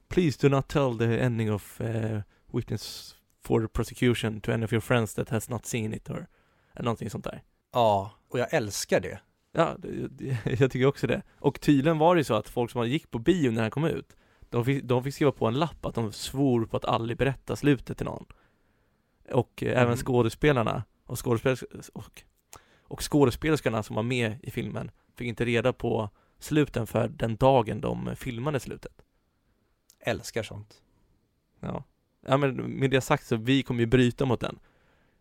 Please 0.08 0.48
do 0.48 0.56
not 0.56 0.68
tell 0.68 0.98
the 0.98 1.20
ending 1.20 1.54
of 1.54 1.82
uh, 1.82 2.20
witness 2.54 3.16
for 3.44 3.62
the 3.62 3.68
prosecution 3.68 4.42
to 4.42 4.52
any 4.52 4.66
of 4.66 4.74
your 4.74 4.82
friends 4.82 5.14
that 5.14 5.30
has 5.30 5.50
not 5.50 5.66
seen 5.66 5.94
it 5.94 6.10
or 6.10 6.28
eller 6.74 6.86
någonting 6.86 7.10
sånt 7.10 7.24
där. 7.24 7.44
Ja, 7.74 8.12
och 8.30 8.40
jag 8.40 8.54
älskar 8.54 9.00
det. 9.00 9.20
Ja, 9.52 9.76
det, 9.80 10.08
det, 10.08 10.38
jag 10.60 10.72
tycker 10.72 10.86
också 10.86 11.08
det. 11.08 11.22
Och 11.40 11.62
tydligen 11.62 11.98
var 11.98 12.16
det 12.16 12.24
så 12.24 12.34
att 12.34 12.50
folk 12.50 12.72
som 12.72 12.90
gick 12.90 13.12
på 13.12 13.20
bio 13.20 13.52
när 13.52 13.62
den 13.62 13.72
kom 13.72 13.86
ut, 13.86 14.16
de 14.52 14.66
fick, 14.66 14.84
de 14.84 15.04
fick 15.04 15.14
skriva 15.14 15.32
på 15.32 15.48
en 15.48 15.60
lapp 15.60 15.86
att 15.86 15.96
de 15.96 16.12
svor 16.12 16.66
på 16.66 16.78
att 16.78 16.86
aldrig 16.86 17.18
berätta 17.18 17.56
slutet 17.56 17.98
till 17.98 18.06
någon. 18.06 18.26
Och 19.32 19.64
eh, 19.64 19.72
även 19.72 19.84
Mm. 19.84 19.98
skådespelarna 19.98 20.84
och, 21.06 21.26
skådespelers 21.26 21.64
och, 21.94 22.22
och 22.84 23.12
skådespelerskorna 23.12 23.84
som 23.84 23.96
var 23.96 24.04
med 24.04 24.40
i 24.44 24.52
filmen 24.52 24.92
fick 25.16 25.28
inte 25.28 25.46
reda 25.46 25.74
på 25.74 26.10
sluten 26.40 26.88
för 26.88 27.08
den 27.08 27.36
dagen 27.36 27.82
de 27.82 28.16
filmade 28.16 28.60
slutet. 28.60 29.02
Älskar 30.00 30.44
sånt. 30.44 30.82
Ja. 31.60 31.84
Ja 32.28 32.38
men 32.38 32.56
med 32.56 32.92
det 32.92 33.02
sagt 33.02 33.26
så, 33.28 33.36
vi 33.36 33.64
kommer 33.64 33.80
ju 33.80 33.86
bryta 33.86 34.26
mot 34.26 34.40
den. 34.40 34.60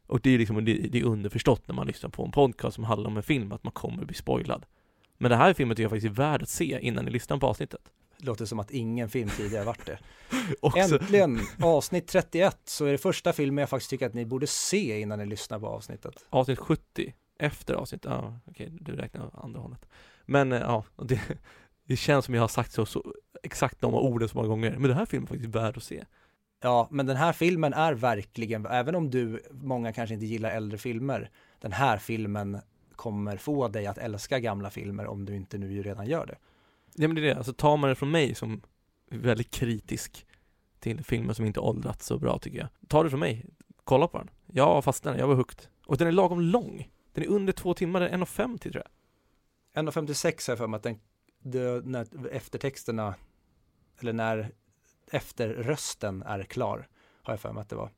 Och 0.06 0.20
det 0.20 0.30
är 0.30 0.38
liksom, 0.38 0.64
det, 0.64 0.74
det 0.74 0.98
är 1.00 1.04
underförstått 1.04 1.68
när 1.68 1.74
man 1.74 1.86
lyssnar 1.86 2.10
på 2.10 2.24
en 2.24 2.30
podcast 2.30 2.74
som 2.74 2.84
handlar 2.84 3.10
om 3.10 3.16
en 3.16 3.22
film, 3.22 3.52
att 3.52 3.64
man 3.64 3.72
kommer 3.72 4.04
bli 4.04 4.14
spoilad. 4.14 4.66
Men 5.18 5.30
det 5.30 5.36
här 5.36 5.54
filmen 5.54 5.76
tycker 5.76 5.84
jag 5.84 5.90
faktiskt 5.90 6.10
är 6.10 6.22
värd 6.22 6.42
att 6.42 6.48
se 6.48 6.78
innan 6.82 7.04
ni 7.04 7.10
lyssnar 7.10 7.38
på 7.38 7.46
avsnittet. 7.46 7.92
Låter 8.22 8.44
som 8.44 8.60
att 8.60 8.70
ingen 8.70 9.08
film 9.08 9.30
tidigare 9.36 9.64
varit 9.64 9.86
det. 9.86 9.98
Äntligen, 10.76 11.40
avsnitt 11.62 12.06
31, 12.06 12.58
så 12.64 12.84
är 12.84 12.92
det 12.92 12.98
första 12.98 13.32
filmen 13.32 13.62
jag 13.62 13.68
faktiskt 13.68 13.90
tycker 13.90 14.06
att 14.06 14.14
ni 14.14 14.26
borde 14.26 14.46
se 14.46 15.00
innan 15.00 15.18
ni 15.18 15.26
lyssnar 15.26 15.58
på 15.58 15.66
avsnittet. 15.66 16.14
avsnitt 16.30 16.58
70, 16.58 17.14
efter 17.38 17.74
avsnitt, 17.74 18.04
ja 18.04 18.38
okej, 18.46 18.68
du 18.70 18.96
räknar 18.96 19.30
andra 19.34 19.60
hållet. 19.60 19.86
Men 20.26 20.52
eh, 20.52 20.60
ja, 20.60 20.84
och 20.96 21.06
det, 21.06 21.20
det 21.84 21.96
känns 21.96 22.24
som 22.24 22.34
jag 22.34 22.42
har 22.42 22.48
sagt 22.48 22.72
så, 22.72 22.86
så 22.86 23.14
exakt 23.42 23.80
de 23.80 23.94
orden 23.94 24.28
så 24.28 24.36
många 24.36 24.48
gånger, 24.48 24.70
men 24.70 24.82
den 24.82 24.96
här 24.96 25.06
filmen 25.06 25.26
är 25.26 25.28
faktiskt 25.28 25.54
värd 25.54 25.76
att 25.76 25.82
se. 25.82 26.04
Ja, 26.62 26.88
men 26.90 27.06
den 27.06 27.16
här 27.16 27.32
filmen 27.32 27.72
är 27.72 27.92
verkligen, 27.92 28.66
även 28.66 28.94
om 28.94 29.10
du, 29.10 29.42
många 29.50 29.92
kanske 29.92 30.14
inte 30.14 30.26
gillar 30.26 30.50
äldre 30.50 30.78
filmer, 30.78 31.30
den 31.60 31.72
här 31.72 31.98
filmen 31.98 32.60
kommer 32.96 33.36
få 33.36 33.68
dig 33.68 33.86
att 33.86 33.98
älska 33.98 34.38
gamla 34.38 34.70
filmer 34.70 35.06
om 35.06 35.24
du 35.24 35.36
inte 35.36 35.58
nu 35.58 35.82
redan 35.82 36.06
gör 36.06 36.26
det. 36.26 36.36
Ja 36.94 37.08
men 37.08 37.14
det 37.14 37.20
är 37.20 37.26
det, 37.26 37.36
alltså 37.36 37.52
tar 37.52 37.76
man 37.76 37.88
det 37.88 37.94
från 37.94 38.10
mig 38.10 38.34
som 38.34 38.62
är 39.10 39.18
väldigt 39.18 39.50
kritisk 39.50 40.26
till 40.78 41.04
filmer 41.04 41.32
som 41.32 41.46
inte 41.46 41.60
åldrats 41.60 42.06
så 42.06 42.18
bra 42.18 42.38
tycker 42.38 42.58
jag. 42.58 42.68
Ta 42.88 43.02
det 43.02 43.10
från 43.10 43.20
mig, 43.20 43.46
kolla 43.84 44.08
på 44.08 44.18
den. 44.18 44.30
Jag 44.46 44.84
fastnade, 44.84 45.18
jag 45.18 45.28
var 45.28 45.34
hooked. 45.34 45.66
Och 45.86 45.96
den 45.96 46.08
är 46.08 46.12
lagom 46.12 46.40
lång. 46.40 46.90
Den 47.12 47.24
är 47.24 47.28
under 47.28 47.52
två 47.52 47.74
timmar, 47.74 48.00
den 48.00 48.22
är 48.22 48.26
1,50 48.26 48.58
tror 48.58 48.84
jag. 49.74 49.84
1.56 49.84 50.48
har 50.48 50.52
jag 50.52 50.58
för 50.58 50.66
mig 50.66 50.76
att 50.76 50.82
den, 50.82 51.00
det, 51.38 51.86
när 51.86 52.26
eftertexterna, 52.32 53.14
eller 54.00 54.12
när 54.12 54.52
efterrösten 55.10 56.22
är 56.22 56.42
klar, 56.42 56.88
har 57.22 57.32
jag 57.32 57.40
för 57.40 57.52
mig 57.52 57.60
att 57.60 57.68
det 57.68 57.76
var. 57.76 57.90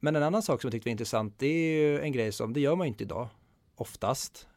Men 0.00 0.16
en 0.16 0.22
annan 0.22 0.42
sak 0.42 0.60
som 0.60 0.68
jag 0.68 0.72
tyckte 0.72 0.88
var 0.88 0.92
intressant, 0.92 1.38
det 1.38 1.46
är 1.46 1.80
ju 1.80 2.00
en 2.00 2.12
grej 2.12 2.32
som, 2.32 2.52
det 2.52 2.60
gör 2.60 2.76
man 2.76 2.86
ju 2.86 2.88
inte 2.88 3.04
idag, 3.04 3.28
oftast. 3.74 4.48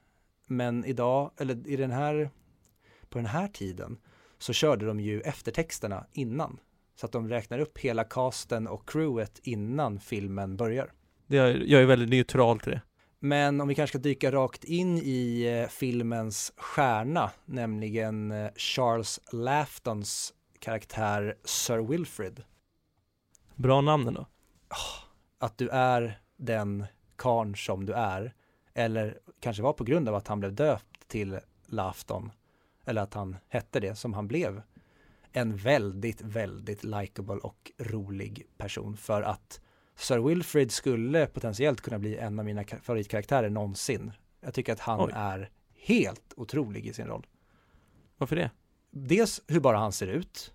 Men 0.46 0.86
idag, 0.86 1.32
eller 1.38 1.68
i 1.68 1.76
den 1.76 1.92
här, 1.92 2.30
på 3.10 3.18
den 3.18 3.26
här 3.26 3.48
tiden, 3.48 3.98
så 4.38 4.54
körde 4.54 4.86
de 4.86 5.00
ju 5.00 5.22
eftertexterna 5.22 6.06
innan. 6.14 6.60
Så 6.96 7.06
att 7.06 7.12
de 7.12 7.30
räknar 7.30 7.60
upp 7.60 7.78
hela 7.78 8.04
casten 8.04 8.68
och 8.68 8.90
crewet 8.90 9.40
innan 9.44 10.00
filmen 10.00 10.58
börjar. 10.58 10.92
Det 11.28 11.38
är, 11.38 11.64
jag 11.66 11.82
är 11.82 11.86
väldigt 11.86 12.10
neutral 12.10 12.60
till 12.60 12.72
det. 12.72 12.82
Men 13.20 13.62
om 13.62 13.68
vi 13.68 13.76
kanske 13.76 14.00
ska 14.00 14.04
dyka 14.04 14.32
rakt 14.32 14.64
in 14.64 14.98
i 14.98 15.44
eh, 15.44 15.70
filmens 15.70 16.54
stjärna, 16.58 17.32
nämligen 17.46 18.32
eh, 18.32 18.50
Charles 18.56 19.20
Laftons 19.32 20.34
karaktär 20.60 21.36
Sir 21.44 21.78
Wilfrid. 21.78 22.44
Bra 23.56 23.82
namn 23.82 24.08
ändå. 24.08 24.28
Att 25.40 25.58
du 25.58 25.70
är 25.70 26.20
den 26.38 26.86
karn 27.16 27.56
som 27.56 27.86
du 27.86 27.94
är, 27.94 28.34
eller 28.74 29.18
kanske 29.40 29.64
var 29.64 29.74
på 29.74 29.84
grund 29.84 30.10
av 30.10 30.16
att 30.16 30.28
han 30.28 30.40
blev 30.40 30.54
döpt 30.54 31.08
till 31.08 31.40
Lafton, 31.66 32.32
eller 32.88 33.02
att 33.02 33.14
han 33.14 33.36
hette 33.50 33.80
det 33.80 33.96
som 33.96 34.14
han 34.14 34.28
blev. 34.28 34.62
En 35.32 35.56
väldigt, 35.56 36.22
väldigt 36.22 36.84
likable 36.84 37.36
och 37.36 37.72
rolig 37.78 38.48
person 38.58 38.98
för 38.98 39.22
att 39.22 39.62
Sir 39.96 40.20
Wilfrid 40.20 40.72
skulle 40.72 41.26
potentiellt 41.28 41.82
kunna 41.82 42.00
bli 42.00 42.18
en 42.18 42.40
av 42.40 42.46
mina 42.46 42.64
ka- 42.64 42.82
favoritkaraktärer 42.82 43.50
någonsin. 43.50 44.12
Jag 44.42 44.54
tycker 44.54 44.74
att 44.74 44.80
han 44.80 45.00
Oj. 45.02 45.12
är 45.16 45.50
helt 45.76 46.34
otrolig 46.38 46.86
i 46.86 46.94
sin 46.94 47.08
roll. 47.08 47.26
Varför 48.18 48.36
det? 48.36 48.52
Dels 48.92 49.42
hur 49.48 49.60
bara 49.60 49.78
han 49.78 49.92
ser 49.92 50.08
ut. 50.08 50.54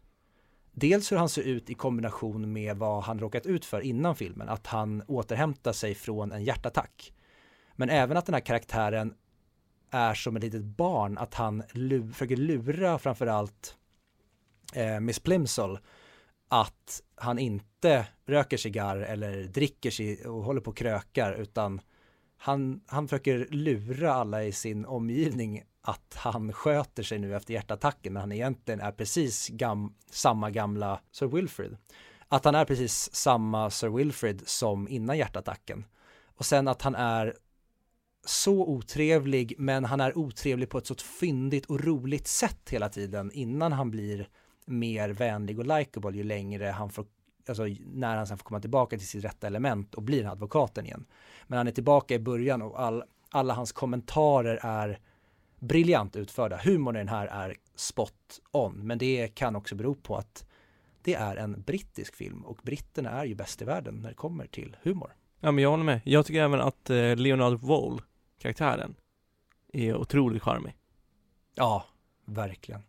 dels 0.72 1.12
hur 1.12 1.16
han 1.16 1.28
ser 1.28 1.42
ut 1.42 1.70
i 1.70 1.74
kombination 1.74 2.52
med 2.52 2.76
vad 2.76 3.02
han 3.02 3.18
råkat 3.18 3.46
ut 3.46 3.64
för 3.64 3.80
innan 3.80 4.16
filmen, 4.16 4.48
att 4.48 4.66
han 4.66 5.02
återhämtar 5.08 5.72
sig 5.72 5.94
från 5.94 6.32
en 6.32 6.44
hjärtattack. 6.44 7.12
Men 7.76 7.90
även 7.90 8.16
att 8.16 8.26
den 8.26 8.34
här 8.34 8.40
karaktären 8.40 9.14
är 9.92 10.14
som 10.14 10.36
ett 10.36 10.42
litet 10.42 10.64
barn, 10.64 11.18
att 11.18 11.34
han 11.34 11.62
lu 11.72 12.12
försöker 12.12 12.36
lura 12.36 12.98
framförallt 12.98 13.76
eh, 14.74 15.00
Miss 15.00 15.18
Plimsoll 15.18 15.78
att 16.48 17.02
han 17.14 17.38
inte 17.38 18.06
röker 18.26 18.56
cigarr 18.56 18.96
eller 18.96 19.44
dricker 19.44 19.90
sig 19.90 20.26
och 20.26 20.44
håller 20.44 20.60
på 20.60 20.70
och 20.70 20.76
krökar 20.76 21.32
utan 21.32 21.80
han, 22.36 22.80
han 22.86 23.08
försöker 23.08 23.46
lura 23.50 24.14
alla 24.14 24.44
i 24.44 24.52
sin 24.52 24.84
omgivning 24.84 25.62
att 25.82 26.14
han 26.14 26.52
sköter 26.52 27.02
sig 27.02 27.18
nu 27.18 27.36
efter 27.36 27.54
hjärtattacken 27.54 28.12
men 28.12 28.20
han 28.20 28.32
egentligen 28.32 28.80
är 28.80 28.92
precis 28.92 29.48
gam, 29.48 29.94
samma 30.10 30.50
gamla 30.50 31.00
Sir 31.12 31.26
Wilfrid. 31.26 31.76
Att 32.28 32.44
han 32.44 32.54
är 32.54 32.64
precis 32.64 33.14
samma 33.14 33.70
Sir 33.70 33.88
Wilfrid 33.88 34.42
som 34.46 34.88
innan 34.88 35.18
hjärtattacken. 35.18 35.84
Och 36.24 36.46
sen 36.46 36.68
att 36.68 36.82
han 36.82 36.94
är 36.94 37.34
så 38.24 38.66
otrevlig 38.66 39.54
men 39.58 39.84
han 39.84 40.00
är 40.00 40.18
otrevlig 40.18 40.68
på 40.70 40.78
ett 40.78 40.86
så 40.86 40.94
fyndigt 40.94 41.66
och 41.66 41.84
roligt 41.84 42.26
sätt 42.26 42.70
hela 42.70 42.88
tiden 42.88 43.32
innan 43.32 43.72
han 43.72 43.90
blir 43.90 44.28
mer 44.66 45.08
vänlig 45.08 45.58
och 45.58 45.66
likable 45.66 46.16
ju 46.16 46.24
längre 46.24 46.66
han 46.66 46.90
får 46.90 47.06
alltså 47.48 47.66
när 47.94 48.16
han 48.16 48.26
sen 48.26 48.38
får 48.38 48.44
komma 48.44 48.60
tillbaka 48.60 48.98
till 48.98 49.06
sitt 49.06 49.24
rätta 49.24 49.46
element 49.46 49.94
och 49.94 50.02
blir 50.02 50.26
advokaten 50.26 50.86
igen. 50.86 51.04
Men 51.46 51.56
han 51.56 51.66
är 51.66 51.72
tillbaka 51.72 52.14
i 52.14 52.18
början 52.18 52.62
och 52.62 52.80
all, 52.80 53.04
alla 53.30 53.54
hans 53.54 53.72
kommentarer 53.72 54.58
är 54.62 54.98
briljant 55.58 56.16
utförda. 56.16 56.60
Humorn 56.64 56.96
i 56.96 56.98
den 56.98 57.08
här 57.08 57.26
är 57.26 57.56
spot 57.74 58.40
on, 58.50 58.86
men 58.86 58.98
det 58.98 59.28
kan 59.34 59.56
också 59.56 59.74
bero 59.74 59.94
på 59.94 60.16
att 60.16 60.46
det 61.02 61.14
är 61.14 61.36
en 61.36 61.62
brittisk 61.62 62.14
film 62.14 62.44
och 62.44 62.58
britterna 62.62 63.10
är 63.10 63.24
ju 63.24 63.34
bäst 63.34 63.62
i 63.62 63.64
världen 63.64 63.94
när 63.94 64.08
det 64.08 64.14
kommer 64.14 64.46
till 64.46 64.76
humor. 64.82 65.14
Ja 65.40 65.52
men 65.52 65.62
jag 65.62 65.70
håller 65.70 65.84
med. 65.84 66.00
Jag 66.04 66.26
tycker 66.26 66.42
även 66.42 66.60
att 66.60 66.90
eh, 66.90 67.16
Leonard 67.16 67.60
Wohl, 67.60 68.02
karaktären, 68.42 68.94
är 69.72 69.96
otroligt 69.96 70.42
charmig. 70.42 70.74
Ja, 71.54 71.84
verkligen. 72.24 72.82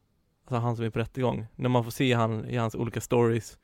Alltså 0.46 0.56
han 0.56 0.76
som 0.76 0.86
är 0.86 0.90
på 0.90 1.00
rättegång. 1.00 1.46
När 1.56 1.70
man 1.70 1.84
får 1.84 1.92
se 1.92 2.14
han 2.14 2.46
i 2.46 2.58
hans 2.58 2.76
olika 2.76 3.02
stories 3.02 3.58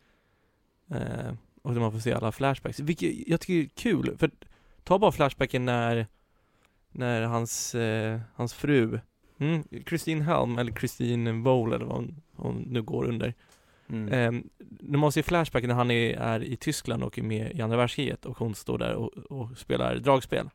eh, 0.92 1.34
och 1.62 1.74
när 1.74 1.80
man 1.80 1.92
får 1.92 2.00
se 2.00 2.14
alla 2.14 2.32
flashbacks. 2.32 2.80
Vilket 2.80 3.28
jag 3.28 3.42
tycker 3.42 3.54
är 3.54 3.76
kul, 3.76 4.18
för 4.18 4.32
ta 4.84 5.00
bara 5.00 5.12
flashbacken 5.12 5.66
när 5.66 6.08
när 6.92 7.22
hans, 7.22 7.76
eh, 7.76 8.20
hans 8.36 8.54
fru, 8.54 9.00
mm, 9.40 9.64
Christine 9.88 10.22
Helm, 10.22 10.58
eller 10.58 10.72
Christine 10.72 11.44
Vole 11.44 11.76
eller 11.76 11.86
vad 11.86 11.96
hon, 11.96 12.22
hon 12.36 12.56
nu 12.56 12.82
går 12.82 13.06
under. 13.06 13.34
Mm. 13.90 14.08
Eh, 14.08 14.42
när 14.80 14.98
man 14.98 15.12
ser 15.12 15.22
flashbacken 15.22 15.68
när 15.68 15.76
han 15.76 15.92
är, 15.92 16.18
är, 16.18 16.44
i 16.44 16.56
Tyskland 16.56 17.04
och 17.04 17.20
är 17.20 17.24
med 17.24 17.52
i 17.52 17.62
andra 17.62 17.78
världskriget 17.78 18.26
och 18.26 18.38
hon 18.38 18.56
står 18.56 18.78
där 18.78 18.94
och, 18.94 19.18
och 19.18 19.58
spelar 19.58 19.96
dragspel. 19.96 20.50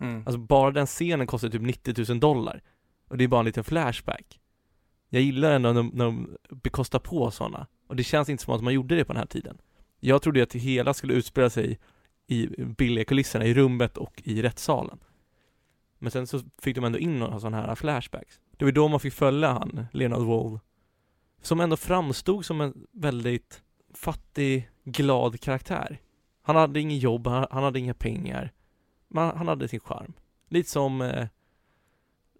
Mm. 0.00 0.22
Alltså 0.26 0.38
bara 0.38 0.70
den 0.70 0.86
scenen 0.86 1.26
kostar 1.26 1.48
typ 1.48 1.62
90 1.62 2.04
000 2.08 2.20
dollar. 2.20 2.62
Och 3.08 3.18
det 3.18 3.24
är 3.24 3.28
bara 3.28 3.40
en 3.40 3.46
liten 3.46 3.64
flashback. 3.64 4.40
Jag 5.08 5.22
gillar 5.22 5.52
ändå 5.52 5.72
när 5.72 5.82
de, 5.82 5.90
när 5.94 6.04
de 6.04 6.36
bekostar 6.50 6.98
på 6.98 7.30
sådana. 7.30 7.66
Och 7.86 7.96
det 7.96 8.04
känns 8.04 8.28
inte 8.28 8.44
som 8.44 8.54
att 8.54 8.62
man 8.62 8.74
gjorde 8.74 8.96
det 8.96 9.04
på 9.04 9.12
den 9.12 9.20
här 9.20 9.26
tiden. 9.26 9.58
Jag 10.00 10.22
trodde 10.22 10.42
att 10.42 10.50
det 10.50 10.58
hela 10.58 10.94
skulle 10.94 11.14
utspela 11.14 11.50
sig 11.50 11.78
i 12.26 12.46
billiga 12.64 13.04
kulisserna, 13.04 13.44
i 13.44 13.54
rummet 13.54 13.96
och 13.96 14.22
i 14.24 14.42
rättssalen. 14.42 14.98
Men 15.98 16.10
sen 16.10 16.26
så 16.26 16.40
fick 16.58 16.76
de 16.76 16.84
ändå 16.84 16.98
in 16.98 17.18
några 17.18 17.40
sådana 17.40 17.56
här 17.56 17.74
flashbacks. 17.74 18.40
Det 18.56 18.64
var 18.64 18.72
då 18.72 18.88
man 18.88 19.00
fick 19.00 19.14
följa 19.14 19.52
han, 19.52 19.86
Leonard 19.92 20.22
Wall. 20.22 20.58
Som 21.42 21.60
ändå 21.60 21.76
framstod 21.76 22.44
som 22.44 22.60
en 22.60 22.86
väldigt 22.92 23.62
fattig, 23.94 24.70
glad 24.84 25.40
karaktär. 25.40 26.00
Han 26.42 26.56
hade 26.56 26.80
ingen 26.80 26.98
jobb, 26.98 27.26
han, 27.26 27.62
hade 27.62 27.78
inga 27.78 27.94
pengar. 27.94 28.52
Men 29.10 29.36
han 29.36 29.48
hade 29.48 29.68
sin 29.68 29.80
charm. 29.80 30.12
Lite 30.48 30.70
som 30.70 31.02
eh, 31.02 31.26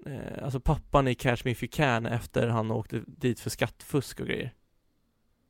eh, 0.07 0.45
alltså 0.45 0.61
pappan 0.61 1.09
i 1.09 1.15
Catch 1.15 1.45
Me 1.45 1.51
If 1.51 1.63
You 1.63 1.71
Can 1.73 2.07
efter 2.07 2.49
han 2.49 2.71
åkte 2.71 3.03
dit 3.07 3.41
för 3.41 3.51
skattfusk 3.51 4.21
och 4.21 4.27
grejer. 4.27 4.55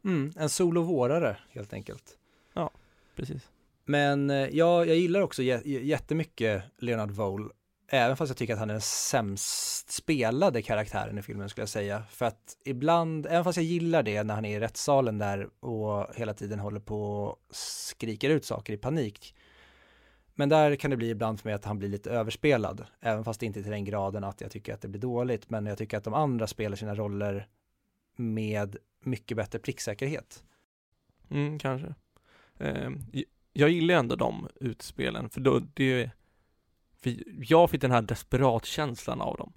Mm, 0.05 0.33
en 0.37 0.49
solovårare 0.49 1.37
helt 1.51 1.73
enkelt. 1.73 2.19
Ja, 2.55 2.71
precis. 3.17 3.49
Men 3.85 4.31
eh, 4.31 4.37
ja, 4.37 4.85
jag 4.85 4.97
gillar 4.97 5.21
också 5.21 5.43
jättemycket 5.43 6.63
Leonard 6.79 7.11
Vole 7.11 7.51
Även 7.93 8.17
fast 8.17 8.31
jag 8.31 8.37
tycker 8.37 8.53
att 8.53 8.59
han 8.59 8.71
är 8.71 8.75
den 8.75 8.81
sämst 8.81 9.91
spelade 9.91 10.63
karaktären 10.63 11.19
i 11.19 11.23
filmen 11.23 11.49
skulle 11.49 11.63
jag 11.63 11.69
säga. 11.69 12.03
För 12.11 12.27
att 12.27 12.57
ibland, 12.65 13.27
även 13.27 13.45
fast 13.45 13.57
jag 13.57 13.65
gillar 13.65 14.03
det 14.03 14.23
när 14.23 14.35
han 14.35 14.45
är 14.45 14.57
i 14.57 14.61
rättssalen 14.61 15.19
där 15.19 15.65
och 15.65 16.15
hela 16.15 16.35
tiden 16.35 16.59
håller 16.59 16.81
på 16.81 17.03
och 17.03 17.37
skriker 17.51 18.31
ut 18.31 18.45
saker 18.45 18.73
i 18.73 18.77
panik. 18.77 19.35
Men 20.35 20.49
där 20.49 20.77
kan 20.77 20.91
det 20.91 20.97
bli 20.97 21.11
ibland 21.11 21.41
för 21.41 21.49
mig 21.49 21.55
att 21.55 21.65
han 21.65 21.79
blir 21.79 21.89
lite 21.89 22.11
överspelad. 22.11 22.87
Även 23.01 23.25
fast 23.25 23.41
det 23.41 23.47
inte 23.47 23.61
är 23.61 23.63
till 23.63 23.73
den 23.73 23.85
graden 23.85 24.25
att 24.25 24.41
jag 24.41 24.51
tycker 24.51 24.75
att 24.75 24.81
det 24.81 24.89
blir 24.89 25.01
dåligt. 25.01 25.51
Men 25.51 25.67
jag 25.67 25.79
tycker 25.79 25.97
att 25.97 26.05
de 26.05 26.15
andra 26.15 26.47
spelar 26.47 26.77
sina 26.77 26.95
roller 26.95 27.49
med 28.17 28.77
mycket 29.01 29.37
bättre 29.37 29.59
pricksäkerhet. 29.59 30.45
Mm, 31.31 31.59
kanske. 31.59 31.95
Eh, 32.59 32.91
jag 33.53 33.71
gillar 33.71 33.95
ändå 33.95 34.17
de 34.17 34.49
utspelen, 34.61 35.31
för 35.31 35.41
då, 35.41 35.61
det 35.75 36.11
för 37.03 37.17
jag 37.39 37.71
fick 37.71 37.81
den 37.81 37.91
här 37.91 38.03
desperatkänslan 38.03 39.21
av 39.21 39.37
dem. 39.37 39.53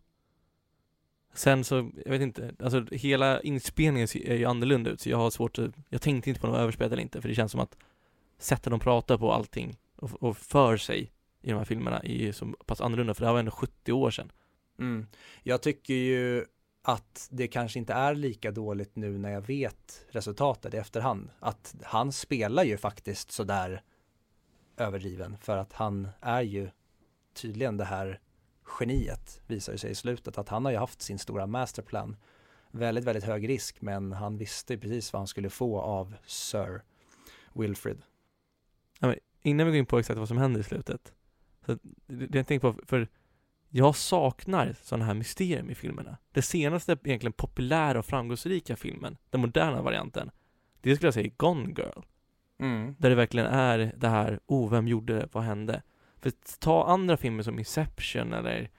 Sen 1.34 1.64
så, 1.64 1.92
jag 2.06 2.12
vet 2.12 2.22
inte, 2.22 2.56
alltså 2.60 2.86
hela 2.92 3.42
inspelningen 3.42 4.08
ser 4.08 4.36
ju 4.36 4.46
annorlunda 4.46 4.90
ut 4.90 5.02
så 5.02 5.10
jag 5.10 5.18
har 5.18 5.30
svårt 5.30 5.60
att, 5.60 5.72
jag 5.90 6.02
tänkte 6.02 6.30
inte 6.30 6.42
på 6.42 6.48
något 6.48 6.58
överspel 6.58 6.92
eller 6.92 7.02
inte 7.02 7.22
för 7.22 7.30
det 7.30 7.36
känns 7.36 7.52
som 7.52 7.62
att 7.62 7.78
sättet 8.38 8.72
de 8.72 8.80
pratar 8.80 9.18
på 9.18 9.32
allting 9.32 9.78
och, 10.04 10.24
och 10.24 10.38
för 10.38 10.78
sig 10.78 11.12
i 11.42 11.50
de 11.50 11.58
här 11.58 11.66
filmerna 11.66 12.00
är 12.00 12.14
ju 12.14 12.34
så 12.34 12.46
pass 12.46 12.82
annorlunda 12.82 13.14
för 13.14 13.22
det 13.22 13.28
här 13.28 13.34
var 13.34 13.40
ändå 13.40 13.52
70 13.52 13.92
år 13.92 14.12
sedan. 14.12 14.32
Mm. 14.80 15.08
Jag 15.44 15.62
tycker 15.62 15.94
ju 15.94 16.46
att 16.82 17.28
det 17.32 17.48
kanske 17.48 17.80
inte 17.80 17.94
är 17.94 18.16
lika 18.16 18.52
dåligt 18.52 18.96
nu 18.96 19.18
när 19.18 19.32
jag 19.32 19.42
vet 19.42 20.06
resultatet 20.10 20.74
i 20.74 20.78
efterhand. 20.78 21.30
Att 21.40 21.76
han 21.84 22.12
spelar 22.12 22.64
ju 22.64 22.78
faktiskt 22.78 23.32
sådär 23.32 23.84
överdriven 24.78 25.38
för 25.38 25.58
att 25.58 25.74
han 25.74 26.10
är 26.22 26.42
ju 26.42 26.70
tydligen 27.34 27.78
det 27.78 27.86
här 27.86 28.20
geniet 28.80 29.42
visar 29.48 29.78
sig 29.78 29.92
i 29.92 29.96
slutet 29.96 30.38
att 30.38 30.50
han 30.50 30.66
har 30.66 30.72
ju 30.72 30.78
haft 30.78 31.02
sin 31.02 31.20
stora 31.20 31.48
masterplan. 31.48 32.16
Väldigt, 32.72 33.04
väldigt 33.04 33.24
hög 33.24 33.50
risk 33.50 33.82
men 33.82 34.12
han 34.12 34.38
visste 34.38 34.78
precis 34.78 35.14
vad 35.14 35.20
han 35.20 35.28
skulle 35.28 35.50
få 35.50 35.82
av 35.82 36.16
Sir 36.26 36.82
Wilfrid. 37.54 38.02
Ja, 39.00 39.16
innan 39.44 39.66
vi 39.66 39.72
går 39.72 39.80
in 39.80 39.86
på 39.86 40.00
exakt 40.00 40.20
vad 40.20 40.28
som 40.28 40.38
händer 40.38 40.60
i 40.60 40.64
slutet. 40.64 41.14
Så 41.66 41.78
det 42.08 42.36
jag 42.38 42.48
tänkte 42.48 42.60
på, 42.60 42.80
för 42.86 43.08
jag 43.70 43.96
saknar 43.96 44.76
sådana 44.82 45.06
här 45.06 45.14
mysterium 45.14 45.70
i 45.70 45.76
filmerna. 45.76 46.18
Det 46.32 46.42
senaste 46.42 46.92
egentligen 46.92 47.34
populära 47.34 48.00
och 48.00 48.06
framgångsrika 48.06 48.76
filmen, 48.76 49.18
den 49.30 49.42
moderna 49.42 49.82
varianten, 49.82 50.32
det 50.82 50.96
skulle 50.96 51.08
jag 51.08 51.14
säga 51.14 51.26
är 51.26 51.34
Gone 51.38 51.74
Girl. 51.78 52.02
Mm. 52.60 52.96
Där 53.00 53.10
det 53.10 53.16
verkligen 53.16 53.48
är 53.48 53.94
det 53.98 54.08
här, 54.08 54.40
oh, 54.46 54.70
vem 54.70 54.88
gjorde 54.88 55.14
det, 55.14 55.30
vad 55.32 55.44
hände? 55.44 55.82
För 56.22 56.32
ta 56.60 56.86
andra 56.86 57.18
filmer 57.18 57.44
som 57.44 57.60
Inception 57.60 58.34
eller 58.34 58.70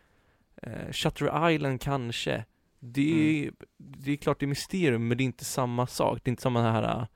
eh, 0.62 0.92
Shutter 0.92 1.50
Island 1.50 1.80
kanske. 1.80 2.44
Det 2.78 3.38
är, 3.38 3.42
mm. 3.42 3.54
det 3.76 4.12
är 4.12 4.16
klart 4.16 4.40
det 4.40 4.44
är 4.44 4.48
mysterium, 4.48 5.08
men 5.08 5.18
det 5.18 5.22
är 5.22 5.26
inte 5.26 5.44
samma 5.44 5.86
sak. 5.86 6.20
Det 6.24 6.28
är 6.28 6.32
inte 6.32 6.42
samma 6.42 6.72
här, 6.72 7.06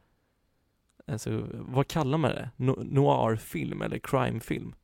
alltså, 1.09 1.49
vad 1.53 1.89
kallar 1.89 2.19
man 2.19 2.31
det? 2.31 2.51
No 2.57 2.83
Noir-film 2.83 3.83
eller 3.83 3.99
crime-film? 3.99 4.75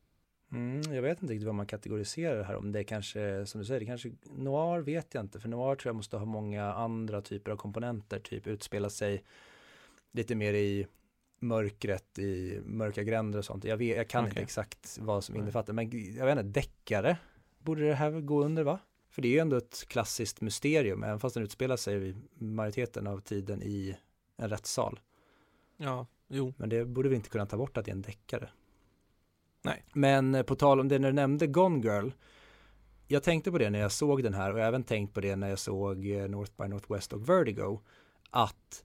Mm, 0.53 0.95
jag 0.95 1.03
vet 1.03 1.23
inte 1.23 1.35
riktigt 1.35 1.47
vad 1.47 1.55
man 1.55 1.67
kategoriserar 1.67 2.39
det 2.39 2.45
här 2.45 2.57
om. 2.57 2.73
Det 2.73 2.79
är 2.79 2.85
kanske, 2.85 3.47
som 3.47 3.61
du 3.61 3.65
säger, 3.65 3.81
det 3.81 3.87
kanske, 3.87 4.13
noir 4.37 4.81
vet 4.81 5.15
jag 5.15 5.25
inte. 5.25 5.41
För 5.41 5.49
noir 5.49 5.77
tror 5.77 5.89
jag 5.89 5.97
måste 5.97 6.17
ha 6.17 6.25
många 6.25 6.73
andra 6.73 7.23
typer 7.23 7.51
av 7.51 7.57
komponenter. 7.57 8.19
Typ 8.19 8.47
utspela 8.47 8.91
sig 8.91 9.25
lite 10.13 10.35
mer 10.35 10.55
i 10.55 10.87
mörkret 11.41 12.19
i 12.19 12.61
mörka 12.65 13.03
gränder 13.03 13.39
och 13.39 13.45
sånt. 13.45 13.65
Jag, 13.65 13.77
vet, 13.77 13.97
jag 13.97 14.09
kan 14.09 14.25
okay. 14.25 14.31
inte 14.31 14.43
exakt 14.43 14.99
vad 15.01 15.25
som 15.25 15.37
innefattar, 15.37 15.73
men 15.73 16.15
jag 16.15 16.27
vet 16.27 16.39
inte, 16.39 16.61
deckare 16.61 17.17
borde 17.59 17.89
det 17.89 17.95
här 17.95 18.11
gå 18.11 18.45
under 18.45 18.63
va? 18.63 18.79
För 19.11 19.23
det 19.23 19.29
är 19.29 19.33
ju 19.33 19.39
ändå 19.39 19.57
ett 19.57 19.85
klassiskt 19.89 20.41
mysterium, 20.41 21.03
även 21.03 21.21
fast 21.21 21.35
den 21.35 21.45
utspelar 21.45 21.77
sig 21.77 22.15
majoriteten 22.35 23.07
av 23.07 23.21
tiden 23.21 23.63
i 23.63 23.97
en 24.37 24.51
rättssal. 24.51 25.01
Ja, 25.77 26.07
jo. 26.29 26.55
Men 26.57 26.69
det 26.69 26.85
borde 26.85 27.09
vi 27.09 27.17
inte 27.17 27.29
kunna 27.29 27.47
ta 27.47 27.57
bort 27.57 27.77
att 27.77 27.85
det 27.85 27.91
är 27.91 27.95
en 27.95 28.03
deckare. 28.03 28.49
Nej. 29.63 29.85
Men 29.93 30.35
eh, 30.35 30.43
på 30.43 30.55
tal 30.55 30.81
om 30.81 30.89
det 30.89 30.99
när 30.99 31.09
du 31.09 31.15
nämnde 31.15 31.47
Gone 31.47 31.83
Girl, 31.83 32.11
jag 33.07 33.23
tänkte 33.23 33.51
på 33.51 33.59
det 33.59 33.71
när 33.71 33.79
jag 33.79 33.93
såg 33.93 34.23
den 34.23 34.35
här 34.35 34.53
och 34.53 34.59
jag 34.59 34.65
har 34.65 34.69
även 34.69 34.85
tänkt 34.85 35.15
på 35.15 35.21
det 35.21 35.37
när 35.37 35.49
jag 35.49 35.59
såg 35.59 36.07
eh, 36.07 36.29
North 36.29 36.53
by 36.59 36.69
Northwest 36.69 37.13
och 37.13 37.29
Vertigo, 37.29 37.81
att 38.31 38.85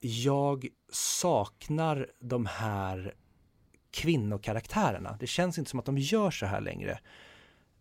jag 0.00 0.66
saknar 0.92 2.10
de 2.20 2.46
här 2.46 3.14
kvinnokaraktärerna. 3.90 5.16
Det 5.20 5.26
känns 5.26 5.58
inte 5.58 5.70
som 5.70 5.80
att 5.80 5.86
de 5.86 5.98
gör 5.98 6.30
så 6.30 6.46
här 6.46 6.60
längre. 6.60 6.98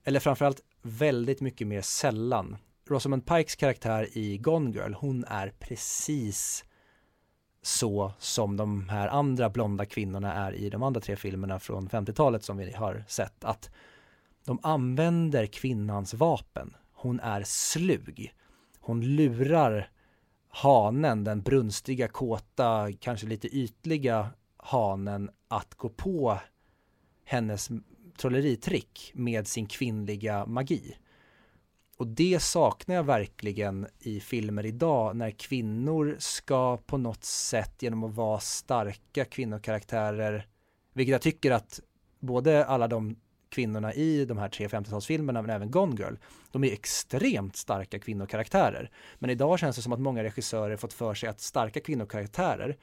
Eller 0.04 0.20
framförallt 0.20 0.62
väldigt 0.82 1.42
mycket 1.42 1.68
mer 1.68 1.82
sällan. 1.82 2.58
Rosamund 2.90 3.26
Pikes 3.26 3.56
karaktär 3.56 4.18
i 4.18 4.38
Gone 4.38 4.72
Girl, 4.72 4.94
hon 4.94 5.24
är 5.24 5.54
precis 5.60 6.66
så 7.62 8.14
som 8.20 8.58
de 8.58 8.90
här 8.90 9.08
andra 9.08 9.50
blonda 9.50 9.86
kvinnorna 9.86 10.34
är 10.34 10.52
i 10.54 10.70
de 10.70 10.84
andra 10.84 11.02
tre 11.02 11.16
filmerna 11.16 11.60
från 11.60 11.90
50-talet 11.90 12.44
som 12.44 12.58
vi 12.58 12.74
har 12.74 13.04
sett. 13.08 13.44
Att 13.44 13.70
de 14.46 14.60
använder 14.64 15.46
kvinnans 15.46 16.14
vapen. 16.14 16.76
Hon 16.94 17.20
är 17.20 17.44
slug. 17.44 18.34
Hon 18.80 19.02
lurar 19.16 19.90
hanen, 20.50 21.24
den 21.24 21.42
brunstiga, 21.42 22.08
kåta, 22.08 22.88
kanske 23.00 23.28
lite 23.28 23.48
ytliga 23.48 24.30
hanen 24.58 25.30
att 25.48 25.76
gå 25.76 25.90
på 25.90 26.40
hennes 27.26 27.70
trolleritrick 28.18 29.12
med 29.16 29.48
sin 29.48 29.68
kvinnliga 29.68 30.46
magi. 30.46 30.98
Och 32.00 32.08
det 32.08 32.40
saknar 32.42 32.96
jag 32.96 33.04
verkligen 33.04 33.88
i 34.00 34.20
filmer 34.20 34.66
idag 34.66 35.16
när 35.16 35.32
kvinnor 35.32 36.16
ska 36.20 36.78
på 36.78 36.98
något 36.98 37.24
sätt 37.24 37.82
genom 37.82 38.04
att 38.04 38.16
vara 38.16 38.40
starka 38.40 39.26
kvinnokaraktärer, 39.26 40.48
vilket 40.94 41.12
jag 41.12 41.22
tycker 41.22 41.52
att 41.52 41.80
både 42.20 42.66
alla 42.66 42.88
de 42.88 43.16
kvinnorna 43.50 43.94
i 43.94 44.26
de 44.26 44.38
här 44.38 44.50
tre 44.50 44.68
50-talsfilmerna 44.68 45.42
men 45.42 45.50
även 45.50 45.72
Gone 45.72 45.96
Girl, 45.96 46.14
de 46.52 46.64
är 46.64 46.72
extremt 46.72 47.56
starka 47.56 48.00
kvinnokaraktärer. 48.00 48.92
Men 49.16 49.30
idag 49.30 49.60
känns 49.60 49.76
det 49.76 49.82
som 49.82 49.94
att 49.94 50.00
många 50.00 50.24
regissörer 50.24 50.78
fått 50.78 50.94
för 50.94 51.14
sig 51.14 51.30
att 51.30 51.42
starka 51.42 51.80
kvinnokaraktärer 51.80 52.78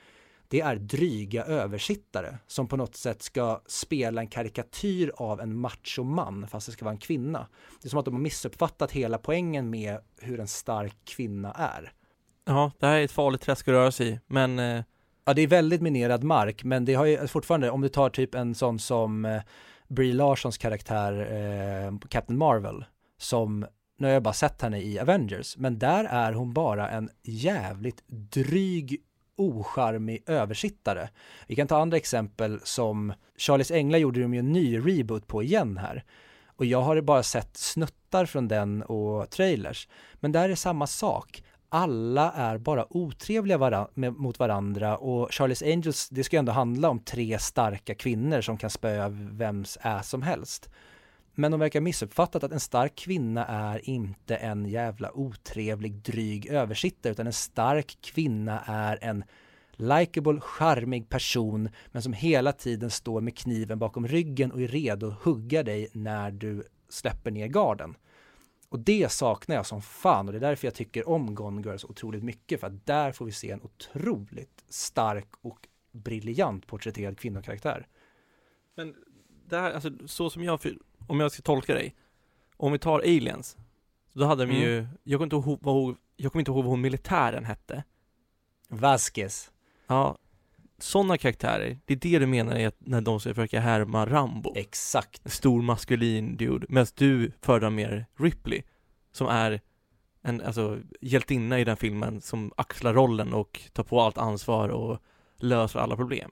det 0.49 0.61
är 0.61 0.77
dryga 0.77 1.45
översittare 1.45 2.39
som 2.47 2.69
på 2.69 2.77
något 2.77 2.97
sätt 2.97 3.23
ska 3.23 3.61
spela 3.67 4.21
en 4.21 4.29
karikatyr 4.29 5.13
av 5.17 5.41
en 5.41 5.57
machoman 5.57 6.49
fast 6.49 6.67
det 6.67 6.73
ska 6.73 6.85
vara 6.85 6.93
en 6.93 6.99
kvinna. 6.99 7.49
Det 7.83 7.89
är 7.89 7.91
som 7.91 7.99
att 7.99 8.05
de 8.05 8.15
har 8.15 8.21
missuppfattat 8.21 8.93
hela 8.93 9.19
poängen 9.19 9.71
med 9.71 9.99
hur 10.21 10.41
en 10.41 10.49
stark 10.49 10.97
kvinna 11.05 11.53
är. 11.53 11.93
Ja, 12.45 12.73
det 12.79 12.87
här 12.87 12.97
är 12.97 13.05
ett 13.05 13.13
farligt 13.13 13.41
träsk 13.41 13.69
att 13.69 13.73
röra 13.73 13.93
sig 13.93 14.09
i, 14.09 14.21
men 14.27 14.59
eh... 14.59 14.83
Ja, 15.29 15.35
det 15.35 15.43
är 15.43 15.47
väldigt 15.47 15.83
minerad 15.83 16.25
mark, 16.25 16.65
men 16.65 16.85
det 16.85 16.95
har 16.95 17.05
ju 17.05 17.27
fortfarande, 17.27 17.71
om 17.71 17.81
du 17.81 17.89
tar 17.89 18.11
typ 18.11 18.35
en 18.35 18.55
sån 18.55 18.79
som 18.79 19.25
eh, 19.25 19.43
Brie 19.89 20.13
Larsons 20.13 20.59
karaktär 20.59 21.13
eh, 21.13 22.09
Captain 22.09 22.39
Marvel, 22.39 22.85
som 23.19 23.67
nu 23.99 24.07
har 24.07 24.15
jag 24.15 24.23
bara 24.23 24.35
sett 24.35 24.63
henne 24.63 24.81
i 24.81 24.99
Avengers, 24.99 25.57
men 25.57 25.79
där 25.79 26.05
är 26.05 26.33
hon 26.33 26.53
bara 26.53 26.91
en 26.91 27.11
jävligt 27.23 28.09
dryg 28.09 29.03
ocharmig 29.37 30.23
översittare. 30.27 31.09
Vi 31.47 31.57
kan 31.57 31.67
ta 31.67 31.79
andra 31.79 31.97
exempel 31.97 32.61
som 32.63 33.13
Charlies 33.39 33.71
Änglar 33.71 33.99
gjorde 33.99 34.21
de 34.21 34.35
ju 34.35 34.41
en 34.41 34.53
ny 34.53 34.79
reboot 34.79 35.27
på 35.27 35.43
igen 35.43 35.77
här. 35.77 36.05
Och 36.47 36.65
jag 36.65 36.83
har 36.83 37.01
bara 37.01 37.23
sett 37.23 37.57
snuttar 37.57 38.27
från 38.27 38.49
den 38.49 38.83
och 38.83 39.31
trailers. 39.31 39.89
Men 40.15 40.33
där 40.33 40.49
är 40.49 40.55
samma 40.55 40.87
sak. 40.87 41.43
Alla 41.69 42.33
är 42.33 42.59
bara 42.59 42.87
otrevliga 42.91 43.59
varan 43.59 43.89
mot 43.95 44.39
varandra 44.39 44.97
och 44.97 45.35
Charlies 45.35 45.63
Angels, 45.63 46.09
det 46.09 46.25
ska 46.25 46.37
ju 46.37 46.39
ändå 46.39 46.53
handla 46.53 46.89
om 46.89 46.99
tre 46.99 47.39
starka 47.39 47.95
kvinnor 47.95 48.41
som 48.41 48.57
kan 48.57 48.71
spöa 48.71 49.09
vems 49.09 49.79
är 49.81 50.03
som 50.03 50.23
helst. 50.23 50.71
Men 51.39 51.51
de 51.51 51.61
verkar 51.61 51.81
missuppfattat 51.81 52.45
att 52.45 52.53
en 52.53 52.61
stark 52.61 52.95
kvinna 52.95 53.47
är 53.47 53.89
inte 53.89 54.37
en 54.37 54.67
jävla 54.67 55.13
otrevlig, 55.13 55.95
dryg 55.95 56.47
översittare, 56.47 57.13
utan 57.13 57.27
en 57.27 57.33
stark 57.33 57.99
kvinna 58.01 58.61
är 58.67 58.99
en 59.03 59.25
likable, 59.73 60.41
charmig 60.41 61.09
person, 61.09 61.69
men 61.87 62.03
som 62.03 62.13
hela 62.13 62.53
tiden 62.53 62.91
står 62.91 63.21
med 63.21 63.39
kniven 63.39 63.79
bakom 63.79 64.09
ryggen 64.09 64.53
och 64.53 64.63
är 64.63 64.69
redo 64.69 65.09
att 65.09 65.23
hugga 65.23 65.63
dig 65.63 65.89
när 65.93 66.31
du 66.31 66.63
släpper 66.89 67.31
ner 67.31 67.47
garden. 67.47 67.97
Och 68.69 68.79
det 68.79 69.13
saknar 69.13 69.57
jag 69.57 69.67
som 69.67 69.83
fan 69.83 70.27
och 70.27 70.33
det 70.33 70.39
är 70.39 70.49
därför 70.49 70.67
jag 70.67 70.75
tycker 70.75 71.09
om 71.09 71.35
Gone 71.35 71.63
Girl 71.63 71.77
så 71.77 71.89
otroligt 71.89 72.25
mycket, 72.25 72.61
för 72.61 72.67
att 72.67 72.87
där 72.87 73.13
får 73.13 73.25
vi 73.25 73.33
se 73.33 73.51
en 73.51 73.63
otroligt 73.63 74.65
stark 74.69 75.29
och 75.41 75.69
briljant 75.93 76.67
porträtterad 76.67 77.19
kvinnokaraktär. 77.19 77.87
Men 78.75 78.95
det 79.49 79.57
här, 79.57 79.73
alltså 79.73 79.91
så 80.07 80.31
som 80.31 80.45
jag 80.45 80.61
om 81.07 81.21
jag 81.21 81.33
ska 81.33 81.43
tolka 81.43 81.75
dig, 81.75 81.95
om 82.57 82.73
vi 82.73 82.79
tar 82.79 82.99
aliens, 82.99 83.57
då 84.13 84.25
hade 84.25 84.47
de 84.47 84.53
mm. 84.53 84.63
ju, 84.63 84.87
jag 85.05 85.19
kommer 85.19 85.37
inte 85.37 85.51
ihåg 85.51 85.59
vad, 85.63 85.97
jag 86.17 86.33
kommer 86.33 86.41
inte 86.41 86.51
ihåg 86.51 86.65
vad 86.65 86.71
hon 86.71 86.81
militären 86.81 87.45
hette. 87.45 87.85
Vasquez. 88.69 89.51
Ja, 89.87 90.19
sådana 90.79 91.19
karaktärer, 91.19 91.79
det 91.85 91.95
är 91.95 91.99
det 91.99 92.19
du 92.19 92.27
menar 92.27 92.57
är 92.57 92.69
att 92.69 92.77
när 92.79 93.01
de 93.01 93.21
ska 93.21 93.35
försöka 93.35 93.61
härma 93.61 94.07
Rambo. 94.07 94.53
Exakt. 94.57 95.21
En 95.25 95.31
stor 95.31 95.63
maskulin 95.63 96.37
dude, 96.37 96.67
medan 96.69 96.87
du 96.95 97.33
föredrar 97.41 97.71
mer 97.71 98.07
Ripley, 98.17 98.63
som 99.13 99.27
är 99.27 99.61
en, 100.23 100.41
alltså, 100.41 100.79
hjältinna 101.01 101.61
i 101.61 101.65
den 101.65 101.77
filmen 101.77 102.21
som 102.21 102.53
axlar 102.57 102.95
rollen 102.95 103.35
och 103.35 103.61
tar 103.73 103.83
på 103.83 104.01
allt 104.01 104.19
ansvar 104.19 104.69
och 104.69 104.99
löser 105.37 105.81
alla 105.81 105.97
problem. 105.97 106.31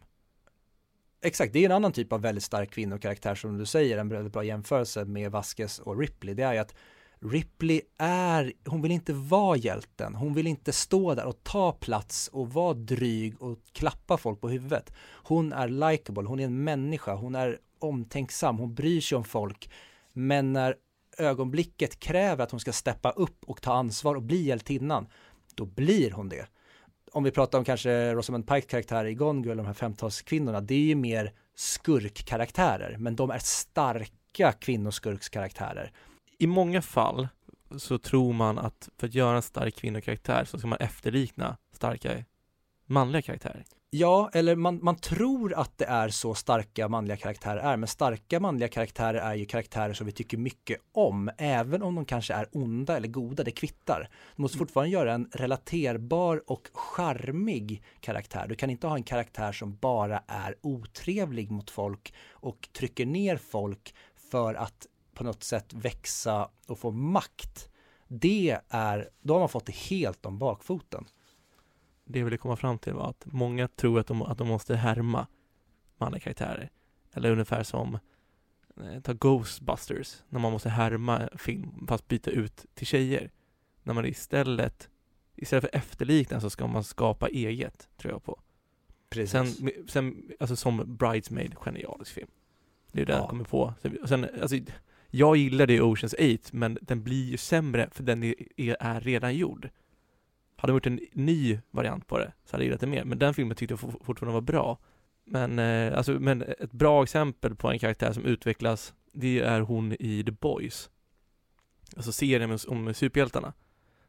Exakt, 1.25 1.53
det 1.53 1.59
är 1.59 1.64
en 1.64 1.72
annan 1.72 1.93
typ 1.93 2.12
av 2.12 2.20
väldigt 2.20 2.45
stark 2.45 2.70
kvinnokaraktär 2.70 3.35
som 3.35 3.59
du 3.59 3.66
säger, 3.66 3.99
en 3.99 4.09
väldigt 4.09 4.33
bra 4.33 4.45
jämförelse 4.45 5.05
med 5.05 5.31
Vasquez 5.31 5.79
och 5.79 5.99
Ripley. 5.99 6.35
Det 6.35 6.43
är 6.43 6.53
ju 6.53 6.59
att 6.59 6.75
Ripley 7.20 7.81
är, 7.99 8.53
hon 8.66 8.83
vill 8.83 8.91
inte 8.91 9.12
vara 9.12 9.57
hjälten, 9.57 10.14
hon 10.14 10.35
vill 10.35 10.47
inte 10.47 10.72
stå 10.72 11.14
där 11.14 11.27
och 11.27 11.43
ta 11.43 11.72
plats 11.72 12.29
och 12.29 12.53
vara 12.53 12.75
dryg 12.75 13.43
och 13.43 13.59
klappa 13.72 14.16
folk 14.16 14.41
på 14.41 14.49
huvudet. 14.49 14.93
Hon 15.12 15.53
är 15.53 15.68
likable, 15.68 16.29
hon 16.29 16.41
är 16.41 16.45
en 16.45 16.64
människa, 16.64 17.14
hon 17.14 17.35
är 17.35 17.59
omtänksam, 17.79 18.59
hon 18.59 18.75
bryr 18.75 19.01
sig 19.01 19.16
om 19.16 19.25
folk. 19.25 19.70
Men 20.12 20.53
när 20.53 20.77
ögonblicket 21.18 22.01
kräver 22.01 22.45
att 22.45 22.51
hon 22.51 22.61
ska 22.61 22.72
steppa 22.72 23.11
upp 23.11 23.45
och 23.45 23.62
ta 23.62 23.75
ansvar 23.75 24.14
och 24.14 24.22
bli 24.22 24.43
hjältinnan, 24.43 25.07
då 25.55 25.64
blir 25.64 26.11
hon 26.11 26.29
det 26.29 26.47
om 27.15 27.25
vi 27.25 27.31
pratar 27.31 27.59
om 27.59 27.65
kanske 27.65 28.15
Rosamund 28.15 28.49
Pikes 28.49 28.71
karaktär 28.71 29.05
i 29.05 29.15
Gone 29.15 29.47
Girl, 29.47 29.57
de 29.57 29.67
här 29.67 29.73
femtalskvinnorna, 29.73 30.61
det 30.61 30.75
är 30.75 30.79
ju 30.79 30.95
mer 30.95 31.33
skurkkaraktärer, 31.55 32.97
men 32.99 33.17
de 33.17 33.31
är 33.31 33.39
starka 33.39 34.53
kvinnoskurkskaraktärer. 34.53 35.93
I 36.39 36.47
många 36.47 36.83
fall 36.83 37.29
så 37.77 37.99
tror 37.99 38.33
man 38.33 38.59
att 38.59 38.89
för 38.99 39.07
att 39.07 39.15
göra 39.15 39.37
en 39.37 39.43
stark 39.43 39.77
kvinnokaraktär 39.77 40.45
så 40.45 40.59
ska 40.59 40.67
man 40.67 40.79
efterlikna 40.79 41.57
starka 41.73 42.25
manliga 42.87 43.23
karaktärer. 43.23 43.65
Ja, 43.97 44.30
eller 44.32 44.57
man, 44.57 44.78
man 44.82 44.97
tror 44.97 45.55
att 45.55 45.78
det 45.78 45.84
är 45.84 46.09
så 46.09 46.34
starka 46.34 46.88
manliga 46.88 47.16
karaktärer 47.16 47.57
är, 47.57 47.76
men 47.76 47.88
starka 47.88 48.40
manliga 48.40 48.68
karaktärer 48.68 49.18
är 49.18 49.34
ju 49.34 49.45
karaktärer 49.45 49.92
som 49.92 50.07
vi 50.07 50.12
tycker 50.12 50.38
mycket 50.38 50.80
om, 50.92 51.30
även 51.38 51.82
om 51.82 51.95
de 51.95 52.05
kanske 52.05 52.34
är 52.34 52.47
onda 52.53 52.97
eller 52.97 53.09
goda, 53.09 53.45
det 53.45 53.51
kvittar. 53.51 54.09
Du 54.36 54.42
måste 54.42 54.59
fortfarande 54.59 54.90
göra 54.90 55.12
en 55.12 55.28
relaterbar 55.32 56.42
och 56.47 56.68
charmig 56.72 57.82
karaktär. 58.01 58.47
Du 58.49 58.55
kan 58.55 58.70
inte 58.70 58.86
ha 58.86 58.97
en 58.97 59.03
karaktär 59.03 59.53
som 59.53 59.76
bara 59.76 60.22
är 60.26 60.57
otrevlig 60.61 61.51
mot 61.51 61.70
folk 61.70 62.14
och 62.30 62.68
trycker 62.72 63.07
ner 63.07 63.36
folk 63.36 63.95
för 64.30 64.55
att 64.55 64.86
på 65.14 65.24
något 65.24 65.42
sätt 65.42 65.72
växa 65.72 66.49
och 66.66 66.78
få 66.78 66.90
makt. 66.90 67.68
Det 68.09 68.59
är, 68.68 69.09
då 69.22 69.34
har 69.34 69.40
man 69.40 69.49
fått 69.49 69.66
det 69.66 69.76
helt 69.76 70.26
om 70.26 70.38
bakfoten 70.38 71.05
det 72.05 72.18
jag 72.18 72.24
ville 72.24 72.36
komma 72.36 72.57
fram 72.57 72.78
till 72.78 72.92
var 72.92 73.11
att 73.11 73.26
många 73.26 73.68
tror 73.68 74.00
att 74.00 74.07
de, 74.07 74.22
att 74.22 74.38
de 74.38 74.48
måste 74.48 74.76
härma 74.76 75.26
manliga 75.96 76.20
karaktärer. 76.20 76.70
Eller 77.12 77.30
ungefär 77.30 77.62
som 77.62 77.98
eh, 78.76 79.00
ta 79.02 79.12
Ghostbusters, 79.12 80.22
när 80.28 80.40
man 80.40 80.52
måste 80.52 80.68
härma 80.68 81.28
film 81.36 81.86
fast 81.88 82.09
byta 82.09 82.30
ut 82.30 82.66
till 82.74 82.86
tjejer. 82.86 83.30
När 83.82 83.94
man 83.94 84.07
istället, 84.07 84.90
istället 85.36 85.64
för 85.64 85.78
efterlikna 85.78 86.40
så 86.40 86.50
ska 86.50 86.66
man 86.66 86.84
skapa 86.84 87.28
eget, 87.28 87.88
tror 87.96 88.12
jag 88.12 88.24
på. 88.24 88.40
Precis. 89.11 89.30
Sen, 89.30 89.70
sen 89.88 90.30
alltså 90.40 90.57
som 90.57 90.96
Bridesmaid, 90.96 91.55
genialisk 91.55 92.12
film. 92.12 92.30
Det 92.92 93.02
är 93.02 93.07
det 93.07 93.12
ja. 93.12 93.18
jag 93.18 93.28
kommer 93.28 93.44
på. 93.44 93.74
Sen, 94.07 94.28
alltså, 94.40 94.57
jag 95.11 95.36
gillade 95.36 95.80
Oceans 95.80 96.14
8, 96.14 96.50
men 96.52 96.78
den 96.82 97.02
blir 97.02 97.24
ju 97.24 97.36
sämre 97.36 97.88
för 97.92 98.02
den 98.02 98.22
är, 98.22 98.34
är 98.57 99.00
redan 99.00 99.34
gjord. 99.36 99.68
Hade 100.65 100.73
de 100.73 100.77
gjort 100.77 100.87
en 100.87 101.01
ny 101.12 101.59
variant 101.71 102.07
på 102.07 102.19
det 102.19 102.33
så 102.45 102.53
hade 102.53 102.65
jag 102.65 102.67
gillat 102.67 102.81
det 102.81 102.87
mer. 102.87 103.05
Men 103.05 103.19
den 103.19 103.35
filmen 103.35 103.57
tyckte 103.57 103.73
jag 103.73 103.81
fortfarande 103.81 104.35
var 104.35 104.41
bra. 104.41 104.79
Men, 105.25 105.59
eh, 105.59 105.97
alltså, 105.97 106.12
men 106.12 106.43
ett 106.43 106.73
bra 106.73 107.03
exempel 107.03 107.55
på 107.55 107.71
en 107.71 107.79
karaktär 107.79 108.12
som 108.12 108.25
utvecklas, 108.25 108.95
det 109.12 109.41
är 109.41 109.61
hon 109.61 109.93
i 109.93 110.25
The 110.25 110.31
Boys. 110.31 110.91
Alltså 111.97 112.12
serien 112.12 112.59
om 112.69 112.95
superhjältarna. 112.95 113.53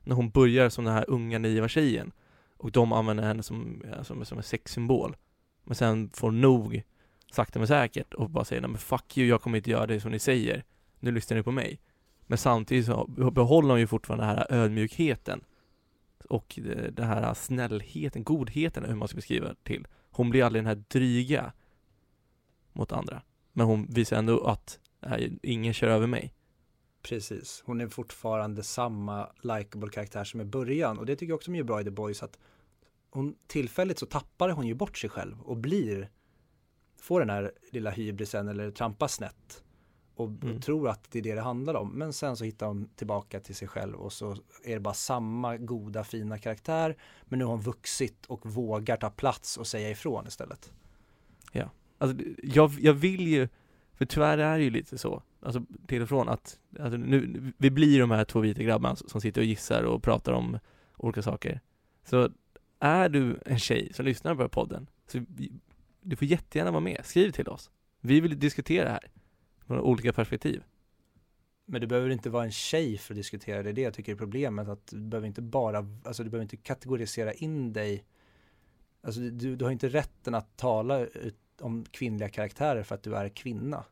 När 0.03 0.16
hon 0.16 0.30
börjar 0.30 0.70
som 0.70 0.86
den 0.86 0.93
här 0.93 1.10
unga 1.10 1.39
naiva 1.39 1.68
tjejen 1.68 2.12
och 2.58 2.72
de 2.72 2.93
använder 2.93 3.24
henne 3.24 3.43
som, 3.43 3.84
som, 4.03 4.26
som 4.26 4.38
en 4.38 4.43
sexsymbol. 4.43 5.16
Men 5.64 5.76
sen 5.76 6.10
får 6.14 6.32
nog 6.32 6.84
sakta 7.32 7.60
men 7.60 7.68
säkert 7.68 8.14
och 8.14 8.30
bara 8.30 8.45
säger 8.45 8.62
nej 8.62 8.70
men 8.70 8.80
fuck 8.80 9.18
you, 9.18 9.28
jag 9.28 9.41
kommer 9.41 9.58
inte 9.58 9.72
göra 9.72 9.88
det 9.88 9.99
som 9.99 10.12
ni 10.12 10.20
säger. 10.20 10.64
Nu 10.99 11.12
lyssnar 11.12 11.38
ni 11.38 11.43
på 11.43 11.51
mig. 11.51 11.80
Men 12.28 12.38
samtidigt 12.38 12.86
så 12.86 13.06
behåller 13.32 13.70
hon 13.70 13.80
ju 13.80 13.88
fortfarande 13.88 14.26
den 14.26 14.36
här 14.38 14.47
ödmjukheten 14.49 15.43
och 16.26 16.59
den 16.91 17.07
här 17.07 17.34
snällheten, 17.34 18.23
godheten, 18.23 18.86
hur 18.86 18.95
man 18.95 19.07
ska 19.07 19.15
beskriva 19.15 19.55
till. 19.63 19.88
Hon 20.11 20.30
blir 20.30 20.43
aldrig 20.43 20.63
den 20.63 20.67
här 20.67 20.84
dryga 20.88 21.53
mot 22.73 22.91
andra. 22.91 23.21
Men 23.53 23.65
hon 23.65 23.86
visar 23.86 24.17
ändå 24.17 24.43
att 24.43 24.80
nej, 24.99 25.39
ingen 25.43 25.73
kör 25.73 25.88
över 25.88 26.07
mig. 26.07 26.34
Precis, 27.01 27.63
hon 27.65 27.82
är 27.82 27.88
fortfarande 27.88 28.63
samma 28.63 29.30
likable 29.41 29.89
karaktär 29.89 30.23
som 30.23 30.41
i 30.41 30.45
början 30.45 30.97
och 30.97 31.05
det 31.05 31.15
tycker 31.15 31.32
jag 31.32 31.36
också 31.36 31.51
är 31.51 31.63
bra 31.63 31.82
i 31.82 31.84
The 31.84 31.91
Boys 31.91 32.23
att 32.23 32.39
hon 33.09 33.36
tillfälligt 33.47 33.99
så 33.99 34.05
tappar 34.05 34.49
hon 34.49 34.67
ju 34.67 34.73
bort 34.73 34.97
sig 34.97 35.09
själv 35.09 35.41
och 35.41 35.57
blir 35.57 36.09
får 36.97 37.19
den 37.19 37.30
här 37.30 37.51
lilla 37.71 37.89
hybrisen 37.89 38.47
eller 38.47 38.71
trampar 38.71 39.07
snett 39.07 39.63
och, 40.16 40.30
Mm. 40.43 40.55
och 40.55 40.61
tror 40.61 40.89
att 40.89 41.11
det 41.11 41.20
är 41.20 41.24
det 41.24 41.36
det 41.36 41.41
handlar 41.41 41.74
om. 41.74 41.89
Men 41.91 42.13
sen 42.13 42.38
så 42.38 42.43
hittar 42.43 42.68
hon 42.68 42.89
tillbaka 42.95 43.39
till 43.39 43.55
sig 43.55 43.68
själv 43.68 43.95
och 43.95 44.13
så 44.13 44.32
är 44.63 44.74
det 44.74 44.80
bara 44.80 44.93
samma 44.93 45.57
goda 45.57 46.03
fina 46.03 46.38
karaktär. 46.38 46.95
Men 47.24 47.39
nu 47.39 47.45
har 47.45 47.51
hon 47.51 47.61
vuxit 47.61 48.26
och 48.26 48.45
vågar 48.45 48.97
ta 48.97 49.09
plats 49.09 49.57
och 49.57 49.68
säga 49.68 49.89
ifrån 49.89 50.28
istället. 50.28 50.72
Alltså, 51.97 52.26
jag, 52.43 52.72
jag 52.80 52.93
vill 52.93 53.28
ju, 53.28 53.47
för 53.93 54.05
tyvärr 54.05 54.38
är 54.38 54.57
det 54.57 54.63
ju 54.63 54.70
lite 54.70 54.97
så, 54.97 55.24
alltså 55.41 55.61
till 55.88 56.01
och 56.01 56.09
från 56.09 56.30
att, 56.30 56.59
alltså, 56.80 56.97
nu, 56.97 57.53
vi 57.57 57.72
blir 57.72 57.99
de 57.99 58.11
här 58.11 58.26
två 58.26 58.39
vita 58.39 58.63
grabbarna 58.63 58.95
som 58.95 59.22
sitter 59.22 59.41
och 59.41 59.45
gissar 59.45 59.84
och 59.84 60.03
pratar 60.03 60.34
om 60.34 60.59
olika 60.97 61.22
saker. 61.22 61.61
Så 62.03 62.30
är 62.80 63.09
du 63.09 63.39
en 63.45 63.59
tjej 63.59 63.93
som 63.93 64.05
lyssnar 64.05 64.36
på 64.36 64.49
podden, 64.49 64.89
så 65.07 65.26
du 66.01 66.16
får 66.16 66.28
jättegärna 66.28 66.72
vara 66.72 66.82
med, 66.82 67.01
skriv 67.03 67.32
till 67.32 67.47
oss. 67.47 67.72
Vi 68.01 68.22
vill 68.22 68.39
diskutera 68.39 68.86
det 68.86 68.91
här, 68.91 69.07
från 69.68 69.80
olika 69.80 70.13
perspektiv. 70.13 70.63
Men 71.66 71.82
du 71.82 71.88
behöver 71.88 72.09
inte 72.09 72.30
vara 72.30 72.43
en 72.43 72.51
tjej 72.51 72.97
för 72.97 73.13
att 73.13 73.18
diskutera 73.18 73.63
det. 73.63 73.72
Det 73.72 73.82
jag 73.82 73.93
tycker 73.93 74.11
är 74.11 74.16
problemet. 74.16 74.68
Att 74.68 74.88
du 74.88 74.99
behöver 74.99 75.28
inte 75.28 75.41
bara, 75.41 75.88
alltså 76.03 76.24
du 76.24 76.30
behöver 76.30 76.43
inte 76.43 76.57
kategorisera 76.57 77.34
in 77.34 77.74
dig. 77.74 78.05
Alltså 79.01 79.22
du, 79.22 79.55
du 79.55 79.66
har 79.66 79.72
inte 79.72 79.89
rätten 79.89 80.36
att 80.36 80.57
tala 80.57 80.99
ut 80.99 81.38
om 81.61 81.86
kvinnliga 81.91 82.30
karaktärer 82.30 82.84
för 82.84 82.95
att 82.95 83.03
du 83.03 83.16
är 83.16 83.30
kvinna. 83.30 83.84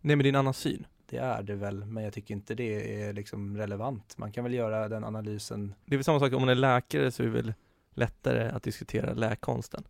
Nej 0.00 0.16
men 0.16 0.18
det 0.18 0.26
är 0.26 0.28
en 0.28 0.36
annan 0.36 0.54
syn. 0.54 0.86
Det 1.06 1.16
är 1.16 1.42
det 1.42 1.54
väl, 1.54 1.84
men 1.84 2.04
jag 2.04 2.12
tycker 2.12 2.34
inte 2.34 2.54
det 2.54 3.02
är 3.02 3.12
liksom 3.12 3.56
relevant. 3.56 4.18
Man 4.18 4.32
kan 4.32 4.44
väl 4.44 4.54
göra 4.54 4.88
den 4.88 5.04
analysen. 5.04 5.74
Det 5.84 5.94
är 5.94 5.98
väl 5.98 6.04
samma 6.04 6.20
sak 6.20 6.32
om 6.32 6.40
man 6.40 6.48
är 6.48 6.54
läkare 6.54 7.10
så 7.10 7.22
är 7.22 7.26
det 7.26 7.32
väl 7.32 7.54
lättare 7.90 8.48
att 8.48 8.62
diskutera 8.62 9.14
läkkonsten. 9.14 9.84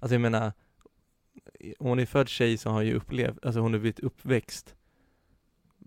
Alltså 0.00 0.14
jag 0.14 0.20
menar, 0.20 0.52
om 1.78 1.88
hon 1.88 1.98
är 1.98 2.06
född 2.06 2.28
tjej 2.28 2.58
så 2.58 2.68
har 2.68 2.76
hon 2.76 2.86
ju 2.86 2.94
upplevt, 2.94 3.44
alltså 3.44 3.60
hon 3.60 3.72
har 3.72 3.80
blivit 3.80 4.00
uppväxt 4.00 4.74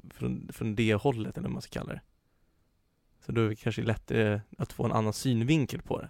från, 0.09 0.49
från 0.53 0.75
det 0.75 0.93
hållet 0.93 1.37
eller 1.37 1.47
vad 1.47 1.53
man 1.53 1.61
ska 1.61 1.79
kalla 1.79 1.93
det. 1.93 2.01
Så 3.25 3.31
då 3.31 3.41
är 3.41 3.49
det 3.49 3.55
kanske 3.55 3.81
lättare 3.81 4.41
att 4.57 4.73
få 4.73 4.85
en 4.85 4.91
annan 4.91 5.13
synvinkel 5.13 5.81
på 5.81 6.01
det. 6.01 6.09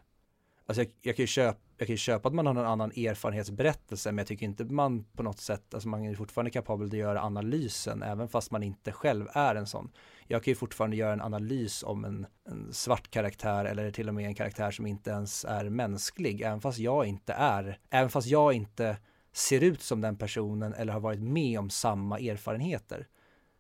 Alltså 0.66 0.82
jag, 0.84 0.92
jag, 1.02 1.16
kan 1.16 1.24
ju 1.24 1.28
köpa, 1.28 1.60
jag 1.78 1.88
kan 1.88 1.94
ju 1.94 1.98
köpa 1.98 2.28
att 2.28 2.34
man 2.34 2.46
har 2.46 2.54
någon 2.54 2.66
annan 2.66 2.92
erfarenhetsberättelse, 2.92 4.12
men 4.12 4.18
jag 4.18 4.28
tycker 4.28 4.46
inte 4.46 4.64
man 4.66 5.04
på 5.04 5.24
något 5.24 5.40
sätt, 5.40 5.74
alltså 5.74 5.90
man 5.90 6.06
är 6.06 6.16
fortfarande 6.16 6.52
kapabel 6.52 6.88
att 6.88 6.94
göra 6.94 7.22
analysen, 7.22 8.04
även 8.04 8.28
fast 8.28 8.52
man 8.52 8.64
inte 8.64 8.92
själv 8.92 9.28
är 9.34 9.56
en 9.56 9.68
sån. 9.68 9.92
Jag 10.28 10.44
kan 10.44 10.52
ju 10.52 10.56
fortfarande 10.56 10.96
göra 10.96 11.14
en 11.14 11.22
analys 11.22 11.84
om 11.84 12.06
en, 12.06 12.26
en 12.46 12.74
svart 12.74 13.12
karaktär 13.12 13.66
eller 13.66 13.92
till 13.92 14.08
och 14.08 14.14
med 14.14 14.26
en 14.26 14.36
karaktär 14.36 14.72
som 14.72 14.86
inte 14.86 15.10
ens 15.10 15.46
är 15.46 15.70
mänsklig, 15.70 16.42
även 16.42 16.62
fast 16.62 16.80
jag 16.80 17.06
inte 17.06 17.34
är, 17.34 17.80
även 17.90 18.10
fast 18.10 18.28
jag 18.28 18.54
inte 18.54 18.98
ser 19.32 19.64
ut 19.64 19.82
som 19.82 20.02
den 20.02 20.18
personen 20.18 20.74
eller 20.74 20.94
har 20.94 21.00
varit 21.00 21.22
med 21.22 21.60
om 21.60 21.70
samma 21.70 22.20
erfarenheter. 22.20 23.08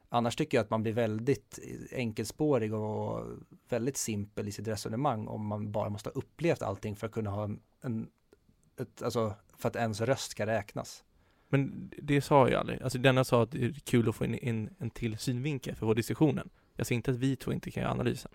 Annars 0.09 0.35
tycker 0.35 0.57
jag 0.57 0.63
att 0.63 0.69
man 0.69 0.83
blir 0.83 0.93
väldigt 0.93 1.59
enkelspårig 1.91 2.73
och 2.73 3.25
väldigt 3.69 3.97
simpel 3.97 4.47
i 4.47 4.51
sitt 4.51 4.67
resonemang 4.67 5.27
om 5.27 5.45
man 5.45 5.71
bara 5.71 5.89
måste 5.89 6.09
ha 6.09 6.13
upplevt 6.13 6.61
allting 6.61 6.95
för 6.95 7.07
att 7.07 7.13
kunna 7.13 7.29
ha 7.29 7.49
en, 7.81 8.09
ett, 8.79 9.01
alltså 9.01 9.35
för 9.57 9.69
att 9.69 9.75
ens 9.75 10.01
röst 10.01 10.31
ska 10.31 10.45
räknas. 10.45 11.03
Men 11.49 11.91
det 11.97 12.21
sa 12.21 12.49
jag 12.49 12.59
aldrig. 12.59 12.81
Alltså 12.81 12.97
denna 12.97 13.23
sa 13.23 13.43
att 13.43 13.51
det 13.51 13.65
är 13.65 13.73
kul 13.73 14.09
att 14.09 14.15
få 14.15 14.25
in, 14.25 14.35
in 14.35 14.69
en 14.79 14.89
till 14.89 15.17
synvinkel 15.17 15.75
för 15.75 15.85
vår 15.85 15.95
diskussionen. 15.95 16.49
Jag 16.75 16.87
säger 16.87 16.97
inte 16.97 17.11
att 17.11 17.17
vi 17.17 17.35
två 17.35 17.53
inte 17.53 17.71
kan 17.71 17.83
göra 17.83 17.91
analysen. 17.91 18.31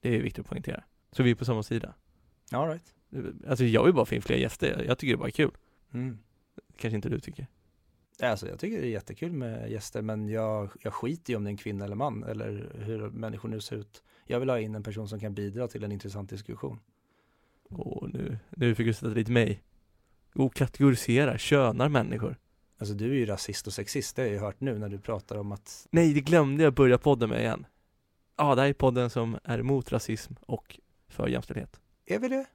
Det 0.00 0.16
är 0.16 0.22
viktigt 0.22 0.44
att 0.44 0.48
poängtera. 0.48 0.84
Så 1.12 1.22
vi 1.22 1.30
är 1.30 1.34
på 1.34 1.44
samma 1.44 1.62
sida. 1.62 1.94
All 2.52 2.68
right. 2.68 2.94
Alltså 3.48 3.64
jag 3.64 3.84
vill 3.84 3.94
bara 3.94 4.04
få 4.06 4.14
in 4.14 4.22
fler 4.22 4.36
gäster. 4.36 4.84
Jag 4.86 4.98
tycker 4.98 5.12
det 5.12 5.18
bara 5.18 5.28
är 5.28 5.30
kul. 5.30 5.50
Mm. 5.92 6.18
Kanske 6.76 6.96
inte 6.96 7.08
du 7.08 7.20
tycker. 7.20 7.46
Alltså 8.22 8.48
jag 8.48 8.58
tycker 8.58 8.80
det 8.80 8.86
är 8.86 8.90
jättekul 8.90 9.32
med 9.32 9.70
gäster 9.70 10.02
men 10.02 10.28
jag, 10.28 10.70
jag 10.80 10.94
skiter 10.94 11.32
ju 11.32 11.36
om 11.36 11.44
det 11.44 11.48
är 11.48 11.52
en 11.52 11.56
kvinna 11.56 11.84
eller 11.84 11.96
man 11.96 12.24
eller 12.24 12.72
hur 12.74 13.10
människor 13.10 13.48
nu 13.48 13.60
ser 13.60 13.76
ut. 13.76 14.02
Jag 14.24 14.40
vill 14.40 14.50
ha 14.50 14.60
in 14.60 14.74
en 14.74 14.82
person 14.82 15.08
som 15.08 15.20
kan 15.20 15.34
bidra 15.34 15.68
till 15.68 15.84
en 15.84 15.92
intressant 15.92 16.30
diskussion. 16.30 16.80
Och 17.68 18.10
nu, 18.10 18.38
nu 18.50 18.74
fick 18.74 18.86
du 18.86 18.94
sätta 18.94 19.08
dit 19.08 19.28
mig. 19.28 19.62
Och 20.34 20.54
kategorisera, 20.54 21.38
könar 21.38 21.88
människor. 21.88 22.36
Alltså 22.78 22.94
du 22.94 23.10
är 23.10 23.14
ju 23.14 23.26
rasist 23.26 23.66
och 23.66 23.72
sexist, 23.72 24.16
det 24.16 24.22
har 24.22 24.26
jag 24.26 24.34
ju 24.34 24.40
hört 24.40 24.60
nu 24.60 24.78
när 24.78 24.88
du 24.88 24.98
pratar 24.98 25.36
om 25.36 25.52
att 25.52 25.86
Nej, 25.90 26.14
det 26.14 26.20
glömde 26.20 26.64
jag 26.64 26.74
börja 26.74 26.98
podden 26.98 27.28
med 27.28 27.40
igen. 27.40 27.66
Ja, 28.36 28.54
det 28.54 28.60
här 28.60 28.68
är 28.68 28.72
podden 28.72 29.10
som 29.10 29.38
är 29.44 29.58
emot 29.58 29.92
rasism 29.92 30.34
och 30.40 30.80
för 31.08 31.28
jämställdhet. 31.28 31.80
Är 32.06 32.18
vi 32.18 32.28
det? 32.28 32.46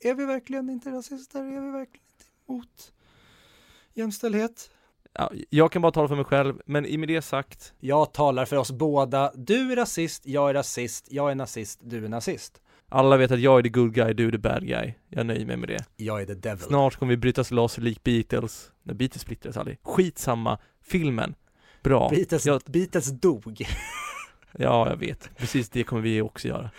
Är 0.00 0.14
vi 0.14 0.24
verkligen 0.24 0.70
inte 0.70 0.90
rasister? 0.90 1.38
Är 1.38 1.60
vi 1.60 1.70
verkligen 1.70 2.04
inte 2.10 2.24
emot 2.48 2.92
jämställdhet? 3.94 4.70
Ja, 5.12 5.30
jag 5.50 5.72
kan 5.72 5.82
bara 5.82 5.92
tala 5.92 6.08
för 6.08 6.16
mig 6.16 6.24
själv, 6.24 6.54
men 6.66 6.86
i 6.86 6.96
med 6.98 7.08
det 7.08 7.22
sagt, 7.22 7.72
Jag 7.80 8.12
talar 8.14 8.44
för 8.44 8.56
oss 8.56 8.70
båda. 8.70 9.32
Du 9.34 9.72
är 9.72 9.76
rasist, 9.76 10.26
jag 10.26 10.50
är 10.50 10.54
rasist, 10.54 11.06
jag 11.10 11.30
är 11.30 11.34
nazist, 11.34 11.80
du 11.82 12.04
är 12.04 12.08
nazist. 12.08 12.60
alla 12.88 13.16
vet 13.16 13.30
att 13.30 13.40
jag 13.40 13.58
är 13.58 13.62
the 13.62 13.68
good 13.68 13.94
guy, 13.94 14.12
du 14.12 14.26
är 14.28 14.32
the 14.32 14.38
bad 14.38 14.66
guy. 14.66 14.94
Jag 15.08 15.26
nöjer 15.26 15.46
mig 15.46 15.56
med 15.56 15.68
det. 15.68 15.84
Jag 15.96 16.22
är 16.22 16.26
the 16.26 16.34
devil. 16.34 16.58
Snart 16.64 16.96
kommer 16.96 17.10
vi 17.10 17.16
brytas 17.16 17.50
loss 17.50 17.78
lik 17.78 18.02
Beatles. 18.04 18.70
Nej, 18.82 18.94
Beatles 18.96 19.22
splittrades 19.22 19.56
aldrig. 19.56 19.78
Skitsamma. 19.82 20.58
Filmen. 20.82 21.34
Bra. 21.82 22.08
Beatles, 22.10 22.46
Jag, 22.46 22.60
Beatles 22.66 23.06
dog. 23.20 23.62
ja, 24.52 24.88
jag 24.90 24.96
vet. 24.96 25.30
Precis 25.36 25.70
det 25.70 25.82
kommer 25.84 26.02
vi 26.02 26.20
också 26.22 26.48
göra. 26.48 26.70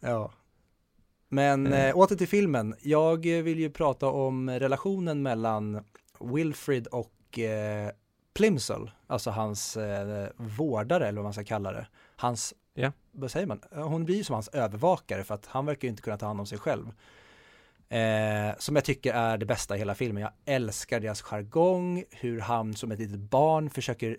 ja. 0.00 0.32
Men 1.28 1.72
Eh. 1.72 1.84
eh, 1.88 1.96
åter 1.96 2.16
till 2.16 2.28
filmen. 2.28 2.74
Jag 2.82 3.26
vill 3.26 3.58
ju 3.58 3.70
prata 3.70 4.06
om 4.06 4.50
relationen 4.50 5.22
mellan 5.22 5.84
Wilfrid 6.20 6.86
och 6.86 7.38
eh, 7.38 7.90
Plimsoll, 8.34 8.90
alltså 9.06 9.30
hans 9.30 9.76
eh, 9.76 10.28
vårdare 10.36 11.08
eller 11.08 11.16
vad 11.16 11.24
man 11.24 11.32
ska 11.32 11.44
kalla 11.44 11.72
det. 11.72 11.86
Hans, 12.16 12.54
Ja. 12.74 12.92
vad 13.12 13.30
säger 13.30 13.46
man? 13.46 13.60
Hon 13.70 14.04
blir 14.04 14.22
som 14.24 14.34
hans 14.34 14.48
övervakare 14.48 15.24
för 15.24 15.34
att 15.34 15.46
han 15.46 15.66
verkar 15.66 15.88
inte 15.88 16.02
kunna 16.02 16.18
ta 16.18 16.26
hand 16.26 16.40
om 16.40 16.46
sig 16.46 16.58
själv. 16.58 16.86
Eh, 17.88 18.56
som 18.58 18.76
jag 18.76 18.84
tycker 18.84 19.12
är 19.14 19.38
det 19.38 19.46
bästa 19.46 19.76
i 19.76 19.78
hela 19.78 19.94
filmen. 19.94 20.22
Jag 20.22 20.32
älskar 20.44 21.00
deras 21.00 21.22
jargong, 21.22 22.04
hur 22.10 22.40
han 22.40 22.74
som 22.74 22.92
ett 22.92 22.98
litet 22.98 23.20
barn 23.20 23.70
försöker 23.70 24.16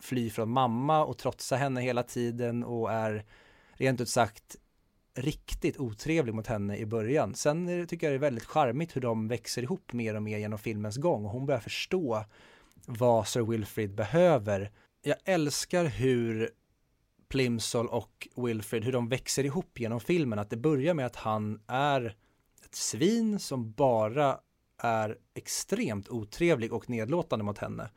fly 0.00 0.30
från 0.30 0.48
mamma 0.50 1.04
och 1.04 1.18
trotsa 1.18 1.56
henne 1.56 1.80
hela 1.80 2.02
tiden 2.02 2.64
och 2.64 2.92
är 2.92 3.24
rent 3.72 4.00
ut 4.00 4.08
sagt 4.08 4.56
riktigt 5.16 5.78
otrevlig 5.78 6.34
mot 6.34 6.46
henne 6.46 6.76
i 6.76 6.86
början. 6.86 7.34
Sen 7.34 7.68
är 7.68 7.78
det- 7.78 7.86
tycker 7.86 8.06
jag 8.06 8.12
det 8.12 8.16
är 8.16 8.30
väldigt 8.30 8.44
charmigt 8.44 8.96
hur 8.96 9.00
de 9.00 9.28
växer 9.28 9.62
ihop 9.62 9.92
mer 9.92 10.14
och 10.14 10.22
mer 10.22 10.38
genom 10.38 10.58
filmens 10.58 10.96
gång 10.96 11.24
och 11.24 11.30
hon 11.30 11.46
börjar 11.46 11.60
förstå 11.60 12.24
vad 12.86 13.28
Sir 13.28 13.42
Wilfrid 13.42 13.94
behöver. 13.94 14.70
Jag 15.02 15.16
älskar 15.24 15.84
hur 15.84 16.50
Plimsoll 17.28 17.88
och 17.88 18.28
Wilfrid, 18.36 18.84
hur 18.84 18.92
de 18.92 19.08
växer 19.08 19.44
ihop 19.44 19.80
genom 19.80 20.00
filmen. 20.00 20.38
Att 20.38 20.50
det 20.50 20.56
börjar 20.56 20.94
med 20.94 21.06
att 21.06 21.16
han 21.16 21.60
är 21.66 22.16
ett 22.64 22.74
svin 22.74 23.38
som 23.38 23.72
bara 23.72 24.38
är 24.82 25.18
extremt 25.34 26.08
otrevlig 26.08 26.72
och 26.72 26.90
nedlåtande 26.90 27.44
mot 27.44 27.58
henne. 27.58 27.90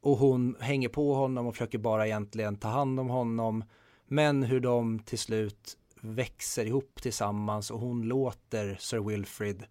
Och 0.00 0.18
hon 0.18 0.56
hänger 0.60 0.88
på 0.88 1.14
honom 1.14 1.46
och 1.46 1.54
försöker 1.54 1.78
bara 1.78 2.06
egentligen 2.06 2.56
ta 2.56 2.68
hand 2.68 3.00
om 3.00 3.08
honom. 3.08 3.64
Men 4.08 4.42
hur 4.42 4.60
de 4.60 4.98
till 4.98 5.18
slut 5.18 5.76
växer 6.14 6.66
ihop 6.66 7.02
tillsammans 7.02 7.70
och 7.70 7.80
hon 7.80 8.02
låter 8.02 8.76
Sir 8.80 8.98
Wilfrid 8.98 9.64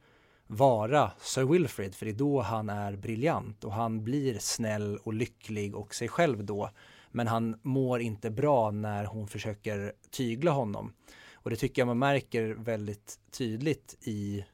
vara 0.47 1.11
Sir 1.19 1.43
Wilfrid 1.43 1.95
för 1.95 2.05
det 2.05 2.11
är 2.11 2.13
då 2.13 2.41
han 2.41 2.69
är 2.69 2.95
briljant 2.95 3.63
och 3.63 3.73
han 3.73 4.03
blir 4.03 4.38
snäll 4.39 4.97
och 4.97 5.13
lycklig 5.13 5.75
och 5.75 5.95
sig 5.95 6.07
själv 6.07 6.45
då. 6.45 6.69
Men 7.11 7.27
han 7.27 7.59
mår 7.61 8.01
inte 8.01 8.31
bra 8.31 8.71
när 8.71 9.05
hon 9.05 9.27
försöker 9.27 9.93
tygla 10.11 10.51
honom. 10.51 10.93
Och 11.33 11.49
det 11.49 11.55
tycker 11.55 11.81
jag 11.81 11.88
man 11.88 11.99
märker 11.99 12.49
väldigt 12.49 13.19
tydligt 13.31 13.97
i 14.01 14.45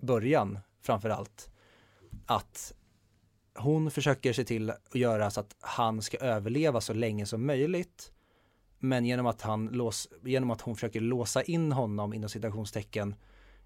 början 0.00 0.58
framför 0.82 1.10
allt. 1.10 1.50
Att 2.26 2.74
hon 3.54 3.90
försöker 3.90 4.32
se 4.32 4.44
till 4.44 4.70
att 4.70 4.94
göra 4.94 5.30
så 5.30 5.40
att 5.40 5.56
han 5.60 6.02
ska 6.02 6.18
överleva 6.18 6.80
så 6.80 6.92
länge 6.92 7.26
som 7.26 7.46
möjligt. 7.46 8.12
Men 8.80 9.04
genom 9.04 9.26
att, 9.26 9.42
han 9.42 9.66
lås, 9.66 10.08
genom 10.22 10.50
att 10.50 10.60
hon 10.60 10.74
försöker 10.74 11.00
låsa 11.00 11.42
in 11.42 11.72
honom 11.72 12.14
inom 12.14 12.28
citationstecken 12.28 13.14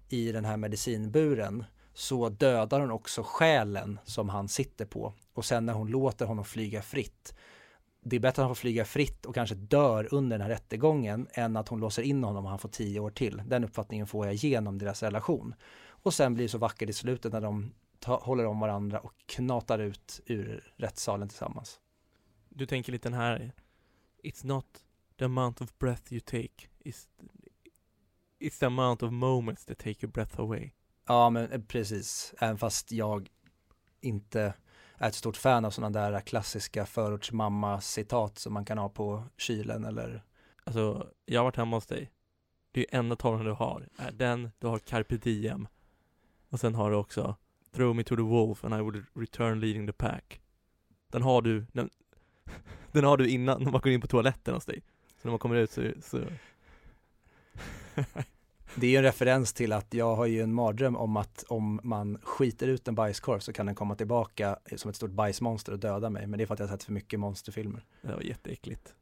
i 0.09 0.31
den 0.31 0.45
här 0.45 0.57
medicinburen 0.57 1.63
så 1.93 2.29
dödar 2.29 2.79
hon 2.79 2.91
också 2.91 3.23
själen 3.25 3.99
som 4.03 4.29
han 4.29 4.47
sitter 4.47 4.85
på. 4.85 5.13
Och 5.33 5.45
sen 5.45 5.65
när 5.65 5.73
hon 5.73 5.87
låter 5.87 6.25
honom 6.25 6.45
flyga 6.45 6.81
fritt 6.81 7.35
det 8.07 8.15
är 8.15 8.19
bättre 8.19 8.41
att 8.41 8.47
han 8.47 8.55
får 8.55 8.61
flyga 8.61 8.85
fritt 8.85 9.25
och 9.25 9.35
kanske 9.35 9.55
dör 9.55 10.07
under 10.11 10.37
den 10.37 10.41
här 10.41 10.49
rättegången 10.49 11.27
än 11.33 11.57
att 11.57 11.67
hon 11.67 11.79
låser 11.79 12.03
in 12.03 12.23
honom 12.23 12.45
och 12.45 12.49
han 12.49 12.59
får 12.59 12.69
tio 12.69 12.99
år 12.99 13.09
till. 13.09 13.41
Den 13.45 13.63
uppfattningen 13.63 14.07
får 14.07 14.25
jag 14.25 14.35
genom 14.35 14.77
deras 14.77 15.03
relation. 15.03 15.55
Och 15.87 16.13
sen 16.13 16.33
blir 16.33 16.45
det 16.45 16.49
så 16.49 16.57
vackert 16.57 16.89
i 16.89 16.93
slutet 16.93 17.33
när 17.33 17.41
de 17.41 17.73
ta, 17.99 18.19
håller 18.19 18.45
om 18.45 18.59
varandra 18.59 18.99
och 18.99 19.13
knatar 19.25 19.79
ut 19.79 20.21
ur 20.25 20.73
rättssalen 20.77 21.29
tillsammans. 21.29 21.79
Du 22.49 22.65
tänker 22.65 22.91
lite 22.91 23.09
den 23.09 23.19
här 23.19 23.51
It's 24.23 24.45
not 24.45 24.65
the 25.19 25.25
amount 25.25 25.61
of 25.61 25.77
breath 25.79 26.13
you 26.13 26.21
take 26.25 26.69
It's, 26.79 27.07
it's 28.39 28.59
the 28.59 28.65
amount 28.65 29.03
of 29.03 29.11
moments 29.11 29.65
that 29.65 29.77
take 29.77 30.05
your 30.05 30.11
breath 30.11 30.39
away 30.39 30.73
Ja 31.07 31.29
men 31.29 31.51
eh, 31.51 31.61
precis, 31.61 32.33
även 32.39 32.57
fast 32.57 32.91
jag 32.91 33.29
inte 34.01 34.53
är 34.97 35.07
ett 35.07 35.15
stort 35.15 35.37
fan 35.37 35.65
av 35.65 35.71
sådana 35.71 36.09
där 36.09 36.21
klassiska 36.21 36.85
förortsmamma-citat 36.85 38.39
som 38.39 38.53
man 38.53 38.65
kan 38.65 38.77
ha 38.77 38.89
på 38.89 39.23
kylen 39.37 39.85
eller 39.85 40.23
Alltså, 40.65 41.11
jag 41.25 41.39
har 41.39 41.43
varit 41.43 41.55
hemma 41.55 41.77
hos 41.77 41.85
dig. 41.85 42.11
Det 42.71 42.81
är 42.81 42.99
enda 42.99 43.15
tavlan 43.15 43.45
du 43.45 43.51
har, 43.51 43.87
är 43.97 44.11
den, 44.11 44.51
du 44.59 44.67
har 44.67 44.79
carpe 44.79 45.17
diem. 45.17 45.67
Och 46.49 46.59
sen 46.59 46.75
har 46.75 46.91
du 46.91 46.97
också 46.97 47.35
Throw 47.71 47.95
me 47.95 48.03
to 48.03 48.15
the 48.15 48.21
wolf 48.21 48.63
and 48.63 48.73
I 48.73 48.77
would 48.77 49.05
return 49.13 49.59
leading 49.59 49.87
the 49.87 49.93
pack. 49.93 50.41
Den 51.11 51.21
har 51.21 51.41
du, 51.41 51.65
den, 51.73 51.89
den 52.91 53.03
har 53.03 53.17
du 53.17 53.29
innan 53.29 53.63
när 53.63 53.71
man 53.71 53.81
går 53.81 53.91
in 53.91 54.01
på 54.01 54.07
toaletten 54.07 54.53
hos 54.53 54.65
dig. 54.65 54.83
När 55.25 55.31
man 55.31 55.39
kommer 55.39 55.55
ut 55.55 55.71
så, 55.71 55.91
så 56.01 56.17
Det 58.75 58.87
är 58.87 58.91
ju 58.91 58.97
en 58.97 59.03
referens 59.03 59.53
till 59.53 59.73
att 59.73 59.93
jag 59.93 60.15
har 60.15 60.25
ju 60.25 60.41
en 60.41 60.53
mardröm 60.53 60.95
om 60.95 61.17
att 61.17 61.43
om 61.47 61.79
man 61.83 62.17
skiter 62.23 62.67
ut 62.67 62.87
en 62.87 62.95
bajskorv 62.95 63.39
så 63.39 63.53
kan 63.53 63.65
den 63.65 63.75
komma 63.75 63.95
tillbaka 63.95 64.59
som 64.75 64.89
ett 64.89 64.95
stort 64.95 65.11
bajsmonster 65.11 65.71
och 65.71 65.79
döda 65.79 66.09
mig. 66.09 66.27
Men 66.27 66.37
det 66.37 66.43
är 66.43 66.45
för 66.45 66.53
att 66.53 66.59
jag 66.59 66.67
har 66.67 66.77
sett 66.77 66.83
för 66.83 66.91
mycket 66.91 67.19
monsterfilmer. 67.19 67.85
det 68.01 68.13
var 68.13 68.21
jätteäckligt. 68.21 68.93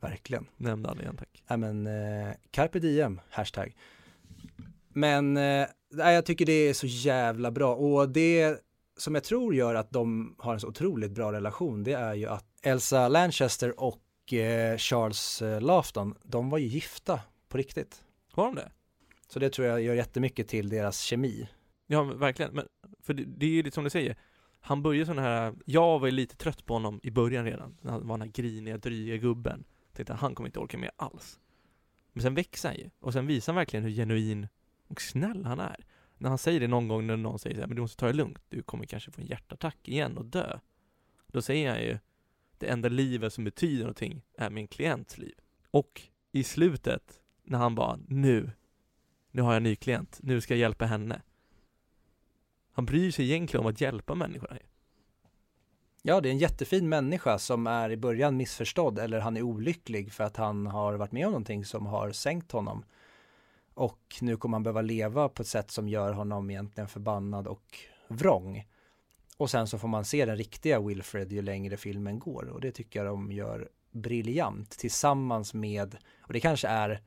Verkligen. 0.00 0.46
Nämn 0.56 0.82
det 0.82 0.88
aldrig 0.88 1.04
igen 1.04 1.16
tack. 1.16 1.42
Ja 1.46 1.56
men, 1.56 1.86
eh, 1.86 2.34
carpe 2.50 2.78
diem, 2.78 3.20
hashtag. 3.30 3.76
Men, 4.88 5.36
eh, 5.36 5.66
nej, 5.90 6.14
jag 6.14 6.24
tycker 6.24 6.46
det 6.46 6.52
är 6.52 6.74
så 6.74 6.86
jävla 6.86 7.50
bra 7.50 7.74
och 7.74 8.08
det 8.08 8.60
som 8.96 9.14
jag 9.14 9.24
tror 9.24 9.54
gör 9.54 9.74
att 9.74 9.90
de 9.90 10.34
har 10.38 10.54
en 10.54 10.60
så 10.60 10.68
otroligt 10.68 11.12
bra 11.12 11.32
relation, 11.32 11.84
det 11.84 11.92
är 11.92 12.14
ju 12.14 12.26
att 12.26 12.46
Elsa 12.62 13.08
Lanchester 13.08 13.80
och 13.80 14.02
eh, 14.32 14.76
Charles 14.76 15.42
eh, 15.42 15.60
Laughton, 15.60 16.14
de 16.22 16.50
var 16.50 16.58
ju 16.58 16.66
gifta 16.66 17.20
på 17.48 17.58
riktigt. 17.58 18.04
Har 18.32 18.44
de 18.46 18.54
det? 18.54 18.70
Så 19.28 19.38
det 19.38 19.50
tror 19.50 19.68
jag 19.68 19.82
gör 19.82 19.94
jättemycket 19.94 20.48
till 20.48 20.68
deras 20.68 21.00
kemi. 21.00 21.48
Ja, 21.86 22.02
verkligen. 22.02 22.54
Men, 22.54 22.68
för 23.00 23.14
det, 23.14 23.24
det 23.24 23.46
är 23.46 23.50
ju 23.50 23.62
lite 23.62 23.74
som 23.74 23.84
du 23.84 23.90
säger. 23.90 24.16
Han 24.60 24.82
börjar 24.82 25.04
sån 25.04 25.18
här, 25.18 25.54
jag 25.64 25.98
var 25.98 26.06
ju 26.06 26.12
lite 26.12 26.36
trött 26.36 26.66
på 26.66 26.74
honom 26.74 27.00
i 27.02 27.10
början 27.10 27.44
redan. 27.44 27.76
När 27.80 27.92
han 27.92 28.06
var 28.06 28.18
den 28.18 28.28
här 28.28 28.32
griniga, 28.32 28.78
dryga 28.78 29.16
gubben. 29.16 29.64
Tänkte 29.92 30.14
han 30.14 30.34
kommer 30.34 30.48
inte 30.48 30.58
orka 30.58 30.78
med 30.78 30.90
alls. 30.96 31.40
Men 32.12 32.22
sen 32.22 32.34
växer 32.34 32.68
han 32.68 32.78
ju. 32.78 32.90
Och 33.00 33.12
sen 33.12 33.26
visar 33.26 33.52
han 33.52 33.56
verkligen 33.56 33.84
hur 33.84 33.92
genuin 33.92 34.48
och 34.88 35.02
snäll 35.02 35.44
han 35.44 35.60
är. 35.60 35.86
När 36.18 36.28
han 36.28 36.38
säger 36.38 36.60
det 36.60 36.68
någon 36.68 36.88
gång 36.88 37.06
när 37.06 37.16
någon 37.16 37.38
säger 37.38 37.56
så 37.56 37.60
här, 37.60 37.68
men 37.68 37.76
du 37.76 37.82
måste 37.82 37.96
ta 37.96 38.06
det 38.06 38.12
lugnt. 38.12 38.38
Du 38.48 38.62
kommer 38.62 38.84
kanske 38.84 39.10
få 39.10 39.20
en 39.20 39.26
hjärtattack 39.26 39.88
igen 39.88 40.16
och 40.16 40.24
dö. 40.24 40.58
Då 41.26 41.42
säger 41.42 41.70
han 41.70 41.80
ju, 41.80 41.98
det 42.60 42.66
enda 42.66 42.88
livet 42.88 43.32
som 43.32 43.44
betyder 43.44 43.80
någonting 43.80 44.22
är 44.38 44.50
min 44.50 44.68
klients 44.68 45.18
liv. 45.18 45.34
Och 45.70 46.02
i 46.32 46.44
slutet, 46.44 47.20
när 47.42 47.58
han 47.58 47.74
bara, 47.74 47.98
nu, 48.08 48.50
nu 49.30 49.42
har 49.42 49.52
jag 49.52 49.56
en 49.56 49.62
ny 49.62 49.76
klient, 49.76 50.18
nu 50.22 50.40
ska 50.40 50.54
jag 50.54 50.60
hjälpa 50.60 50.84
henne. 50.84 51.22
Han 52.72 52.86
bryr 52.86 53.10
sig 53.10 53.24
egentligen 53.24 53.66
om 53.66 53.72
att 53.72 53.80
hjälpa 53.80 54.14
människorna. 54.14 54.58
Ja, 56.02 56.20
det 56.20 56.28
är 56.28 56.30
en 56.30 56.38
jättefin 56.38 56.88
människa 56.88 57.38
som 57.38 57.66
är 57.66 57.90
i 57.90 57.96
början 57.96 58.36
missförstådd 58.36 58.98
eller 58.98 59.20
han 59.20 59.36
är 59.36 59.42
olycklig 59.42 60.12
för 60.12 60.24
att 60.24 60.36
han 60.36 60.66
har 60.66 60.94
varit 60.94 61.12
med 61.12 61.26
om 61.26 61.32
någonting 61.32 61.64
som 61.64 61.86
har 61.86 62.12
sänkt 62.12 62.52
honom. 62.52 62.84
Och 63.74 64.16
nu 64.20 64.36
kommer 64.36 64.54
han 64.54 64.62
behöva 64.62 64.82
leva 64.82 65.28
på 65.28 65.42
ett 65.42 65.48
sätt 65.48 65.70
som 65.70 65.88
gör 65.88 66.12
honom 66.12 66.50
egentligen 66.50 66.88
förbannad 66.88 67.46
och 67.46 67.78
vrång. 68.08 68.64
Och 69.36 69.50
sen 69.50 69.66
så 69.66 69.78
får 69.78 69.88
man 69.88 70.04
se 70.04 70.24
den 70.24 70.36
riktiga 70.36 70.80
Wilfred 70.80 71.32
ju 71.32 71.42
längre 71.42 71.76
filmen 71.76 72.18
går. 72.18 72.48
Och 72.48 72.60
det 72.60 72.72
tycker 72.72 73.04
jag 73.04 73.06
de 73.06 73.32
gör 73.32 73.68
briljant 73.90 74.70
tillsammans 74.70 75.54
med, 75.54 75.96
och 76.20 76.32
det 76.32 76.40
kanske 76.40 76.68
är 76.68 77.02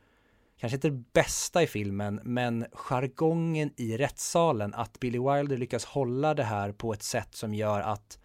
kanske 0.58 0.76
inte 0.76 0.90
det 0.90 1.04
bästa 1.14 1.64
i 1.64 1.68
filmen, 1.68 2.20
men 2.24 2.66
jargongen 2.74 3.74
i 3.78 3.98
rättssalen, 3.98 4.74
att 4.74 5.00
Billy 5.00 5.20
Wilder 5.20 5.58
lyckas 5.58 5.86
hålla 5.86 6.34
det 6.34 6.44
här 6.44 6.72
på 6.72 6.94
ett 6.94 7.04
sätt 7.04 7.36
som 7.36 7.54
gör 7.54 7.82
att 7.82 8.20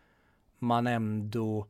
man 0.59 0.86
ändå 0.86 1.66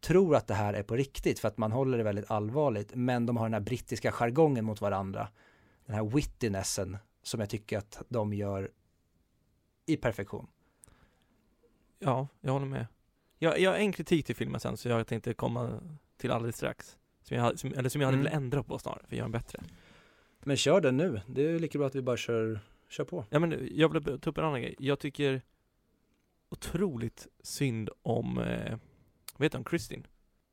tror 0.00 0.36
att 0.36 0.46
det 0.46 0.54
här 0.54 0.74
är 0.74 0.82
på 0.82 0.96
riktigt 0.96 1.38
för 1.38 1.48
att 1.48 1.58
man 1.58 1.72
håller 1.72 1.98
det 1.98 2.04
väldigt 2.04 2.30
allvarligt. 2.30 2.94
Men 2.94 3.26
de 3.26 3.36
har 3.36 3.44
den 3.44 3.54
här 3.54 3.60
brittiska 3.60 4.12
jargongen 4.12 4.64
mot 4.64 4.80
varandra. 4.80 5.28
Den 5.86 5.94
här 5.94 6.04
wittinessen 6.04 6.96
som 7.22 7.40
jag 7.40 7.50
tycker 7.50 7.78
att 7.78 8.02
de 8.08 8.32
gör 8.32 8.70
i 9.86 9.96
perfektion. 9.96 10.46
Ja, 11.98 12.28
jag 12.40 12.52
håller 12.52 12.66
med. 12.66 12.86
Jag, 13.38 13.58
jag 13.60 13.70
har 13.70 13.78
en 13.78 13.92
kritik 13.92 14.26
till 14.26 14.36
filmen 14.36 14.60
sen, 14.60 14.76
så 14.76 14.88
jag 14.88 15.06
tänkte 15.06 15.34
komma 15.34 15.80
till 16.16 16.30
alldeles 16.30 16.56
strax. 16.56 16.98
Som 17.22 17.36
jag, 17.36 17.58
som, 17.58 17.72
eller 17.72 17.88
som 17.88 18.00
jag 18.00 18.08
hade 18.08 18.16
Mm. 18.18 18.24
velat 18.24 18.36
ändra 18.42 18.62
på 18.62 18.78
snarare, 18.78 19.00
för 19.00 19.06
att 19.06 19.12
göra 19.18 19.24
den 19.24 19.32
bättre. 19.32 19.62
Men 20.44 20.56
kör 20.56 20.80
den 20.80 20.96
nu, 20.96 21.20
det 21.26 21.42
är 21.42 21.58
lika 21.58 21.78
bra 21.78 21.86
att 21.86 21.94
vi 21.94 22.02
bara 22.02 22.16
kör, 22.16 22.60
kör 22.88 23.04
på. 23.04 23.24
Ja 23.30 23.38
men 23.38 23.68
jag 23.70 23.92
vill 23.92 24.20
ta 24.20 24.30
upp 24.30 24.38
en 24.38 24.44
annan 24.44 24.60
grej. 24.62 24.74
Jag 24.78 24.98
tycker 24.98 25.42
otroligt 26.48 27.26
synd 27.42 27.90
om, 28.02 28.38
eh, 28.38 28.78
vad 29.36 29.46
heter 29.46 29.58
hon, 29.58 29.64
Kristin? 29.64 30.06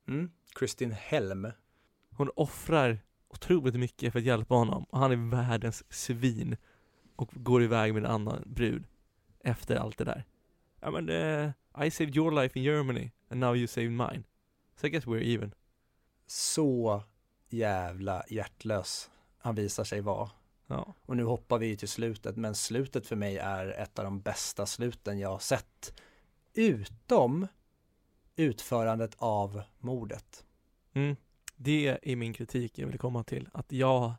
Mm. 0.07 0.31
Kristin 0.55 0.91
Helm. 0.91 1.47
Hon 2.09 2.29
offrar 2.35 2.99
otroligt 3.27 3.75
mycket 3.75 4.11
för 4.13 4.19
att 4.19 4.25
hjälpa 4.25 4.55
honom 4.55 4.83
och 4.83 4.99
han 4.99 5.11
är 5.11 5.29
världens 5.31 5.93
svin 5.93 6.57
och 7.15 7.29
går 7.33 7.63
iväg 7.63 7.93
med 7.93 8.05
en 8.05 8.11
annan 8.11 8.43
brud 8.45 8.83
efter 9.39 9.75
allt 9.75 9.97
det 9.97 10.03
där. 10.03 10.23
Ja 10.84 10.91
men 10.91 11.09
eh, 11.09 11.51
I 11.86 11.91
saved 11.91 12.15
your 12.15 12.31
life 12.31 12.59
in 12.59 12.65
Germany 12.65 13.11
and 13.29 13.39
now 13.39 13.55
you 13.55 13.67
saved 13.67 13.91
mine. 13.91 14.23
So 14.75 14.88
I 14.88 14.89
guess 14.89 15.05
we're 15.05 15.36
even. 15.36 15.53
Så 16.27 17.03
jävla 17.49 18.23
hjärtlös 18.29 19.09
han 19.38 19.55
visar 19.55 19.84
sig 19.84 20.01
vara. 20.01 20.29
Ja. 20.67 20.93
Och 21.01 21.17
nu 21.17 21.23
hoppar 21.23 21.57
vi 21.57 21.77
till 21.77 21.88
slutet, 21.88 22.36
men 22.36 22.55
slutet 22.55 23.07
för 23.07 23.15
mig 23.15 23.38
är 23.38 23.67
ett 23.67 23.99
av 23.99 24.05
de 24.05 24.21
bästa 24.21 24.65
sluten 24.65 25.19
jag 25.19 25.29
har 25.29 25.39
sett. 25.39 26.01
Utom 26.53 27.47
utförandet 28.36 29.15
av 29.17 29.61
mordet. 29.79 30.45
Mm. 30.93 31.15
Det 31.55 31.99
är 32.01 32.15
min 32.15 32.34
kritik 32.34 32.79
jag 32.79 32.88
vill 32.88 32.99
komma 32.99 33.23
till. 33.23 33.49
Att 33.53 33.71
jag, 33.71 34.13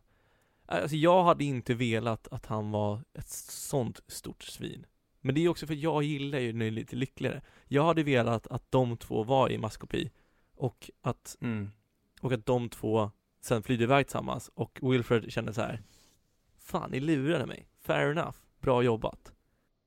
alltså 0.67 0.97
jag 0.97 1.25
hade 1.25 1.45
inte 1.45 1.75
velat 1.75 2.29
att 2.29 2.47
han 2.47 2.71
var 2.71 3.05
ett 3.15 3.29
sånt 3.29 4.01
stort 4.07 4.43
svin. 4.43 4.87
Men 5.25 5.35
det 5.35 5.45
är 5.45 5.49
också 5.49 5.67
för 5.67 5.75
att 5.75 5.81
jag 5.81 6.03
gillar 6.03 6.39
ju 6.39 6.67
är 6.67 6.71
lite 6.71 6.97
lyckligare. 6.97 7.43
Jag 7.69 7.85
hade 7.85 8.03
velat 8.03 8.47
att 8.47 8.71
de 8.71 8.97
två 8.97 9.25
var 9.25 9.51
i 9.53 9.59
maskopi 9.59 10.11
och 10.55 10.91
att, 11.01 11.37
Mm. 11.41 11.71
och 12.21 12.33
att 12.33 12.47
de 12.47 12.69
två 12.69 13.11
sen 13.41 13.63
flydde 13.63 13.85
iväg 13.85 14.07
tillsammans 14.07 14.51
och 14.55 14.79
Wilfred 14.83 15.33
kände 15.33 15.55
så 15.55 15.61
här. 15.61 15.83
Fan, 16.59 16.91
ni 16.91 17.01
lurade 17.01 17.47
mig. 17.47 17.69
Fair 17.81 18.11
enough. 18.11 18.37
Bra 18.61 18.83
jobbat. 18.83 19.33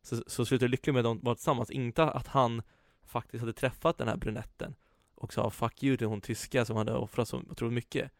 Så, 0.01 0.23
så 0.27 0.45
slutade 0.45 0.67
det 0.67 0.71
lyckligt 0.71 0.93
med 0.93 0.99
att 1.05 1.17
de 1.17 1.25
var 1.25 1.35
tillsammans. 1.35 1.71
Inte 1.71 2.03
att 2.03 2.27
han 2.27 2.61
faktiskt 3.03 3.39
hade 3.41 3.53
träffat 3.53 3.97
den 3.97 4.07
här 4.07 4.17
brunetten 4.17 4.75
och 5.15 5.33
sa 5.33 5.49
fuck 5.49 5.83
you 5.83 5.97
till 5.97 6.07
hon 6.07 6.21
tyska 6.21 6.65
som 6.65 6.77
hade 6.77 6.93
offrat 6.93 7.27
så 7.27 7.37
otroligt 7.37 7.73
mycket. 7.73 8.11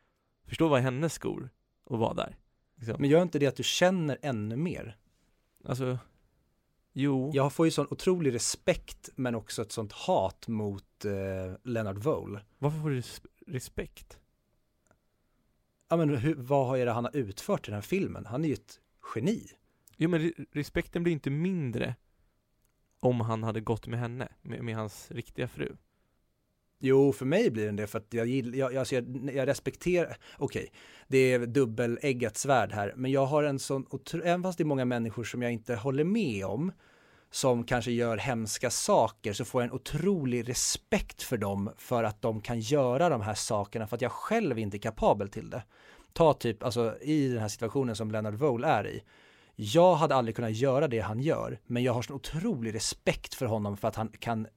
Förstå 0.45 0.67
vad 0.67 0.81
hennes 0.81 1.13
skor 1.13 1.49
och 1.83 1.99
vara 1.99 2.13
där. 2.13 2.37
Liksom. 2.75 2.95
Men 2.99 3.09
gör 3.09 3.21
inte 3.21 3.39
det 3.39 3.47
att 3.47 3.55
du 3.55 3.63
känner 3.63 4.17
ännu 4.21 4.55
mer? 4.55 4.97
Alltså, 5.65 5.97
jo. 7.01 7.31
Jag 7.33 7.53
får 7.53 7.65
ju 7.67 7.71
sån 7.71 7.87
otrolig 7.89 8.33
respekt 8.33 9.09
men 9.15 9.35
också 9.35 9.61
ett 9.61 9.71
sånt 9.71 9.91
hat 9.91 10.47
mot 10.47 11.05
eh, 11.05 11.11
Leonard 11.63 11.97
Vole. 11.97 12.41
Varför 12.57 12.79
får 12.79 12.89
du 12.89 12.95
res- 12.95 13.21
respekt? 13.47 14.19
Ja 15.89 15.97
men 15.97 16.09
hur, 16.17 16.35
vad 16.35 16.79
är 16.79 16.85
det 16.85 16.91
han 16.91 17.03
har 17.05 17.15
utfört 17.15 17.67
i 17.67 17.71
den 17.71 17.75
här 17.75 17.81
filmen? 17.81 18.25
Han 18.25 18.43
är 18.43 18.47
ju 18.47 18.53
ett 18.53 18.79
geni. 19.15 19.47
Jo 19.97 20.09
men 20.09 20.21
re- 20.21 20.45
respekten 20.51 21.03
blir 21.03 21.13
inte 21.13 21.29
mindre 21.29 21.95
om 22.99 23.21
han 23.21 23.43
hade 23.43 23.61
gått 23.61 23.87
med 23.87 23.99
henne, 23.99 24.27
med, 24.41 24.63
med 24.63 24.75
hans 24.75 25.11
riktiga 25.11 25.47
fru. 25.47 25.75
Jo, 26.79 27.13
för 27.13 27.25
mig 27.25 27.51
blir 27.51 27.65
den 27.65 27.75
det 27.75 27.87
för 27.87 27.97
att 27.97 28.13
jag 28.13 28.27
gillar, 28.27 28.57
jag, 28.57 28.75
alltså 28.75 28.95
jag, 28.95 29.31
jag 29.33 29.47
respekterar, 29.47 30.17
okej, 30.37 30.71
det 31.07 31.17
är 31.17 31.39
dubbeleggat 31.39 32.37
svärd 32.37 32.71
här, 32.71 32.93
men 32.95 33.11
jag 33.11 33.25
har 33.25 33.43
en 33.43 33.59
sån, 33.59 33.85
även 34.23 34.43
fast 34.43 34.57
det 34.57 34.61
är 34.61 34.65
många 34.65 34.85
människor 34.85 35.23
som 35.23 35.41
jag 35.41 35.51
inte 35.51 35.75
håller 35.75 36.03
med 36.03 36.45
om, 36.45 36.71
som 37.31 37.63
kanske 37.63 37.91
gör 37.91 38.17
hemska 38.17 38.69
saker, 38.69 39.33
så 39.33 39.45
får 39.45 39.61
jag 39.61 39.67
en 39.67 39.75
otrolig 39.75 40.49
respekt 40.49 41.23
för 41.23 41.37
dem 41.37 41.71
för 41.77 42.03
att 42.03 42.21
de 42.21 42.41
kan 42.41 42.59
göra 42.59 43.09
de 43.09 43.21
här 43.21 43.33
sakerna 43.33 43.87
för 43.87 43.95
att 43.95 44.01
jag 44.01 44.11
själv 44.11 44.59
inte 44.59 44.77
är 44.77 44.79
kapabel 44.79 45.29
till 45.29 45.49
det. 45.49 45.63
Ta 46.13 46.33
typ, 46.33 46.63
alltså 46.63 46.97
i 47.01 47.27
den 47.27 47.41
här 47.41 47.47
situationen 47.47 47.95
som 47.95 48.11
Leonard 48.11 48.35
Vole 48.35 48.67
är 48.67 48.87
i, 48.87 49.03
jag 49.55 49.95
hade 49.95 50.15
aldrig 50.15 50.35
kunnat 50.35 50.55
göra 50.55 50.87
det 50.87 50.99
han 50.99 51.19
gör, 51.19 51.59
men 51.65 51.83
jag 51.83 51.93
har 51.93 52.01
sån 52.01 52.15
otrolig 52.15 52.75
respekt 52.75 53.33
för 53.33 53.45
honom 53.45 53.77
för 53.77 53.87
att 53.87 53.95
han 53.95 54.09
kan 54.19 54.47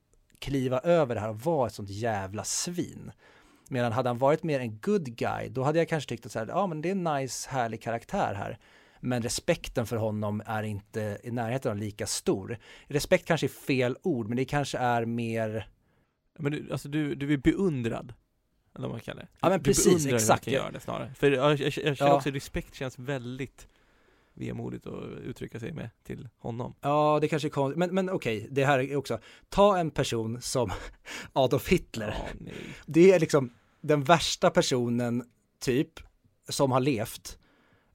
kliva 0.41 0.79
över 0.81 1.15
det 1.15 1.21
här 1.21 1.29
och 1.29 1.41
vara 1.41 1.67
ett 1.67 1.75
sånt 1.75 1.91
jävla 1.91 2.45
svin. 2.45 3.13
Medan 3.69 3.93
hade 3.93 4.09
han 4.09 4.19
varit 4.19 4.43
mer 4.43 4.61
en 4.61 4.79
good 4.81 5.17
guy, 5.17 5.49
då 5.49 5.63
hade 5.63 5.79
jag 5.79 5.89
kanske 5.89 6.09
tyckt 6.09 6.27
att 6.27 6.33
så 6.33 6.39
här, 6.39 6.47
ja 6.47 6.67
men 6.67 6.83
det 6.83 6.89
är 6.89 6.93
en 6.93 7.05
nice, 7.05 7.51
härlig 7.51 7.83
karaktär 7.83 8.35
här. 8.35 8.59
Men 9.01 9.23
respekten 9.23 9.87
för 9.87 9.97
honom 9.97 10.43
är 10.47 10.63
inte 10.63 11.19
i 11.23 11.31
närheten 11.31 11.71
av 11.71 11.77
lika 11.79 12.07
stor. 12.07 12.59
Respekt 12.87 13.27
kanske 13.27 13.47
är 13.47 13.49
fel 13.49 13.97
ord, 14.03 14.29
men 14.29 14.37
det 14.37 14.45
kanske 14.45 14.79
är 14.79 15.05
mer, 15.05 15.69
Men 16.39 16.53
du, 16.53 16.69
alltså 16.73 16.89
du, 16.89 17.15
du 17.15 17.33
är 17.33 17.37
beundrad. 17.37 18.15
Eller 18.75 18.89
vad 18.89 18.91
man 18.95 19.01
kallar 19.01 19.23
det. 19.23 19.29
Ja, 19.41 19.49
men 19.49 19.59
du 19.59 19.65
precis, 19.65 19.85
beundrar 19.85 20.05
hur 20.05 20.11
han 20.11 20.17
exakt. 20.17 20.45
kan 20.45 20.55
göra 20.55 20.71
det 20.71 20.81
snarare. 20.81 21.15
För 21.15 21.31
jag, 21.31 21.51
jag, 21.51 21.61
jag 21.61 21.73
känner 21.73 21.97
Ja. 21.99 22.15
också 22.17 22.31
respekt 22.31 22.75
känns 22.75 22.99
väldigt 22.99 23.69
vemodigt 24.35 24.87
att 24.87 25.05
uttrycka 25.25 25.61
sig 25.61 25.73
med 25.73 25.91
till 26.03 26.29
honom. 26.39 26.75
Ja, 26.81 27.19
det 27.21 27.29
kanske 27.29 27.49
är 27.49 27.51
konstigt, 27.51 27.79
men, 27.79 27.95
men 27.95 28.11
okej, 28.11 28.49
det 28.51 28.65
här 28.65 28.79
är 28.79 28.97
också, 28.97 29.19
ta 29.49 29.79
en 29.79 29.91
person 29.91 30.41
som 30.41 30.71
Adolf 31.33 31.69
Hitler. 31.69 32.15
Ja. 32.47 32.53
Det 32.87 33.13
är 33.13 33.21
liksom 33.21 33.53
den 33.81 34.05
värsta 34.05 34.51
personen, 34.51 35.25
typ, 35.61 36.01
som 36.49 36.73
har 36.73 36.81
levt. 36.81 37.39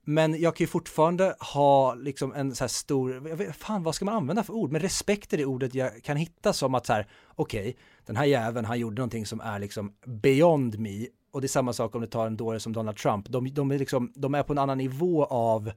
Men 0.08 0.40
jag 0.40 0.56
kan 0.56 0.64
ju 0.64 0.68
fortfarande 0.68 1.36
ha 1.54 1.94
liksom 1.94 2.32
en 2.32 2.54
så 2.54 2.64
här 2.64 2.68
stor, 2.68 3.28
jag 3.28 3.36
vet, 3.36 3.56
fan 3.56 3.82
vad 3.82 3.94
ska 3.94 4.04
man 4.04 4.14
använda 4.14 4.42
för 4.42 4.52
ord? 4.52 4.72
Men 4.72 4.80
respekt 4.80 5.32
är 5.32 5.36
det 5.36 5.44
ordet 5.44 5.74
jag 5.74 6.02
kan 6.02 6.16
hitta 6.16 6.52
som 6.52 6.74
att 6.74 6.86
så 6.86 6.92
här, 6.92 7.06
okej, 7.34 7.76
den 8.06 8.16
här 8.16 8.24
jäveln, 8.24 8.66
han 8.66 8.78
gjorde 8.78 8.96
någonting 8.96 9.26
som 9.26 9.40
är 9.40 9.58
liksom 9.58 9.92
beyond 10.06 10.78
me. 10.78 11.06
Och 11.30 11.40
det 11.40 11.46
är 11.46 11.48
samma 11.48 11.72
sak 11.72 11.94
om 11.94 12.00
du 12.00 12.06
tar 12.06 12.26
en 12.26 12.36
dåre 12.36 12.60
som 12.60 12.72
Donald 12.72 12.96
Trump. 12.96 13.28
De, 13.28 13.54
de, 13.54 13.70
är 13.70 13.78
liksom, 13.78 14.12
de 14.16 14.34
är 14.34 14.42
på 14.42 14.52
en 14.52 14.58
annan 14.58 14.78
nivå 14.78 15.24
av, 15.24 15.72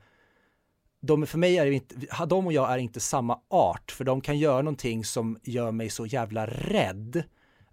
de, 1.01 1.27
för 1.27 1.37
mig 1.37 1.57
är 1.57 1.65
inte, 1.65 1.95
de 2.25 2.45
och 2.45 2.53
jag 2.53 2.73
är 2.73 2.77
inte 2.77 2.99
samma 2.99 3.39
art, 3.47 3.91
för 3.91 4.03
de 4.03 4.21
kan 4.21 4.37
göra 4.37 4.61
någonting 4.61 5.05
som 5.05 5.39
gör 5.43 5.71
mig 5.71 5.89
så 5.89 6.05
jävla 6.05 6.47
rädd 6.47 7.23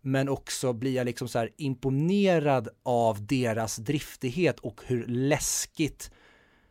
men 0.07 0.29
också 0.29 0.73
blir 0.73 0.95
jag 0.95 1.05
liksom 1.05 1.29
så 1.29 1.39
här 1.39 1.51
imponerad 1.57 2.69
av 2.83 3.27
deras 3.27 3.77
driftighet 3.77 4.59
och 4.59 4.81
hur 4.87 5.07
läskigt 5.07 6.11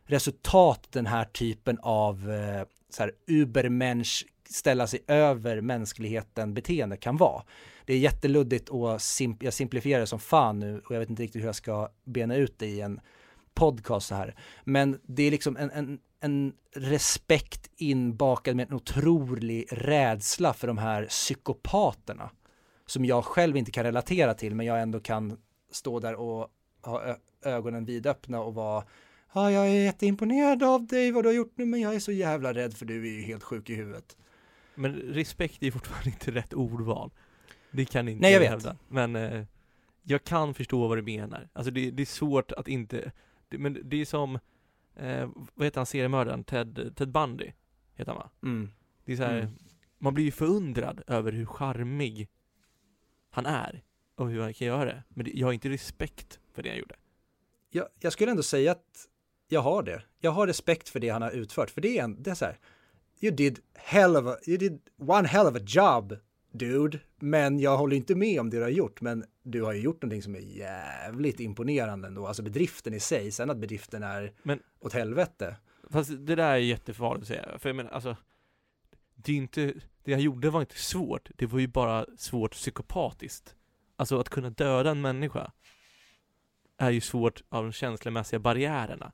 resultat 0.06 0.88
den 0.92 1.06
här 1.06 1.26
typen 1.26 1.80
av 1.82 2.32
eh, 2.32 2.68
så 2.90 3.04
här 3.04 3.12
ubermensch 3.28 4.26
ställa 4.50 4.88
sig 4.88 5.00
över 5.08 5.62
mänskligheten 5.62 6.54
beteende 6.54 6.98
kan 6.98 7.18
vara. 7.18 7.44
Det 7.86 7.94
är 7.94 7.98
jätteluddigt 7.98 8.70
och 8.70 9.02
simp 9.02 9.44
jag 9.44 9.54
simplifierar 9.54 10.00
det 10.00 10.08
som 10.08 10.20
fan 10.20 10.60
nu 10.60 10.82
och 10.86 10.96
jag 10.96 11.00
vet 11.00 11.10
inte 11.10 11.24
riktigt 11.24 11.42
hur 11.42 11.48
jag 11.48 11.56
ska 11.56 11.90
bena 12.04 12.36
ut 12.36 12.60
det 12.60 12.68
i 12.68 12.82
en 12.82 13.00
podcast 13.56 14.08
så 14.08 14.16
här. 14.16 14.36
Men 14.64 15.00
det 15.04 15.24
är 15.24 15.32
liksom 15.32 15.58
en, 15.58 15.72
en, 15.72 16.00
en 16.20 16.54
respekt 16.76 17.70
inbakad 17.78 18.56
med 18.56 18.68
en 18.68 18.76
otrolig 18.76 19.68
rädsla 19.72 20.54
för 20.54 20.68
de 20.68 20.78
här 20.78 21.06
psykopaterna 21.06 22.30
som 22.86 23.06
jag 23.06 23.26
själv 23.26 23.58
inte 23.58 23.72
kan 23.72 23.84
relatera 23.84 24.34
till 24.34 24.56
men 24.56 24.66
jag 24.66 24.82
ändå 24.82 25.00
kan 25.00 25.38
stå 25.72 26.00
där 26.00 26.16
och 26.16 26.48
ha 26.82 27.18
ögonen 27.46 27.86
vidöppna 27.86 28.42
och 28.42 28.54
vara 28.54 28.84
Ja, 29.34 29.52
jag 29.52 29.68
är 29.68 29.84
jätteimponerad 29.84 30.64
av 30.64 30.88
dig, 30.88 31.12
vad 31.12 31.24
du 31.24 31.30
har 31.30 31.34
gjort 31.34 31.54
nu, 31.56 31.66
men 31.66 31.82
jag 31.82 31.96
är 31.96 32.00
så 32.00 32.12
jävla 32.12 32.54
rädd 32.54 32.74
för 32.74 32.86
du 32.86 33.08
är 33.08 33.12
ju 33.12 33.22
helt 33.22 33.44
sjuk 33.44 33.70
i 33.70 33.76
huvudet. 33.76 34.18
Men 34.76 34.94
respekt 34.94 35.64
är 35.64 35.72
fortfarande 35.72 36.10
inte 36.10 36.32
rätt 36.32 36.54
ordval. 36.54 37.12
Det 37.72 37.86
kan 37.86 38.08
inte 38.08 38.22
Nej, 38.22 38.34
jag 38.34 38.40
vet. 38.40 38.50
hävda. 38.50 38.78
Men 38.88 39.16
eh, 39.16 39.44
jag 40.04 40.24
kan 40.24 40.54
förstå 40.54 40.88
vad 40.88 40.98
du 40.98 41.02
menar. 41.02 41.50
Alltså 41.54 41.72
det, 41.72 41.92
det 41.92 42.04
är 42.04 42.06
svårt 42.06 42.52
att 42.52 42.68
inte, 42.68 43.12
det, 43.50 43.58
men 43.58 43.82
det 43.84 44.02
är 44.02 44.06
som, 44.06 44.40
eh, 44.96 45.30
vad 45.54 45.66
heter 45.68 45.80
han 45.80 45.86
seriemördaren? 45.86 46.44
Ted, 46.44 46.94
Ted 46.96 47.12
Bundy, 47.12 47.52
heter 47.96 48.12
han 48.12 48.20
va? 48.22 48.30
Mm. 48.44 48.72
Det 49.06 49.14
är 49.14 49.18
så 49.18 49.24
här, 49.24 49.38
Mm. 49.40 49.56
man 49.98 50.14
blir 50.14 50.26
ju 50.26 50.32
förundrad 50.32 51.02
över 51.08 51.32
hur 51.32 51.46
charmig 51.46 52.30
han 53.30 53.46
är 53.46 53.84
och 54.16 54.30
hur 54.30 54.42
han 54.42 54.54
kan 54.54 54.68
göra 54.68 54.86
det. 54.86 55.04
Men 55.10 55.28
jag 55.34 55.48
har 55.48 55.54
inte 55.54 55.70
respekt 55.70 56.40
för 56.54 56.64
det 56.64 56.70
han 56.70 56.78
gjorde. 56.78 56.96
Jag, 57.70 57.88
jag 58.00 58.14
skulle 58.14 58.32
ändå 58.32 58.44
säga 58.44 58.72
att 58.72 59.08
jag 59.48 59.62
har 59.62 59.84
det. 59.84 60.04
Jag 60.20 60.32
har 60.32 60.48
respekt 60.48 60.90
för 60.90 61.00
det 61.00 61.10
han 61.10 61.22
har 61.22 61.32
utfört, 61.32 61.70
för 61.70 61.82
det 61.82 62.00
är, 62.00 62.04
en, 62.04 62.24
det 62.24 62.32
är 62.32 62.36
så 62.36 62.46
här, 62.46 62.60
you 63.22 63.36
did 63.36 63.60
hell 63.74 64.16
of 64.16 64.26
a, 64.26 64.38
you 64.48 64.58
did 64.58 64.80
one 64.98 65.28
hell 65.28 65.48
of 65.48 65.56
a 65.56 65.60
job, 65.68 66.18
dude. 66.58 67.00
Men 67.20 67.60
jag 67.60 67.78
håller 67.78 67.96
inte 67.96 68.16
med 68.16 68.40
om 68.40 68.50
det 68.50 68.58
du 68.58 68.64
har 68.64 68.70
gjort, 68.70 69.02
men 69.02 69.26
du 69.44 69.62
har 69.64 69.74
ju 69.74 69.82
gjort 69.82 70.02
någonting 70.02 70.22
som 70.22 70.36
är 70.36 70.40
jävligt 70.40 71.40
imponerande 71.40 72.08
ändå, 72.08 72.28
alltså 72.28 72.44
bedriften 72.44 72.94
i 72.94 73.00
sig, 73.00 73.32
sen 73.32 73.50
att 73.50 73.58
bedriften 73.58 74.04
är 74.04 74.34
Men- 74.44 74.60
åt 74.80 74.94
helvete. 74.94 75.58
Fast 75.90 76.10
det 76.10 76.36
där 76.36 76.50
är 76.52 76.58
jättefarligt 76.58 77.22
att 77.22 77.28
säga, 77.28 77.60
för 77.60 77.70
jag 77.70 77.76
menar 77.76 77.92
alltså 77.92 78.18
Det 79.16 79.32
är 79.32 79.36
inte, 79.36 79.74
det 80.04 80.12
jag 80.12 80.20
gjorde 80.20 80.50
var 80.50 80.60
inte 80.62 80.76
svårt, 80.80 81.30
det 81.36 81.46
var 81.46 81.60
ju 81.60 81.68
bara 81.68 82.06
svårt 82.18 82.52
psykopatiskt 82.52 83.56
Alltså 83.96 84.20
att 84.20 84.30
kunna 84.30 84.50
döda 84.50 84.92
en 84.92 85.02
människa 85.02 85.52
Är 86.78 86.90
ju 86.92 87.02
svårt 87.02 87.44
av 87.50 87.64
de 87.64 87.72
känslomässiga 87.72 88.40
barriärerna 88.40 89.12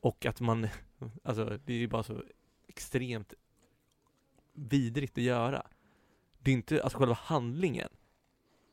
Och 0.00 0.26
att 0.26 0.40
man, 0.40 0.68
alltså 1.24 1.58
det 1.64 1.72
är 1.72 1.76
ju 1.78 1.88
bara 1.88 2.02
så 2.02 2.22
extremt 2.68 3.34
vidrigt 4.52 5.18
att 5.18 5.24
göra 5.24 5.66
det 6.44 6.50
är 6.50 6.52
inte, 6.52 6.82
alltså 6.82 6.98
själva 6.98 7.14
handlingen 7.14 7.88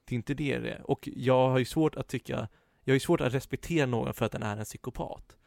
Det 0.05 0.15
är 0.15 0.17
inte 0.17 0.33
det 0.33 0.59
det 0.59 0.69
är, 0.69 0.91
och 0.91 1.09
jag 1.15 1.49
har 1.49 1.59
ju 1.59 1.65
svårt 1.65 1.95
att 1.95 2.07
tycka 2.07 2.47
Jag 2.83 2.91
har 2.91 2.95
ju 2.95 2.99
svårt 2.99 3.21
att 3.21 3.33
respektera 3.33 3.85
någon 3.85 4.13
för 4.13 4.25
att 4.25 4.31
den 4.31 4.43
är 4.43 4.57
en 4.57 4.65
psykopat 4.65 5.37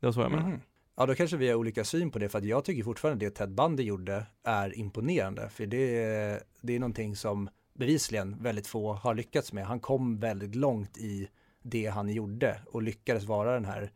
Det 0.00 0.06
var 0.06 0.12
så 0.12 0.20
jag 0.20 0.30
menar 0.30 0.48
Mm. 0.48 0.60
Ja, 0.96 1.06
då 1.06 1.14
kanske 1.14 1.36
vi 1.36 1.48
har 1.48 1.54
olika 1.54 1.84
syn 1.84 2.10
på 2.10 2.18
det, 2.18 2.28
för 2.28 2.38
att 2.38 2.44
jag 2.44 2.64
tycker 2.64 2.84
fortfarande 2.84 3.26
det 3.26 3.30
Ted 3.30 3.54
Bundy 3.54 3.82
gjorde 3.82 4.26
är 4.42 4.78
imponerande, 4.78 5.48
för 5.48 5.66
det, 5.66 6.46
det 6.60 6.72
är 6.72 6.80
någonting 6.80 7.16
som 7.16 7.48
bevisligen 7.72 8.42
väldigt 8.42 8.66
få 8.66 8.92
har 8.92 9.14
lyckats 9.14 9.52
med. 9.52 9.66
Han 9.66 9.80
kom 9.80 10.18
väldigt 10.18 10.54
långt 10.54 10.98
i 10.98 11.28
det 11.62 11.86
han 11.86 12.08
gjorde 12.08 12.60
och 12.66 12.82
lyckades 12.82 13.24
vara 13.24 13.54
den 13.54 13.64
här 13.64 13.92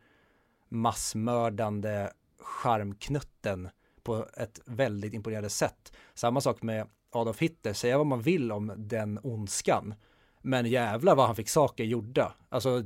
massmördande 0.69 2.09
charmknutten 2.39 3.69
på 4.09 4.25
ett 4.37 4.59
väldigt 4.65 5.13
imponerande 5.13 5.49
sätt. 5.49 5.93
Samma 6.13 6.41
sak 6.41 6.61
med 6.61 6.87
Adolf 7.11 7.39
Hitler, 7.39 7.73
säga 7.73 7.97
vad 7.97 8.07
man 8.07 8.21
vill 8.21 8.51
om 8.51 8.73
den 8.77 9.19
ondskan. 9.23 9.93
Men 10.41 10.65
jävlar 10.65 11.15
vad 11.15 11.25
han 11.25 11.35
fick 11.35 11.49
saker 11.49 11.83
gjorda. 11.83 12.33
Alltså, 12.49 12.83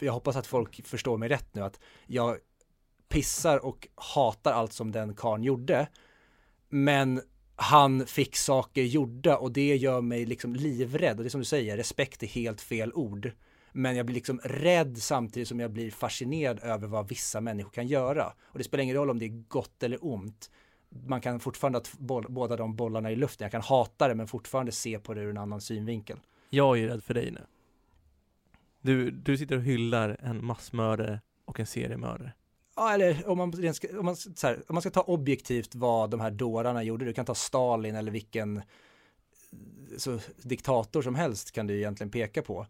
jag 0.00 0.12
hoppas 0.12 0.36
att 0.36 0.46
folk 0.46 0.86
förstår 0.86 1.18
mig 1.18 1.28
rätt 1.28 1.54
nu, 1.54 1.62
att 1.62 1.80
jag 2.06 2.36
pissar 3.08 3.64
och 3.64 3.88
hatar 3.94 4.52
allt 4.52 4.72
som 4.72 4.92
den 4.92 5.14
karn 5.14 5.42
gjorde. 5.42 5.88
Men 6.68 7.20
han 7.56 8.06
fick 8.06 8.36
saker 8.36 8.82
gjorda 8.82 9.36
och 9.36 9.52
det 9.52 9.76
gör 9.76 10.00
mig 10.00 10.26
liksom 10.26 10.54
livrädd. 10.54 11.16
Och 11.16 11.24
det 11.24 11.28
är 11.28 11.30
som 11.30 11.40
du 11.40 11.44
säger, 11.44 11.76
respekt 11.76 12.22
är 12.22 12.26
helt 12.26 12.60
fel 12.60 12.92
ord. 12.94 13.32
Men 13.72 13.96
jag 13.96 14.06
blir 14.06 14.14
liksom 14.14 14.40
rädd 14.44 14.98
samtidigt 14.98 15.48
som 15.48 15.60
jag 15.60 15.70
blir 15.70 15.90
fascinerad 15.90 16.60
över 16.62 16.88
vad 16.88 17.08
vissa 17.08 17.40
människor 17.40 17.70
kan 17.70 17.86
göra. 17.86 18.32
Och 18.42 18.58
det 18.58 18.64
spelar 18.64 18.82
ingen 18.84 18.96
roll 18.96 19.10
om 19.10 19.18
det 19.18 19.24
är 19.24 19.44
gott 19.48 19.82
eller 19.82 19.98
ont. 20.04 20.50
Man 21.06 21.20
kan 21.20 21.40
fortfarande 21.40 21.80
ha 22.08 22.22
båda 22.28 22.56
de 22.56 22.76
bollarna 22.76 23.10
i 23.10 23.16
luften. 23.16 23.44
Jag 23.44 23.52
kan 23.52 23.62
hata 23.62 24.08
det 24.08 24.14
men 24.14 24.26
fortfarande 24.26 24.72
se 24.72 24.98
på 24.98 25.14
det 25.14 25.20
ur 25.20 25.30
en 25.30 25.38
annan 25.38 25.60
synvinkel. 25.60 26.18
Jag 26.50 26.78
är 26.78 26.88
rädd 26.88 27.04
för 27.04 27.14
dig 27.14 27.30
nu. 27.30 27.40
Du, 28.80 29.10
du 29.10 29.38
sitter 29.38 29.56
och 29.56 29.62
hyllar 29.62 30.16
en 30.20 30.44
massmördare 30.44 31.20
och 31.44 31.60
en 31.60 31.66
seriemördare. 31.66 32.32
Ja, 32.76 32.92
eller 32.92 33.28
om 33.28 33.38
man, 33.38 33.52
om, 33.98 34.04
man, 34.04 34.16
så 34.16 34.46
här, 34.46 34.62
om 34.68 34.74
man 34.74 34.82
ska 34.82 34.90
ta 34.90 35.00
objektivt 35.00 35.74
vad 35.74 36.10
de 36.10 36.20
här 36.20 36.30
dårarna 36.30 36.82
gjorde, 36.82 37.04
du 37.04 37.12
kan 37.12 37.24
ta 37.24 37.34
Stalin 37.34 37.96
eller 37.96 38.12
vilken 38.12 38.62
så, 39.96 40.18
diktator 40.36 41.02
som 41.02 41.14
helst 41.14 41.52
kan 41.52 41.66
du 41.66 41.76
egentligen 41.76 42.10
peka 42.10 42.42
på. 42.42 42.66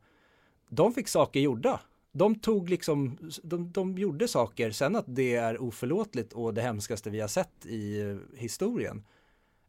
De 0.68 0.92
fick 0.92 1.08
saker 1.08 1.40
gjorda. 1.40 1.80
De 2.18 2.34
tog 2.34 2.70
liksom, 2.70 3.18
de, 3.42 3.72
de 3.72 3.98
gjorde 3.98 4.28
saker, 4.28 4.70
sen 4.70 4.96
att 4.96 5.04
det 5.08 5.34
är 5.34 5.62
oförlåtligt 5.62 6.32
och 6.32 6.54
det 6.54 6.62
hemskaste 6.62 7.10
vi 7.10 7.20
har 7.20 7.28
sett 7.28 7.66
i 7.66 8.18
historien. 8.36 9.04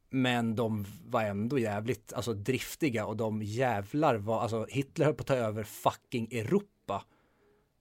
Men 0.10 0.56
de 0.56 0.86
var 1.06 1.24
ändå 1.24 1.60
jävligt, 1.60 2.14
alltså 2.14 2.34
driftiga 2.34 3.06
och 3.06 3.18
de 3.18 3.44
jävlar 3.44 4.16
var, 4.16 4.42
alltså 4.42 4.66
Hitler 4.70 5.06
höll 5.06 5.16
på 5.16 5.22
att 5.22 5.28
ta 5.28 5.36
över 5.36 5.64
fucking 5.64 6.28
Europa. 6.32 7.04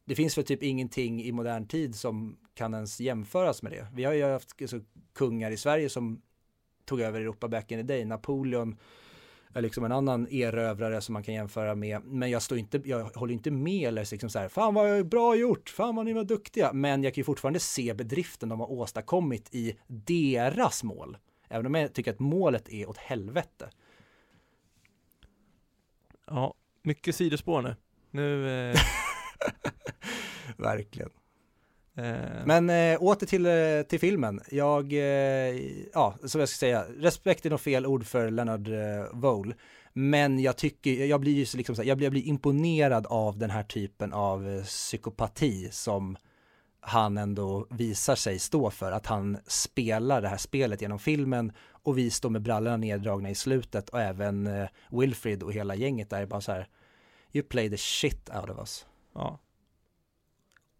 Det 0.04 0.14
finns 0.14 0.38
väl 0.38 0.44
typ 0.44 0.62
ingenting 0.62 1.22
i 1.22 1.32
modern 1.32 1.68
tid 1.68 1.94
som 1.94 2.36
kan 2.54 2.74
ens 2.74 3.00
jämföras 3.00 3.62
med 3.62 3.72
det. 3.72 3.86
Vi 3.94 4.04
har 4.04 4.12
ju 4.12 4.24
haft 4.24 4.62
alltså, 4.62 4.80
kungar 5.14 5.50
i 5.50 5.56
Sverige 5.56 5.88
som 5.88 6.22
tog 6.84 7.00
över 7.00 7.20
Europa 7.20 7.48
back 7.48 7.72
in 7.72 7.78
the 7.78 7.82
day. 7.82 8.04
Napoleon 8.04 8.76
liksom 9.62 9.84
en 9.84 9.92
annan 9.92 10.28
erövrare 10.28 11.00
som 11.00 11.12
man 11.12 11.22
kan 11.22 11.34
jämföra 11.34 11.74
med. 11.74 12.04
Men 12.04 12.30
jag 12.30 12.42
står 12.42 12.58
inte, 12.58 12.80
jag 12.84 13.04
håller 13.04 13.34
inte 13.34 13.50
med 13.50 13.88
eller 13.88 14.08
liksom 14.10 14.30
så 14.30 14.38
här, 14.38 14.48
fan 14.48 14.74
vad 14.74 15.08
bra 15.08 15.36
gjort, 15.36 15.68
fan 15.68 15.96
vad 15.96 16.04
ni 16.04 16.12
var 16.12 16.24
duktiga. 16.24 16.72
Men 16.72 17.04
jag 17.04 17.14
kan 17.14 17.20
ju 17.20 17.24
fortfarande 17.24 17.60
se 17.60 17.94
bedriften 17.94 18.48
de 18.48 18.60
har 18.60 18.70
åstadkommit 18.70 19.54
i 19.54 19.78
deras 19.86 20.84
mål. 20.84 21.18
Även 21.48 21.66
om 21.66 21.74
jag 21.74 21.92
tycker 21.92 22.12
att 22.12 22.18
målet 22.18 22.68
är 22.68 22.88
åt 22.88 22.96
helvete. 22.96 23.70
Ja, 26.26 26.54
mycket 26.82 27.16
sidospår 27.16 27.62
nu. 27.62 27.76
Nu, 28.10 28.50
eh, 28.70 28.76
Verkligen. 30.56 31.10
Eh, 31.96 32.46
Men 32.46 32.70
äh, 32.70 33.02
åter 33.02 33.26
till, 33.26 33.46
eh, 33.46 33.82
till 33.88 34.00
filmen. 34.00 34.40
Jag, 34.50 34.92
eh, 34.92 35.56
ja, 35.92 36.14
som 36.24 36.40
jag 36.40 36.48
ska 36.48 36.58
säga, 36.58 36.84
respekt 36.98 37.46
är 37.46 37.50
nog 37.50 37.60
fel 37.60 37.86
ord 37.86 38.06
för 38.06 38.30
Leonard 38.30 38.68
eh, 38.68 39.04
Vole. 39.12 39.54
Men 39.92 40.38
jag 40.38 40.56
tycker, 40.56 41.06
jag 41.06 41.20
blir 41.20 41.32
ju 41.32 41.58
liksom 41.58 41.74
jag 41.84 41.96
blir, 41.96 42.06
jag 42.06 42.12
blir 42.12 42.26
imponerad 42.26 43.06
av 43.06 43.38
den 43.38 43.50
här 43.50 43.62
typen 43.62 44.12
av 44.12 44.48
eh, 44.48 44.62
psykopati 44.62 45.68
som 45.72 46.16
han 46.80 47.18
ändå 47.18 47.66
visar 47.70 48.14
sig 48.14 48.38
stå 48.38 48.70
för. 48.70 48.92
Att 48.92 49.06
han 49.06 49.38
spelar 49.46 50.22
det 50.22 50.28
här 50.28 50.36
spelet 50.36 50.82
genom 50.82 50.98
filmen 50.98 51.52
och 51.70 51.98
vi 51.98 52.10
står 52.10 52.30
med 52.30 52.42
brallorna 52.42 52.76
neddragna 52.76 53.30
i 53.30 53.34
slutet 53.34 53.88
och 53.88 54.00
även 54.00 54.46
eh, 54.46 54.68
Wilfrid 54.90 55.42
och 55.42 55.52
hela 55.52 55.74
gänget 55.74 56.10
där 56.10 56.22
är 56.22 56.26
bara 56.26 56.40
så 56.40 56.52
här 56.52 56.68
You 57.32 57.44
play 57.44 57.70
the 57.70 57.76
shit 57.76 58.30
out 58.34 58.50
of 58.50 58.58
us. 58.58 58.86
ja. 59.14 59.38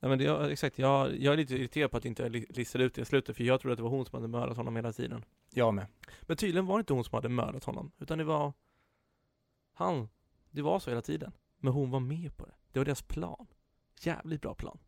Ja 0.06 0.10
men 0.10 0.18
det, 0.18 0.24
ja, 0.24 0.50
exakt, 0.50 0.78
jag, 0.78 1.18
jag 1.20 1.32
är 1.32 1.36
lite 1.36 1.54
irriterad 1.54 1.90
på 1.90 1.96
att 1.96 2.04
inte 2.04 2.28
listade 2.28 2.84
ut 2.84 2.94
det 2.94 3.00
i 3.02 3.04
slutet 3.04 3.36
för 3.36 3.44
jag 3.44 3.60
trodde 3.60 3.72
att 3.72 3.76
det 3.76 3.82
var 3.82 3.90
hon 3.90 4.06
som 4.06 4.16
hade 4.16 4.28
mördat 4.28 4.56
honom 4.56 4.76
hela 4.76 4.92
tiden. 4.92 5.24
Jag 5.50 5.74
med. 5.74 5.86
Men 6.22 6.36
tydligen 6.36 6.66
var 6.66 6.76
det 6.76 6.80
inte 6.80 6.92
hon 6.92 7.04
som 7.04 7.14
hade 7.14 7.28
mördat 7.28 7.64
honom, 7.64 7.92
utan 7.98 8.18
det 8.18 8.24
var 8.24 8.52
han. 9.72 10.08
Det 10.50 10.62
var 10.62 10.78
så 10.80 10.90
hela 10.90 11.02
tiden. 11.02 11.32
Men 11.58 11.72
hon 11.72 11.90
var 11.90 12.00
med 12.00 12.36
på 12.36 12.46
det. 12.46 12.52
Det 12.72 12.78
var 12.78 12.84
deras 12.84 13.02
plan. 13.02 13.46
Jävligt 14.00 14.42
bra 14.42 14.54
plan. 14.54 14.78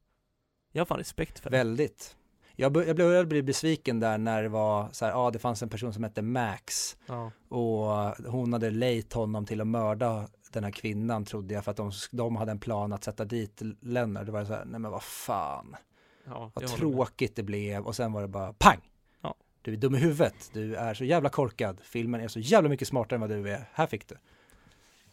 Jag 0.72 0.80
har 0.80 0.86
fan 0.86 0.98
respekt 0.98 1.38
för 1.38 1.50
det. 1.50 1.56
Väldigt. 1.56 2.16
Jag, 2.52 2.76
jag 2.76 2.96
började 2.96 3.26
bli 3.26 3.42
besviken 3.42 4.00
där 4.00 4.18
när 4.18 4.42
det 4.42 4.48
var 4.48 4.88
så 4.92 5.04
här, 5.04 5.12
ja 5.12 5.30
det 5.30 5.38
fanns 5.38 5.62
en 5.62 5.68
person 5.68 5.92
som 5.92 6.04
hette 6.04 6.22
Max 6.22 6.96
Ja. 7.06 7.30
och 7.48 7.86
hon 8.32 8.52
hade 8.52 8.70
lejt 8.70 9.12
honom 9.12 9.46
till 9.46 9.60
att 9.60 9.66
mörda 9.66 10.28
den 10.52 10.64
här 10.64 10.70
kvinnan 10.70 11.24
trodde 11.24 11.54
jag 11.54 11.64
för 11.64 11.70
att 11.70 11.76
de, 11.76 11.92
de 12.10 12.36
hade 12.36 12.50
en 12.50 12.58
plan 12.58 12.92
att 12.92 13.04
sätta 13.04 13.24
dit 13.24 13.62
Lennart. 13.80 14.26
Det 14.26 14.32
var 14.32 14.44
så 14.44 14.52
här, 14.52 14.64
nej 14.64 14.80
men 14.80 14.90
vad 14.90 15.02
fan, 15.02 15.76
ja 16.24 16.50
vad 16.54 16.66
tråkigt 16.66 17.36
det 17.36 17.42
blev 17.42 17.86
och 17.86 17.96
sen 17.96 18.12
var 18.12 18.22
det 18.22 18.28
bara 18.28 18.52
pang! 18.52 18.90
Ja. 19.20 19.34
Du 19.62 19.72
är 19.72 19.76
dum 19.76 19.94
i 19.94 19.98
huvudet, 19.98 20.50
du 20.52 20.74
är 20.74 20.94
så 20.94 21.04
jävla 21.04 21.28
korkad, 21.28 21.80
filmen 21.82 22.20
är 22.20 22.28
så 22.28 22.40
jävla 22.40 22.68
mycket 22.68 22.88
smartare 22.88 23.16
än 23.16 23.20
vad 23.20 23.30
du 23.30 23.50
är, 23.50 23.68
här 23.72 23.86
fick 23.86 24.08
du. 24.08 24.16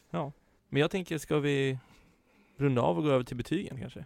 Ja. 0.10 0.32
Men 0.70 0.82
jag 0.82 0.92
tänker, 0.92 1.18
ska 1.18 1.40
vi 1.40 1.80
runda 2.58 2.82
av 2.82 2.98
och 2.98 3.04
gå 3.04 3.10
över 3.10 3.24
till 3.24 3.38
betygen 3.38 3.80
kanske? 3.80 4.06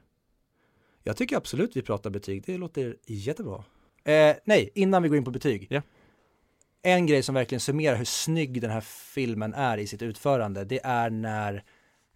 Jag 1.03 1.17
tycker 1.17 1.37
absolut 1.37 1.75
vi 1.75 1.81
pratar 1.81 2.09
betyg, 2.09 2.43
det 2.45 2.57
låter 2.57 2.97
jättebra. 3.05 3.63
Eh, 4.03 4.35
nej, 4.45 4.69
innan 4.75 5.03
vi 5.03 5.09
går 5.09 5.17
in 5.17 5.23
på 5.23 5.31
betyg. 5.31 5.67
Ja. 5.69 5.81
En 6.81 7.05
grej 7.05 7.23
som 7.23 7.35
verkligen 7.35 7.59
summerar 7.59 7.95
hur 7.95 8.05
snygg 8.05 8.61
den 8.61 8.71
här 8.71 8.81
filmen 8.81 9.53
är 9.53 9.77
i 9.77 9.87
sitt 9.87 10.01
utförande, 10.01 10.63
det 10.65 10.79
är 10.83 11.09
när 11.09 11.63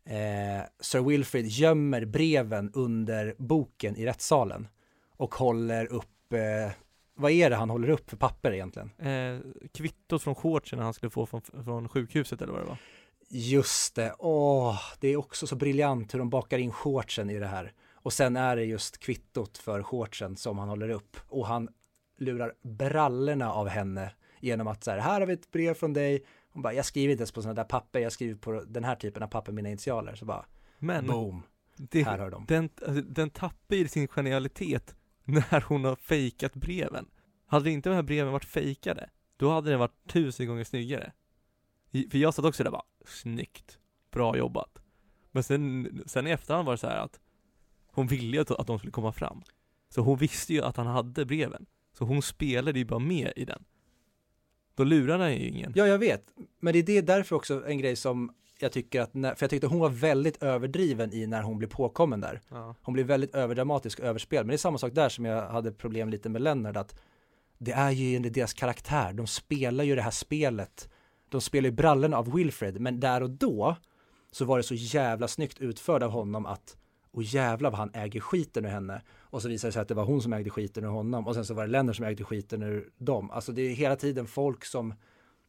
eh, 0.05 0.65
Sir 0.79 1.01
Wilfrid 1.01 1.47
gömmer 1.47 2.05
breven 2.05 2.71
under 2.73 3.35
boken 3.37 3.95
i 3.95 4.05
rättssalen 4.05 4.67
och 5.17 5.35
håller 5.35 5.85
upp, 5.85 6.33
eh, 6.33 6.71
vad 7.15 7.31
är 7.31 7.49
det 7.49 7.55
han 7.55 7.69
håller 7.69 7.89
upp 7.89 8.09
för 8.09 8.17
papper 8.17 8.51
egentligen? 8.51 8.91
Eh, 8.99 9.39
kvittot 9.73 10.23
från 10.23 10.35
shortsen 10.35 10.79
han 10.79 10.93
skulle 10.93 11.09
få 11.09 11.25
från, 11.25 11.41
från 11.41 11.89
sjukhuset 11.89 12.41
eller 12.41 12.53
vad 12.53 12.61
det 12.61 12.67
var. 12.67 12.77
Just 13.29 13.95
det, 13.95 14.15
åh, 14.19 14.79
det 14.99 15.07
är 15.07 15.17
också 15.17 15.47
så 15.47 15.55
briljant 15.55 16.13
hur 16.13 16.19
de 16.19 16.29
bakar 16.29 16.57
in 16.57 16.71
shortsen 16.71 17.29
i 17.29 17.39
det 17.39 17.47
här. 17.47 17.73
Och 17.93 18.13
sen 18.13 18.35
är 18.35 18.55
det 18.55 18.63
just 18.63 18.97
kvittot 18.97 19.57
för 19.57 19.83
shortsen 19.83 20.37
som 20.37 20.57
han 20.57 20.69
håller 20.69 20.89
upp 20.89 21.17
och 21.27 21.47
han 21.47 21.69
lurar 22.17 22.53
brallorna 22.63 23.53
av 23.53 23.67
henne 23.67 24.11
genom 24.43 24.67
att 24.67 24.83
så 24.83 24.91
här, 24.91 24.97
här 24.99 25.19
har 25.19 25.27
vi 25.27 25.33
ett 25.33 25.51
brev 25.51 25.73
från 25.73 25.93
dig. 25.93 26.25
Hon 26.51 26.61
bara, 26.61 26.73
jag 26.73 26.85
skriver 26.85 27.11
inte 27.11 27.21
ens 27.21 27.31
på 27.31 27.41
sådana 27.41 27.55
där 27.55 27.69
papper, 27.69 27.99
jag 27.99 28.11
skriver 28.11 28.35
på 28.35 28.63
den 28.67 28.83
här 28.83 28.95
typen 28.95 29.23
av 29.23 29.27
papper, 29.27 29.51
mina 29.51 29.69
initialer. 29.69 30.15
Så 30.15 30.25
bara, 30.25 30.45
Men 30.79 31.07
boom, 31.07 31.43
det, 31.77 32.03
här 32.03 32.19
har 32.19 32.31
de. 32.31 32.45
den, 32.47 32.69
alltså, 32.87 33.01
den 33.01 33.29
tappar 33.29 33.75
ju 33.75 33.87
sin 33.87 34.07
genialitet 34.07 34.95
när 35.23 35.61
hon 35.61 35.83
har 35.83 35.95
fejkat 35.95 36.53
breven. 36.53 37.05
Hade 37.45 37.71
inte 37.71 37.89
de 37.89 37.95
här 37.95 38.03
breven 38.03 38.31
varit 38.31 38.45
fejkade, 38.45 39.09
då 39.37 39.51
hade 39.51 39.69
den 39.69 39.79
varit 39.79 40.07
tusen 40.07 40.47
gånger 40.47 40.63
snyggare. 40.63 41.13
För 42.11 42.17
jag 42.17 42.33
satt 42.33 42.45
också 42.45 42.63
där 42.63 42.71
bara, 42.71 42.85
snyggt, 43.05 43.79
bra 44.11 44.37
jobbat. 44.37 44.79
Men 45.31 45.43
sen, 45.43 46.03
sen 46.05 46.27
i 46.27 46.31
efterhand 46.31 46.65
var 46.65 46.73
det 46.73 46.77
så 46.77 46.87
här 46.87 46.97
att 46.97 47.19
hon 47.87 48.07
ville 48.07 48.37
ju 48.37 48.41
att, 48.41 48.51
att 48.51 48.67
de 48.67 48.79
skulle 48.79 48.91
komma 48.91 49.11
fram. 49.11 49.43
Så 49.89 50.01
hon 50.01 50.17
visste 50.17 50.53
ju 50.53 50.61
att 50.61 50.77
han 50.77 50.87
hade 50.87 51.25
breven. 51.25 51.65
Så 51.97 52.05
hon 52.05 52.21
spelade 52.21 52.79
ju 52.79 52.85
bara 52.85 52.99
med 52.99 53.33
i 53.35 53.45
den. 53.45 53.63
Då 54.75 54.83
lurade 54.83 55.23
han 55.23 55.33
ju 55.33 55.47
ingen. 55.47 55.73
Ja, 55.75 55.87
jag 55.87 55.97
vet. 55.97 56.23
Men 56.59 56.73
det 56.73 56.79
är 56.79 56.83
det 56.83 57.01
därför 57.01 57.35
också 57.35 57.67
en 57.67 57.77
grej 57.77 57.95
som 57.95 58.33
jag 58.59 58.71
tycker 58.71 59.01
att, 59.01 59.13
när, 59.13 59.35
för 59.35 59.43
jag 59.43 59.49
tyckte 59.49 59.67
hon 59.67 59.79
var 59.79 59.89
väldigt 59.89 60.43
överdriven 60.43 61.13
i 61.13 61.27
när 61.27 61.41
hon 61.41 61.57
blev 61.57 61.67
påkommen 61.67 62.21
där. 62.21 62.41
Ja. 62.49 62.75
Hon 62.81 62.93
blir 62.93 63.03
väldigt 63.03 63.35
överdramatisk 63.35 63.99
och 63.99 64.05
överspel. 64.05 64.43
Men 64.43 64.47
det 64.47 64.55
är 64.55 64.57
samma 64.57 64.77
sak 64.77 64.93
där 64.93 65.09
som 65.09 65.25
jag 65.25 65.47
hade 65.49 65.71
problem 65.71 66.09
lite 66.09 66.29
med 66.29 66.41
Lennart 66.41 66.77
att 66.77 66.95
det 67.57 67.71
är 67.71 67.91
ju 67.91 68.15
enligt 68.15 68.33
deras 68.33 68.53
karaktär. 68.53 69.13
De 69.13 69.27
spelar 69.27 69.83
ju 69.83 69.95
det 69.95 70.01
här 70.01 70.11
spelet. 70.11 70.89
De 71.29 71.41
spelar 71.41 71.69
ju 71.69 71.75
brallen 71.75 72.13
av 72.13 72.33
Wilfred. 72.33 72.81
Men 72.81 72.99
där 72.99 73.23
och 73.23 73.29
då 73.29 73.75
så 74.31 74.45
var 74.45 74.57
det 74.57 74.63
så 74.63 74.75
jävla 74.75 75.27
snyggt 75.27 75.61
utförd 75.61 76.03
av 76.03 76.11
honom 76.11 76.45
att 76.45 76.77
och 77.13 77.23
jävlar 77.23 77.69
vad 77.71 77.79
han 77.79 77.91
äger 77.93 78.19
skiten 78.19 78.65
ur 78.65 78.69
henne. 78.69 79.01
Och 79.19 79.41
så 79.41 79.49
visar 79.49 79.67
det 79.67 79.71
sig 79.71 79.81
att 79.81 79.87
det 79.87 79.93
var 79.93 80.05
hon 80.05 80.21
som 80.21 80.33
ägde 80.33 80.49
skiten 80.49 80.83
ur 80.83 80.87
honom. 80.87 81.27
Och 81.27 81.33
sen 81.35 81.45
så 81.45 81.53
var 81.53 81.63
det 81.65 81.71
Lennart 81.71 81.95
som 81.95 82.05
ägde 82.05 82.23
skiten 82.23 82.63
ur 82.63 82.89
dem. 82.97 83.31
Alltså 83.31 83.51
det 83.51 83.61
är 83.61 83.73
hela 83.75 83.95
tiden 83.95 84.27
folk 84.27 84.65
som 84.65 84.93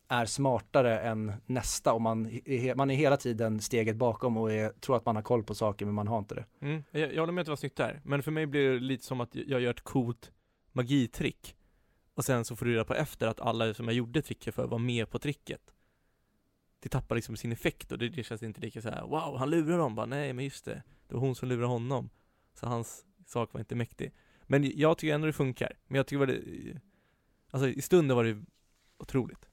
är 0.09 0.27
smartare 0.27 1.01
än 1.01 1.33
nästa 1.47 1.93
och 1.93 2.01
man, 2.03 2.27
är- 2.45 2.75
man 2.75 2.91
är 2.91 2.95
hela 2.95 3.17
tiden 3.17 3.61
steget 3.61 3.97
bakom 3.97 4.37
och 4.37 4.53
är, 4.53 4.71
tror 4.71 4.97
att 4.97 5.07
man 5.07 5.17
har 5.17 5.23
koll 5.23 5.45
på 5.45 5.55
saker 5.55 5.85
men 5.87 5.95
man 5.95 6.09
har 6.09 6.19
inte 6.19 6.35
det. 6.35 6.45
Mm, 6.61 6.83
jag, 6.91 7.15
jag 7.15 7.23
håller 7.23 7.33
med 7.33 7.43
att 7.43 7.47
det 7.47 7.51
var 7.51 7.57
snyggt 7.57 7.77
där, 7.77 8.01
men 8.05 8.23
för 8.23 8.31
mig 8.31 8.47
blir 8.47 8.71
det 8.73 8.79
lite 8.81 9.05
som 9.05 9.21
att 9.21 9.35
jag 9.35 9.61
gör 9.61 9.71
ett 9.71 9.81
coolt 9.85 10.33
magitrick 10.73 11.57
och 12.15 12.25
sen 12.25 12.45
så 12.45 12.57
får 12.57 12.67
du 12.67 12.73
reda 12.73 12.85
på 12.85 12.95
efter 12.95 13.27
att 13.27 13.41
alla 13.41 13.75
som 13.75 13.85
jag 13.89 13.95
gjorde 13.95 14.23
tricket 14.23 14.55
för 14.55 14.67
var 14.67 14.79
med 14.79 15.11
på 15.11 15.19
tricket. 15.19 15.61
Det 16.81 16.89
tappar 16.89 17.15
liksom 17.15 17.37
sin 17.37 17.53
effekt 17.53 17.93
och 17.93 17.99
det, 17.99 18.09
det 18.09 18.23
känns 18.23 18.43
inte 18.43 18.61
lika 18.61 18.83
så 18.83 18.91
här: 18.91 19.03
wow, 19.03 19.37
han 19.39 19.51
lurar 19.51 19.79
dem, 19.79 19.95
bara 19.95 20.07
nej 20.07 20.33
men 20.33 20.45
just 20.45 20.65
det, 20.65 20.83
det 21.09 21.15
var 21.15 21.21
hon 21.21 21.35
som 21.35 21.49
lurade 21.49 21.67
honom. 21.67 22.11
Så 22.55 22.67
hans 22.67 23.05
sak 23.27 23.53
var 23.53 23.61
inte 23.61 23.75
mäktig. 23.75 24.13
Men 24.43 24.79
jag 24.79 24.99
tycker 24.99 25.15
ändå 25.15 25.27
det 25.27 25.33
funkar, 25.33 25.73
men 25.87 25.97
jag 25.97 26.07
tycker 26.07 26.19
var 26.19 26.27
det, 26.27 26.41
alltså 27.51 27.69
i 27.69 27.83
stunden 27.83 28.17
var 28.17 28.25
det 28.25 28.45
otroligt. 28.99 29.49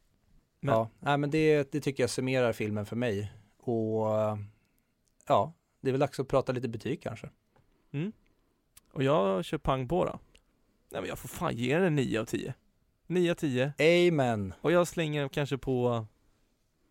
Men- 0.59 0.73
Ja, 0.75 0.89
nej, 0.99 1.17
men 1.17 1.29
det, 1.31 1.71
det 1.71 1.81
tycker 1.81 2.03
jag 2.03 2.09
summerar 2.09 2.53
filmen 2.53 2.85
för 2.85 2.95
mig. 2.95 3.33
Och 3.57 4.07
ja, 5.27 5.53
det 5.81 5.89
är 5.89 5.91
väl 5.91 5.99
dags 5.99 6.19
att 6.19 6.27
prata 6.27 6.51
lite 6.51 6.67
betyg 6.69 7.01
kanske. 7.01 7.29
Mm. 7.91 8.11
Och 8.91 9.03
jag 9.03 9.45
kör 9.45 9.57
pang 9.57 9.87
på 9.87 10.05
då. 10.05 10.19
Nej 10.89 11.01
men 11.01 11.09
jag 11.09 11.19
får 11.19 11.29
fan 11.29 11.55
ge 11.55 11.75
den 11.75 11.83
en 11.85 11.95
9 11.95 12.19
av 12.19 12.25
10. 12.25 12.53
9 13.07 13.31
av 13.31 13.35
10. 13.35 13.73
Amen! 13.79 14.53
Och 14.61 14.71
jag 14.71 14.87
slänger 14.87 15.27
kanske 15.29 15.57
på, 15.57 16.05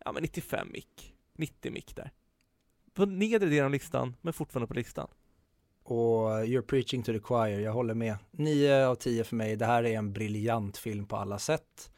ja 0.05 0.11
men 0.11 0.23
95 0.23 0.71
mick. 0.71 1.15
90 1.33 1.71
mick 1.71 1.95
där. 1.95 2.11
På 2.93 3.05
nedre 3.05 3.49
delen 3.49 3.65
av 3.65 3.71
listan, 3.71 4.15
men 4.21 4.33
fortfarande 4.33 4.67
på 4.67 4.73
listan. 4.73 5.07
Och 5.83 6.29
you're 6.29 6.61
preaching 6.61 7.03
to 7.03 7.13
the 7.13 7.19
choir, 7.19 7.59
jag 7.59 7.73
håller 7.73 7.93
med. 7.93 8.17
9 8.31 8.85
av 8.85 8.95
10 8.95 9.23
för 9.23 9.35
mig, 9.35 9.55
det 9.55 9.65
här 9.65 9.83
är 9.83 9.97
en 9.97 10.13
briljant 10.13 10.77
film 10.77 11.05
på 11.05 11.15
alla 11.15 11.39
sätt. 11.39 11.91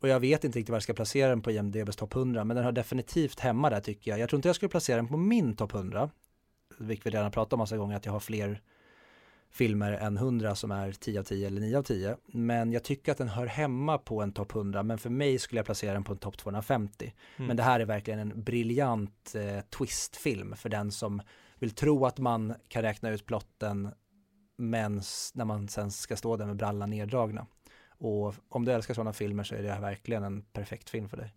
Och 0.00 0.08
jag 0.08 0.20
vet 0.20 0.44
inte 0.44 0.58
riktigt 0.58 0.70
var 0.70 0.76
jag 0.76 0.82
ska 0.82 0.94
placera 0.94 1.28
den 1.28 1.42
på 1.42 1.50
IMDBs 1.50 1.96
topp 1.96 2.14
100, 2.14 2.44
men 2.44 2.56
den 2.56 2.64
har 2.64 2.72
definitivt 2.72 3.40
hemma 3.40 3.70
där 3.70 3.80
tycker 3.80 4.10
jag. 4.10 4.20
Jag 4.20 4.28
tror 4.28 4.38
inte 4.38 4.48
jag 4.48 4.56
skulle 4.56 4.68
placera 4.68 4.96
den 4.96 5.08
på 5.08 5.16
min 5.16 5.56
topp 5.56 5.74
100, 5.74 6.10
vilket 6.78 7.06
vi 7.06 7.10
redan 7.10 7.24
har 7.24 7.30
pratat 7.30 7.52
om 7.52 7.58
massa 7.58 7.76
gånger, 7.76 7.96
att 7.96 8.06
jag 8.06 8.12
har 8.12 8.20
fler 8.20 8.62
filmer 9.50 9.92
än 9.92 10.16
100 10.16 10.54
som 10.54 10.70
är 10.70 10.92
10 10.92 11.20
av 11.20 11.24
10 11.24 11.46
eller 11.46 11.60
9 11.60 11.78
av 11.78 11.82
10. 11.82 12.16
Men 12.26 12.72
jag 12.72 12.84
tycker 12.84 13.12
att 13.12 13.18
den 13.18 13.28
hör 13.28 13.46
hemma 13.46 13.98
på 13.98 14.22
en 14.22 14.32
topp 14.32 14.54
100, 14.54 14.82
men 14.82 14.98
för 14.98 15.10
mig 15.10 15.38
skulle 15.38 15.58
jag 15.58 15.66
placera 15.66 15.92
den 15.92 16.04
på 16.04 16.12
en 16.12 16.18
topp 16.18 16.38
250. 16.38 17.14
Mm. 17.36 17.46
Men 17.46 17.56
det 17.56 17.62
här 17.62 17.80
är 17.80 17.84
verkligen 17.84 18.20
en 18.20 18.42
briljant 18.42 19.34
eh, 19.34 19.60
twistfilm 19.60 20.56
för 20.56 20.68
den 20.68 20.92
som 20.92 21.22
vill 21.58 21.70
tro 21.70 22.06
att 22.06 22.18
man 22.18 22.54
kan 22.68 22.82
räkna 22.82 23.10
ut 23.10 23.26
plotten 23.26 23.88
men 24.56 25.02
när 25.34 25.44
man 25.44 25.68
sen 25.68 25.90
ska 25.90 26.16
stå 26.16 26.36
där 26.36 26.46
med 26.46 26.56
brallan 26.56 26.90
neddragna. 26.90 27.46
Och 27.88 28.34
om 28.48 28.64
du 28.64 28.72
älskar 28.72 28.94
sådana 28.94 29.12
filmer 29.12 29.44
så 29.44 29.54
är 29.54 29.62
det 29.62 29.72
här 29.72 29.80
verkligen 29.80 30.24
en 30.24 30.42
perfekt 30.42 30.90
film 30.90 31.08
för 31.08 31.16
dig. 31.16 31.34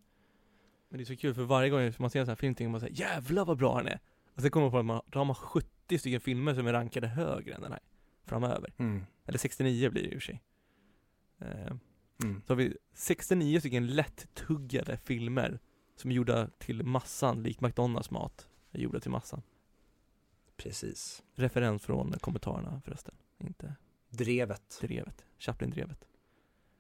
Men 0.90 0.98
det 0.98 1.04
är 1.04 1.06
så 1.06 1.16
kul 1.16 1.34
för 1.34 1.44
varje 1.44 1.70
gång 1.70 1.94
man 1.98 2.10
ser 2.10 2.20
en 2.20 2.26
sån 2.26 2.32
här 2.32 2.36
film 2.36 2.56
tänker 2.56 2.72
man 2.72 2.80
såhär, 2.80 2.94
jävlar 2.94 3.46
vad 3.46 3.58
bra 3.58 3.78
den 3.78 3.88
är. 3.88 4.00
Och 4.36 4.42
sen 4.42 4.52
kommer 4.52 4.66
man 4.66 4.72
på 4.72 4.80
att 4.80 4.86
man, 4.86 5.02
då 5.06 5.20
har 5.20 5.26
man 5.26 5.36
70 5.36 6.00
stycken 6.00 6.22
filmer 6.22 6.54
som 6.54 6.68
är 6.68 6.74
rankade 6.74 7.08
högre 7.08 7.54
än 7.54 7.62
den 7.62 7.72
här. 7.72 7.82
Framöver. 8.26 8.74
Mm. 8.78 9.06
Eller 9.26 9.38
69 9.38 9.90
blir 9.90 10.04
det 10.04 10.10
i 10.10 10.18
och 10.18 10.22
för 10.22 10.26
sig. 10.26 10.44
Eh, 11.40 11.74
Mm. 12.24 12.42
Så 12.48 12.54
har 12.54 12.58
vi 12.58 12.78
69 12.94 13.60
stycken 13.60 13.88
lätt-tuggade 13.88 14.98
filmer 14.98 15.60
som 15.96 16.12
är 16.12 16.16
gjorda 16.16 16.48
till 16.58 16.84
massan, 16.84 17.44
likt 17.44 17.62
McDonalds 17.62 18.12
mat 18.12 18.48
är 18.72 18.80
gjorda 18.80 19.00
till 19.00 19.12
massan. 19.12 19.42
Precis. 20.58 21.24
Referens 21.36 21.84
från 21.86 22.12
kommentarerna 22.20 22.82
förresten, 22.86 23.16
inte 23.38 23.76
Drevet. 24.10 24.80
drevet, 24.82 25.26
Chaplin-drevet. 25.40 26.08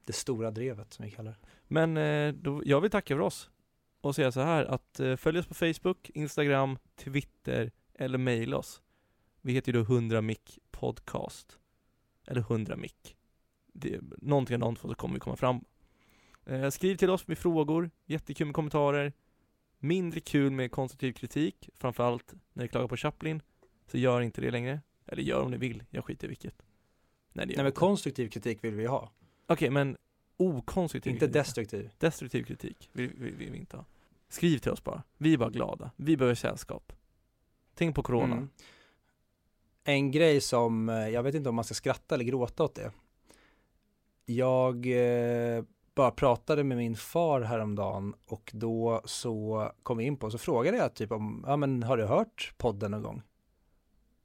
Det 0.05 0.13
stora 0.13 0.51
drevet 0.51 0.93
som 0.93 1.05
vi 1.05 1.11
kallar 1.11 1.31
det. 1.31 1.37
Men 1.67 1.97
eh, 1.97 2.33
då, 2.33 2.61
jag 2.65 2.81
vill 2.81 2.91
tacka 2.91 3.15
för 3.15 3.21
oss 3.21 3.49
och 4.01 4.15
säga 4.15 4.31
så 4.31 4.41
här 4.41 4.65
att 4.65 4.99
eh, 4.99 5.15
följ 5.15 5.39
oss 5.39 5.47
på 5.47 5.53
Facebook, 5.53 6.09
Instagram, 6.09 6.77
Twitter 6.95 7.71
eller 7.93 8.17
mejla 8.17 8.57
oss. 8.57 8.81
Vi 9.41 9.53
heter 9.53 9.73
ju 9.73 9.83
då 9.83 9.93
100 9.93 10.21
mic 10.21 10.59
podcast. 10.81 11.59
Eller 12.27 12.41
100 12.41 12.75
mic. 12.75 12.93
Det, 13.73 13.99
någonting 14.17 14.53
av 14.55 14.59
de 14.59 14.75
två 14.75 14.87
så 14.87 14.95
kommer 14.95 15.13
vi 15.13 15.19
komma 15.19 15.35
fram. 15.35 15.65
Eh, 16.45 16.69
skriv 16.69 16.95
till 16.95 17.09
oss 17.09 17.27
med 17.27 17.37
frågor, 17.37 17.91
jättekul 18.05 18.47
med 18.47 18.55
kommentarer. 18.55 19.13
Mindre 19.79 20.19
kul 20.19 20.51
med 20.51 20.71
konstruktiv 20.71 21.13
kritik, 21.13 21.69
framförallt 21.77 22.33
när 22.53 22.63
ni 22.63 22.67
klagar 22.67 22.87
på 22.87 22.97
Chaplin. 22.97 23.41
Så 23.87 23.97
gör 23.97 24.21
inte 24.21 24.41
det 24.41 24.51
längre. 24.51 24.81
Eller 25.05 25.23
gör 25.23 25.41
om 25.41 25.51
ni 25.51 25.57
vill, 25.57 25.83
jag 25.89 26.05
skiter 26.05 26.25
i 26.25 26.29
vilket. 26.29 26.61
Nej, 27.33 27.45
Nej 27.45 27.55
men 27.57 27.65
inte. 27.65 27.79
konstruktiv 27.79 28.29
kritik 28.29 28.63
vill 28.63 28.75
vi 28.75 28.85
ha. 28.85 29.11
Okej, 29.47 29.69
men 29.69 29.97
okonstruktiv 30.37 31.13
Inte 31.13 31.25
kritik. 31.25 31.33
destruktiv. 31.33 31.89
Destruktiv 31.97 32.43
kritik 32.43 32.89
vill, 32.93 33.09
vill, 33.09 33.35
vill 33.35 33.51
vi 33.51 33.57
inte 33.57 33.77
ha. 33.77 33.85
Skriv 34.29 34.57
till 34.57 34.71
oss 34.71 34.83
bara. 34.83 35.03
Vi 35.17 35.33
är 35.33 35.37
bara 35.37 35.49
glada. 35.49 35.91
Vi 35.95 36.17
behöver 36.17 36.35
sällskap. 36.35 36.93
Tänk 37.73 37.95
på 37.95 38.03
corona. 38.03 38.35
Mm. 38.35 38.49
En 39.83 40.11
grej 40.11 40.41
som, 40.41 40.89
eh, 40.89 41.09
jag 41.09 41.23
vet 41.23 41.35
inte 41.35 41.49
om 41.49 41.55
man 41.55 41.65
ska 41.65 41.73
skratta 41.73 42.15
eller 42.15 42.25
gråta 42.25 42.63
åt 42.63 42.75
det. 42.75 42.91
Jag 44.25 44.85
eh, 44.85 45.63
bara 45.95 46.11
pratade 46.11 46.63
med 46.63 46.77
min 46.77 46.95
far 46.95 47.41
häromdagen 47.41 48.13
och 48.25 48.51
då 48.53 49.01
så 49.05 49.67
kom 49.83 49.97
vi 49.97 50.03
in 50.03 50.17
på, 50.17 50.31
så 50.31 50.37
frågade 50.37 50.77
jag 50.77 50.93
typ 50.93 51.11
om, 51.11 51.43
ja 51.47 51.57
men 51.57 51.83
har 51.83 51.97
du 51.97 52.05
hört 52.05 52.53
podden 52.57 52.91
någon 52.91 53.03
gång? 53.03 53.21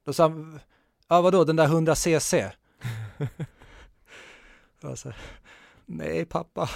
Då 0.04 0.12
sa 0.12 0.22
han, 0.22 0.60
ja 1.08 1.22
vadå 1.22 1.44
den 1.44 1.56
där 1.56 1.64
100 1.64 1.94
cc? 1.94 2.50
sa, 4.96 5.12
nej 5.86 6.24
pappa, 6.24 6.70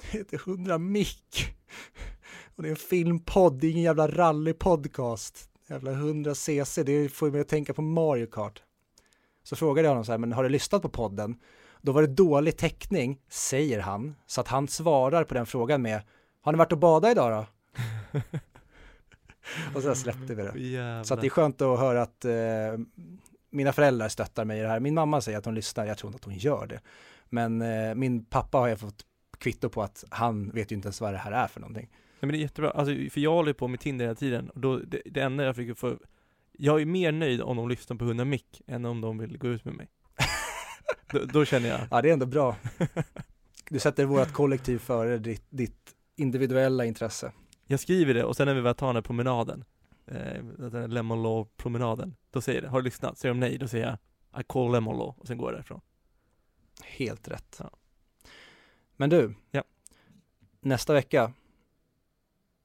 det 0.00 0.18
heter 0.18 0.36
100 0.36 0.78
mick. 0.78 1.56
Och 2.56 2.62
det 2.62 2.68
är 2.68 2.70
en 2.70 2.76
filmpodd, 2.76 3.60
det 3.60 3.66
är 3.66 3.70
ingen 3.70 3.82
jävla 3.82 4.08
rallypodcast. 4.08 5.50
Jävla 5.74 5.92
100 5.92 6.34
cc, 6.34 6.82
det 6.82 7.08
får 7.08 7.30
mig 7.30 7.40
att 7.40 7.48
tänka 7.48 7.74
på 7.74 7.82
Mario 7.82 8.26
Kart. 8.26 8.62
Så 9.42 9.56
frågade 9.56 9.86
jag 9.86 9.90
honom 9.90 10.04
så 10.04 10.12
här, 10.12 10.18
men 10.18 10.32
har 10.32 10.42
du 10.42 10.48
lyssnat 10.48 10.82
på 10.82 10.88
podden? 10.88 11.36
Då 11.82 11.92
var 11.92 12.02
det 12.02 12.08
dålig 12.08 12.56
täckning, 12.56 13.20
säger 13.28 13.80
han, 13.80 14.14
så 14.26 14.40
att 14.40 14.48
han 14.48 14.68
svarar 14.68 15.24
på 15.24 15.34
den 15.34 15.46
frågan 15.46 15.82
med 15.82 16.02
Har 16.40 16.52
ni 16.52 16.58
varit 16.58 16.72
och 16.72 16.78
badat 16.78 17.10
idag 17.10 17.46
då? 18.12 18.20
och 19.74 19.82
så 19.82 19.94
släppte 19.94 20.34
vi 20.34 20.42
det. 20.42 20.58
Jävlar. 20.58 21.04
Så 21.04 21.14
att 21.14 21.20
det 21.20 21.26
är 21.26 21.30
skönt 21.30 21.62
att 21.62 21.78
höra 21.78 22.02
att 22.02 22.24
eh, 22.24 22.32
mina 23.50 23.72
föräldrar 23.72 24.08
stöttar 24.08 24.44
mig 24.44 24.58
i 24.58 24.62
det 24.62 24.68
här. 24.68 24.80
Min 24.80 24.94
mamma 24.94 25.20
säger 25.20 25.38
att 25.38 25.44
hon 25.44 25.54
lyssnar, 25.54 25.86
jag 25.86 25.98
tror 25.98 26.08
inte 26.08 26.16
att 26.16 26.24
hon 26.24 26.34
gör 26.34 26.66
det. 26.66 26.80
Men 27.28 27.62
eh, 27.62 27.94
min 27.94 28.24
pappa 28.24 28.58
har 28.58 28.68
jag 28.68 28.80
fått 28.80 29.04
kvitto 29.38 29.68
på 29.68 29.82
att 29.82 30.04
han 30.10 30.50
vet 30.50 30.72
ju 30.72 30.76
inte 30.76 30.86
ens 30.86 31.00
vad 31.00 31.12
det 31.14 31.18
här 31.18 31.32
är 31.32 31.46
för 31.46 31.60
någonting. 31.60 31.90
Nej 32.20 32.26
men 32.26 32.28
det 32.32 32.38
är 32.38 32.40
jättebra, 32.40 32.70
alltså, 32.70 32.94
för 32.94 33.20
jag 33.20 33.32
håller 33.32 33.52
på 33.52 33.68
med 33.68 33.80
Tinder 33.80 34.04
hela 34.04 34.14
tiden 34.14 34.50
och 34.50 34.60
då, 34.60 34.78
det, 34.78 35.02
det 35.04 35.20
enda 35.20 35.44
jag 35.44 35.56
försöker 35.56 35.74
få 35.74 35.98
Jag 36.52 36.80
är 36.80 36.86
mer 36.86 37.12
nöjd 37.12 37.42
om 37.42 37.56
de 37.56 37.68
lyssnar 37.68 37.96
på 37.96 38.04
100 38.04 38.24
mick 38.24 38.62
än 38.66 38.84
om 38.84 39.00
de 39.00 39.18
vill 39.18 39.38
gå 39.38 39.48
ut 39.48 39.64
med 39.64 39.74
mig 39.74 39.88
då, 41.12 41.24
då 41.24 41.44
känner 41.44 41.68
jag 41.68 41.80
Ja, 41.90 42.02
det 42.02 42.08
är 42.08 42.12
ändå 42.12 42.26
bra. 42.26 42.56
Du 43.70 43.78
sätter 43.78 44.04
vårt 44.04 44.32
kollektiv 44.32 44.78
före 44.78 45.18
ditt, 45.18 45.46
ditt 45.50 45.94
individuella 46.16 46.84
intresse. 46.84 47.32
Jag 47.66 47.80
skriver 47.80 48.14
det 48.14 48.24
och 48.24 48.36
sen 48.36 48.46
när 48.46 48.54
vi 48.54 48.60
väl 48.60 48.74
tar 48.74 48.86
den 48.86 48.96
här 48.96 49.02
promenaden 49.02 49.64
eh, 50.06 50.88
Lemon 50.88 51.22
Law 51.22 51.48
promenaden 51.56 52.16
Då 52.30 52.40
säger 52.40 52.62
det, 52.62 52.68
har 52.68 52.80
du 52.80 52.84
lyssnat? 52.84 53.18
Säger 53.18 53.34
de 53.34 53.40
nej, 53.40 53.58
då 53.58 53.68
säger 53.68 53.86
jag 54.32 54.40
I 54.40 54.44
call 54.44 54.72
Lemon 54.72 54.98
Law 54.98 55.14
och 55.18 55.26
sen 55.26 55.38
går 55.38 55.48
jag 55.48 55.54
därifrån 55.58 55.80
Helt 56.82 57.28
rätt. 57.28 57.56
Ja. 57.60 57.70
Men 58.96 59.10
du, 59.10 59.34
Ja. 59.50 59.64
nästa 60.60 60.92
vecka, 60.92 61.32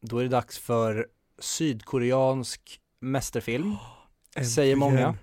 då 0.01 0.17
är 0.17 0.23
det 0.23 0.29
dags 0.29 0.59
för 0.59 1.07
sydkoreansk 1.39 2.79
mästerfilm, 2.99 3.75
säger 4.55 4.75
många. 4.75 5.15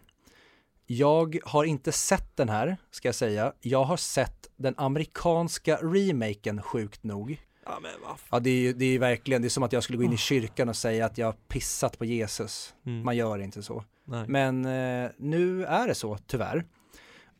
Jag 0.87 1.39
har 1.45 1.64
inte 1.64 1.93
sett 1.93 2.37
den 2.37 2.49
här, 2.49 2.77
ska 2.91 3.09
jag 3.09 3.14
säga. 3.14 3.53
Jag 3.61 3.85
har 3.85 3.97
sett 3.97 4.51
den 4.57 4.74
amerikanska 4.77 5.77
remaken 5.77 6.62
sjukt 6.62 7.05
nog. 7.05 7.43
Ja 7.64 7.79
men 7.83 7.91
Ja, 8.31 8.41
det 8.41 8.51
är 8.51 8.61
ju 8.61 8.72
det 8.72 8.85
är 8.85 8.89
ju 8.89 8.99
verkligen, 8.99 9.43
det 9.43 9.49
är 9.49 9.51
som 9.51 9.62
att 9.62 9.72
jag 9.72 9.83
skulle 9.83 9.97
gå 9.97 10.05
in 10.05 10.12
i 10.12 10.16
kyrkan 10.16 10.68
och 10.68 10.77
säga 10.77 11.07
att 11.07 11.18
jag 11.18 11.27
har 11.27 11.33
pissat 11.33 11.99
på 11.99 12.05
Jesus. 12.05 12.74
mm. 12.87 13.05
Man 13.05 13.16
gör 13.16 13.39
inte 13.39 13.62
så. 13.62 13.85
Nej. 14.05 14.24
Men 14.29 14.64
eh, 14.64 15.11
nu 15.18 15.64
är 15.64 15.87
det 15.87 15.95
så, 15.95 16.18
tyvärr. 16.27 16.64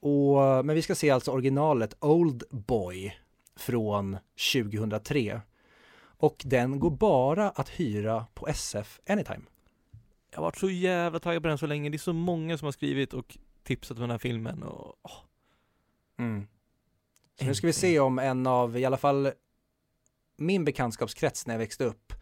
Och, 0.01 0.66
men 0.66 0.74
vi 0.74 0.82
ska 0.82 0.95
se 0.95 1.11
alltså 1.11 1.30
originalet 1.30 1.97
Old 2.01 2.45
Boy 2.51 3.16
från 3.57 4.18
2003. 4.53 5.41
Och 6.17 6.43
den 6.45 6.79
går 6.79 6.91
bara 6.91 7.51
att 7.51 7.69
hyra 7.69 8.27
på 8.35 8.49
SF 8.49 9.01
Anytime. 9.09 9.43
Jag 10.31 10.39
har 10.39 10.43
varit 10.43 10.59
så 10.59 10.71
jävla 10.71 11.19
taggad 11.19 11.43
på 11.43 11.49
den 11.49 11.59
så 11.59 11.67
länge, 11.67 11.91
det 11.91 11.97
är 11.97 11.99
så 11.99 12.12
många 12.12 12.59
som 12.59 12.67
har 12.67 12.73
skrivit 12.73 13.14
och 13.14 13.39
tipsat 13.62 13.97
om 13.97 14.01
den 14.01 14.11
här 14.11 14.19
filmen 14.19 14.62
och 14.62 14.97
åh, 15.03 15.27
Mm. 16.19 16.47
Så 17.39 17.45
nu 17.45 17.55
ska 17.55 17.67
vi 17.67 17.73
se 17.73 18.01
om 18.01 18.19
en 18.19 18.47
av, 18.47 18.79
i 18.79 18.85
alla 18.85 18.97
fall 18.97 19.33
min 20.37 20.64
bekantskapskrets 20.64 21.47
när 21.47 21.55
jag 21.55 21.59
växte 21.59 21.85
upp, 21.85 22.12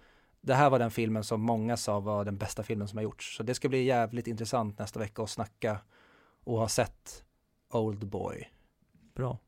det 0.41 0.55
här 0.55 0.71
var 0.71 0.79
den 0.79 0.91
filmen 0.91 1.25
som 1.25 1.41
många 1.41 1.77
sa 1.77 2.01
var 2.01 2.25
den 2.25 2.39
bästa 2.39 2.63
filmen 2.63 2.89
som 2.89 2.97
har 2.97 3.03
gjorts. 3.03 3.37
Så 3.37 3.43
det 3.43 3.55
ska 3.55 3.69
bli 3.69 3.85
jävligt 3.85 4.27
intressant 4.27 4.79
nästa 4.79 5.01
vecka 5.01 5.23
att 5.23 5.31
snacka 5.31 5.79
och 6.45 6.59
ha 6.59 6.69
sett 6.69 7.25
Old 7.71 8.07
Boy. 8.07 8.51
bra 9.15 9.39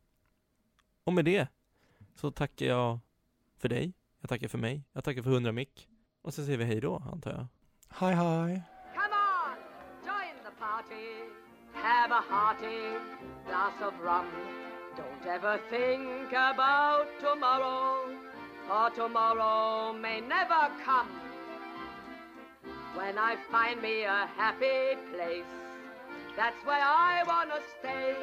Och 1.04 1.12
med 1.12 1.24
det 1.24 1.48
så 2.14 2.30
tackar 2.30 2.66
jag 2.66 2.98
för 3.58 3.68
dig, 3.68 3.92
jag 4.26 4.30
tackar 4.30 4.48
för 4.48 4.58
mig, 4.58 4.82
jag 4.92 5.04
tackar 5.04 5.22
för 5.22 5.30
100 5.30 5.52
mick 5.52 5.88
och 6.22 6.34
så 6.34 6.44
säger 6.44 6.58
vi 6.58 6.64
hej 6.64 6.80
då 6.80 7.02
antar 7.12 7.30
jag 7.30 7.46
Hi 8.00 8.14
hi! 8.14 8.62
Come 8.94 9.16
on, 9.38 9.56
join 10.08 10.36
the 10.44 10.54
party. 10.58 11.08
Have 11.72 12.12
a 12.14 12.22
hearty 12.30 12.98
glass 13.46 13.76
of 13.88 13.94
rum. 14.00 14.26
Don't 14.96 15.26
ever 15.36 15.58
think 15.70 16.32
about 16.32 17.06
tomorrow, 17.20 18.18
for 18.66 18.90
tomorrow 18.96 19.92
may 19.92 20.20
never 20.20 20.62
come. 20.84 21.10
When 22.96 23.18
I 23.18 23.36
find 23.52 23.82
me 23.82 24.04
a 24.04 24.28
happy 24.36 24.96
place, 25.12 25.52
that's 26.36 26.60
where 26.64 26.86
I 27.10 27.22
wanna 27.26 27.60
stay. 27.78 28.16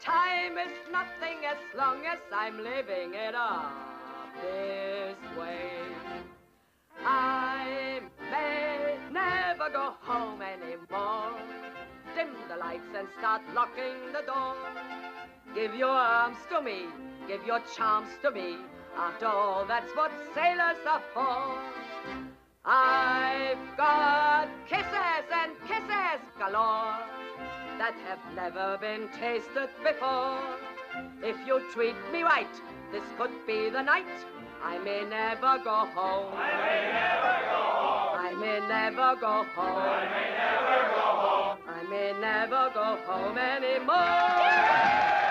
Time 0.00 0.58
is 0.58 0.74
nothing 0.90 1.38
as 1.52 1.60
long 1.76 2.06
as 2.06 2.20
I'm 2.32 2.56
living 2.58 3.14
it 3.14 3.34
up 3.34 3.93
this 4.40 5.38
way. 5.38 5.70
I 7.04 8.00
may 8.30 8.98
never 9.12 9.70
go 9.70 9.94
home 10.00 10.42
anymore. 10.42 11.38
Dim 12.14 12.28
the 12.48 12.56
lights 12.56 12.94
and 12.96 13.08
start 13.18 13.42
locking 13.54 14.12
the 14.12 14.22
door. 14.26 14.54
Give 15.54 15.74
your 15.74 15.88
arms 15.88 16.38
to 16.50 16.60
me, 16.60 16.86
give 17.28 17.44
your 17.46 17.60
charms 17.76 18.08
to 18.22 18.30
me. 18.30 18.56
After 18.96 19.26
all, 19.26 19.64
that's 19.66 19.90
what 19.96 20.12
sailors 20.34 20.78
are 20.88 21.02
for. 21.12 21.58
I've 22.64 23.76
got 23.76 24.48
kisses 24.66 25.26
and 25.32 25.52
kisses 25.68 26.22
galore 26.38 26.96
that 27.78 27.94
have 28.06 28.20
never 28.34 28.78
been 28.80 29.08
tasted 29.20 29.68
before. 29.82 30.38
If 31.22 31.36
you 31.46 31.60
treat 31.72 31.96
me 32.12 32.22
right, 32.22 32.54
this 32.92 33.04
could 33.18 33.30
be 33.46 33.70
the 33.70 33.82
night. 33.82 34.06
I 34.62 34.78
may 34.78 35.04
never 35.04 35.58
go 35.62 35.86
home. 35.94 36.32
I 36.34 36.52
may 36.64 36.82
never 36.92 37.34
go 37.50 37.64
home. 37.82 38.18
I 38.18 38.32
may 38.40 38.60
never 38.68 39.20
go 39.20 39.44
home. 39.54 39.84
I 39.88 40.08
may 40.14 40.30
never 40.40 40.78
go 40.94 41.08
home. 41.20 41.58
I 41.68 41.82
may 41.90 42.12
never 42.20 42.70
go 42.72 42.96
home 43.06 43.38
anymore. 43.38 45.23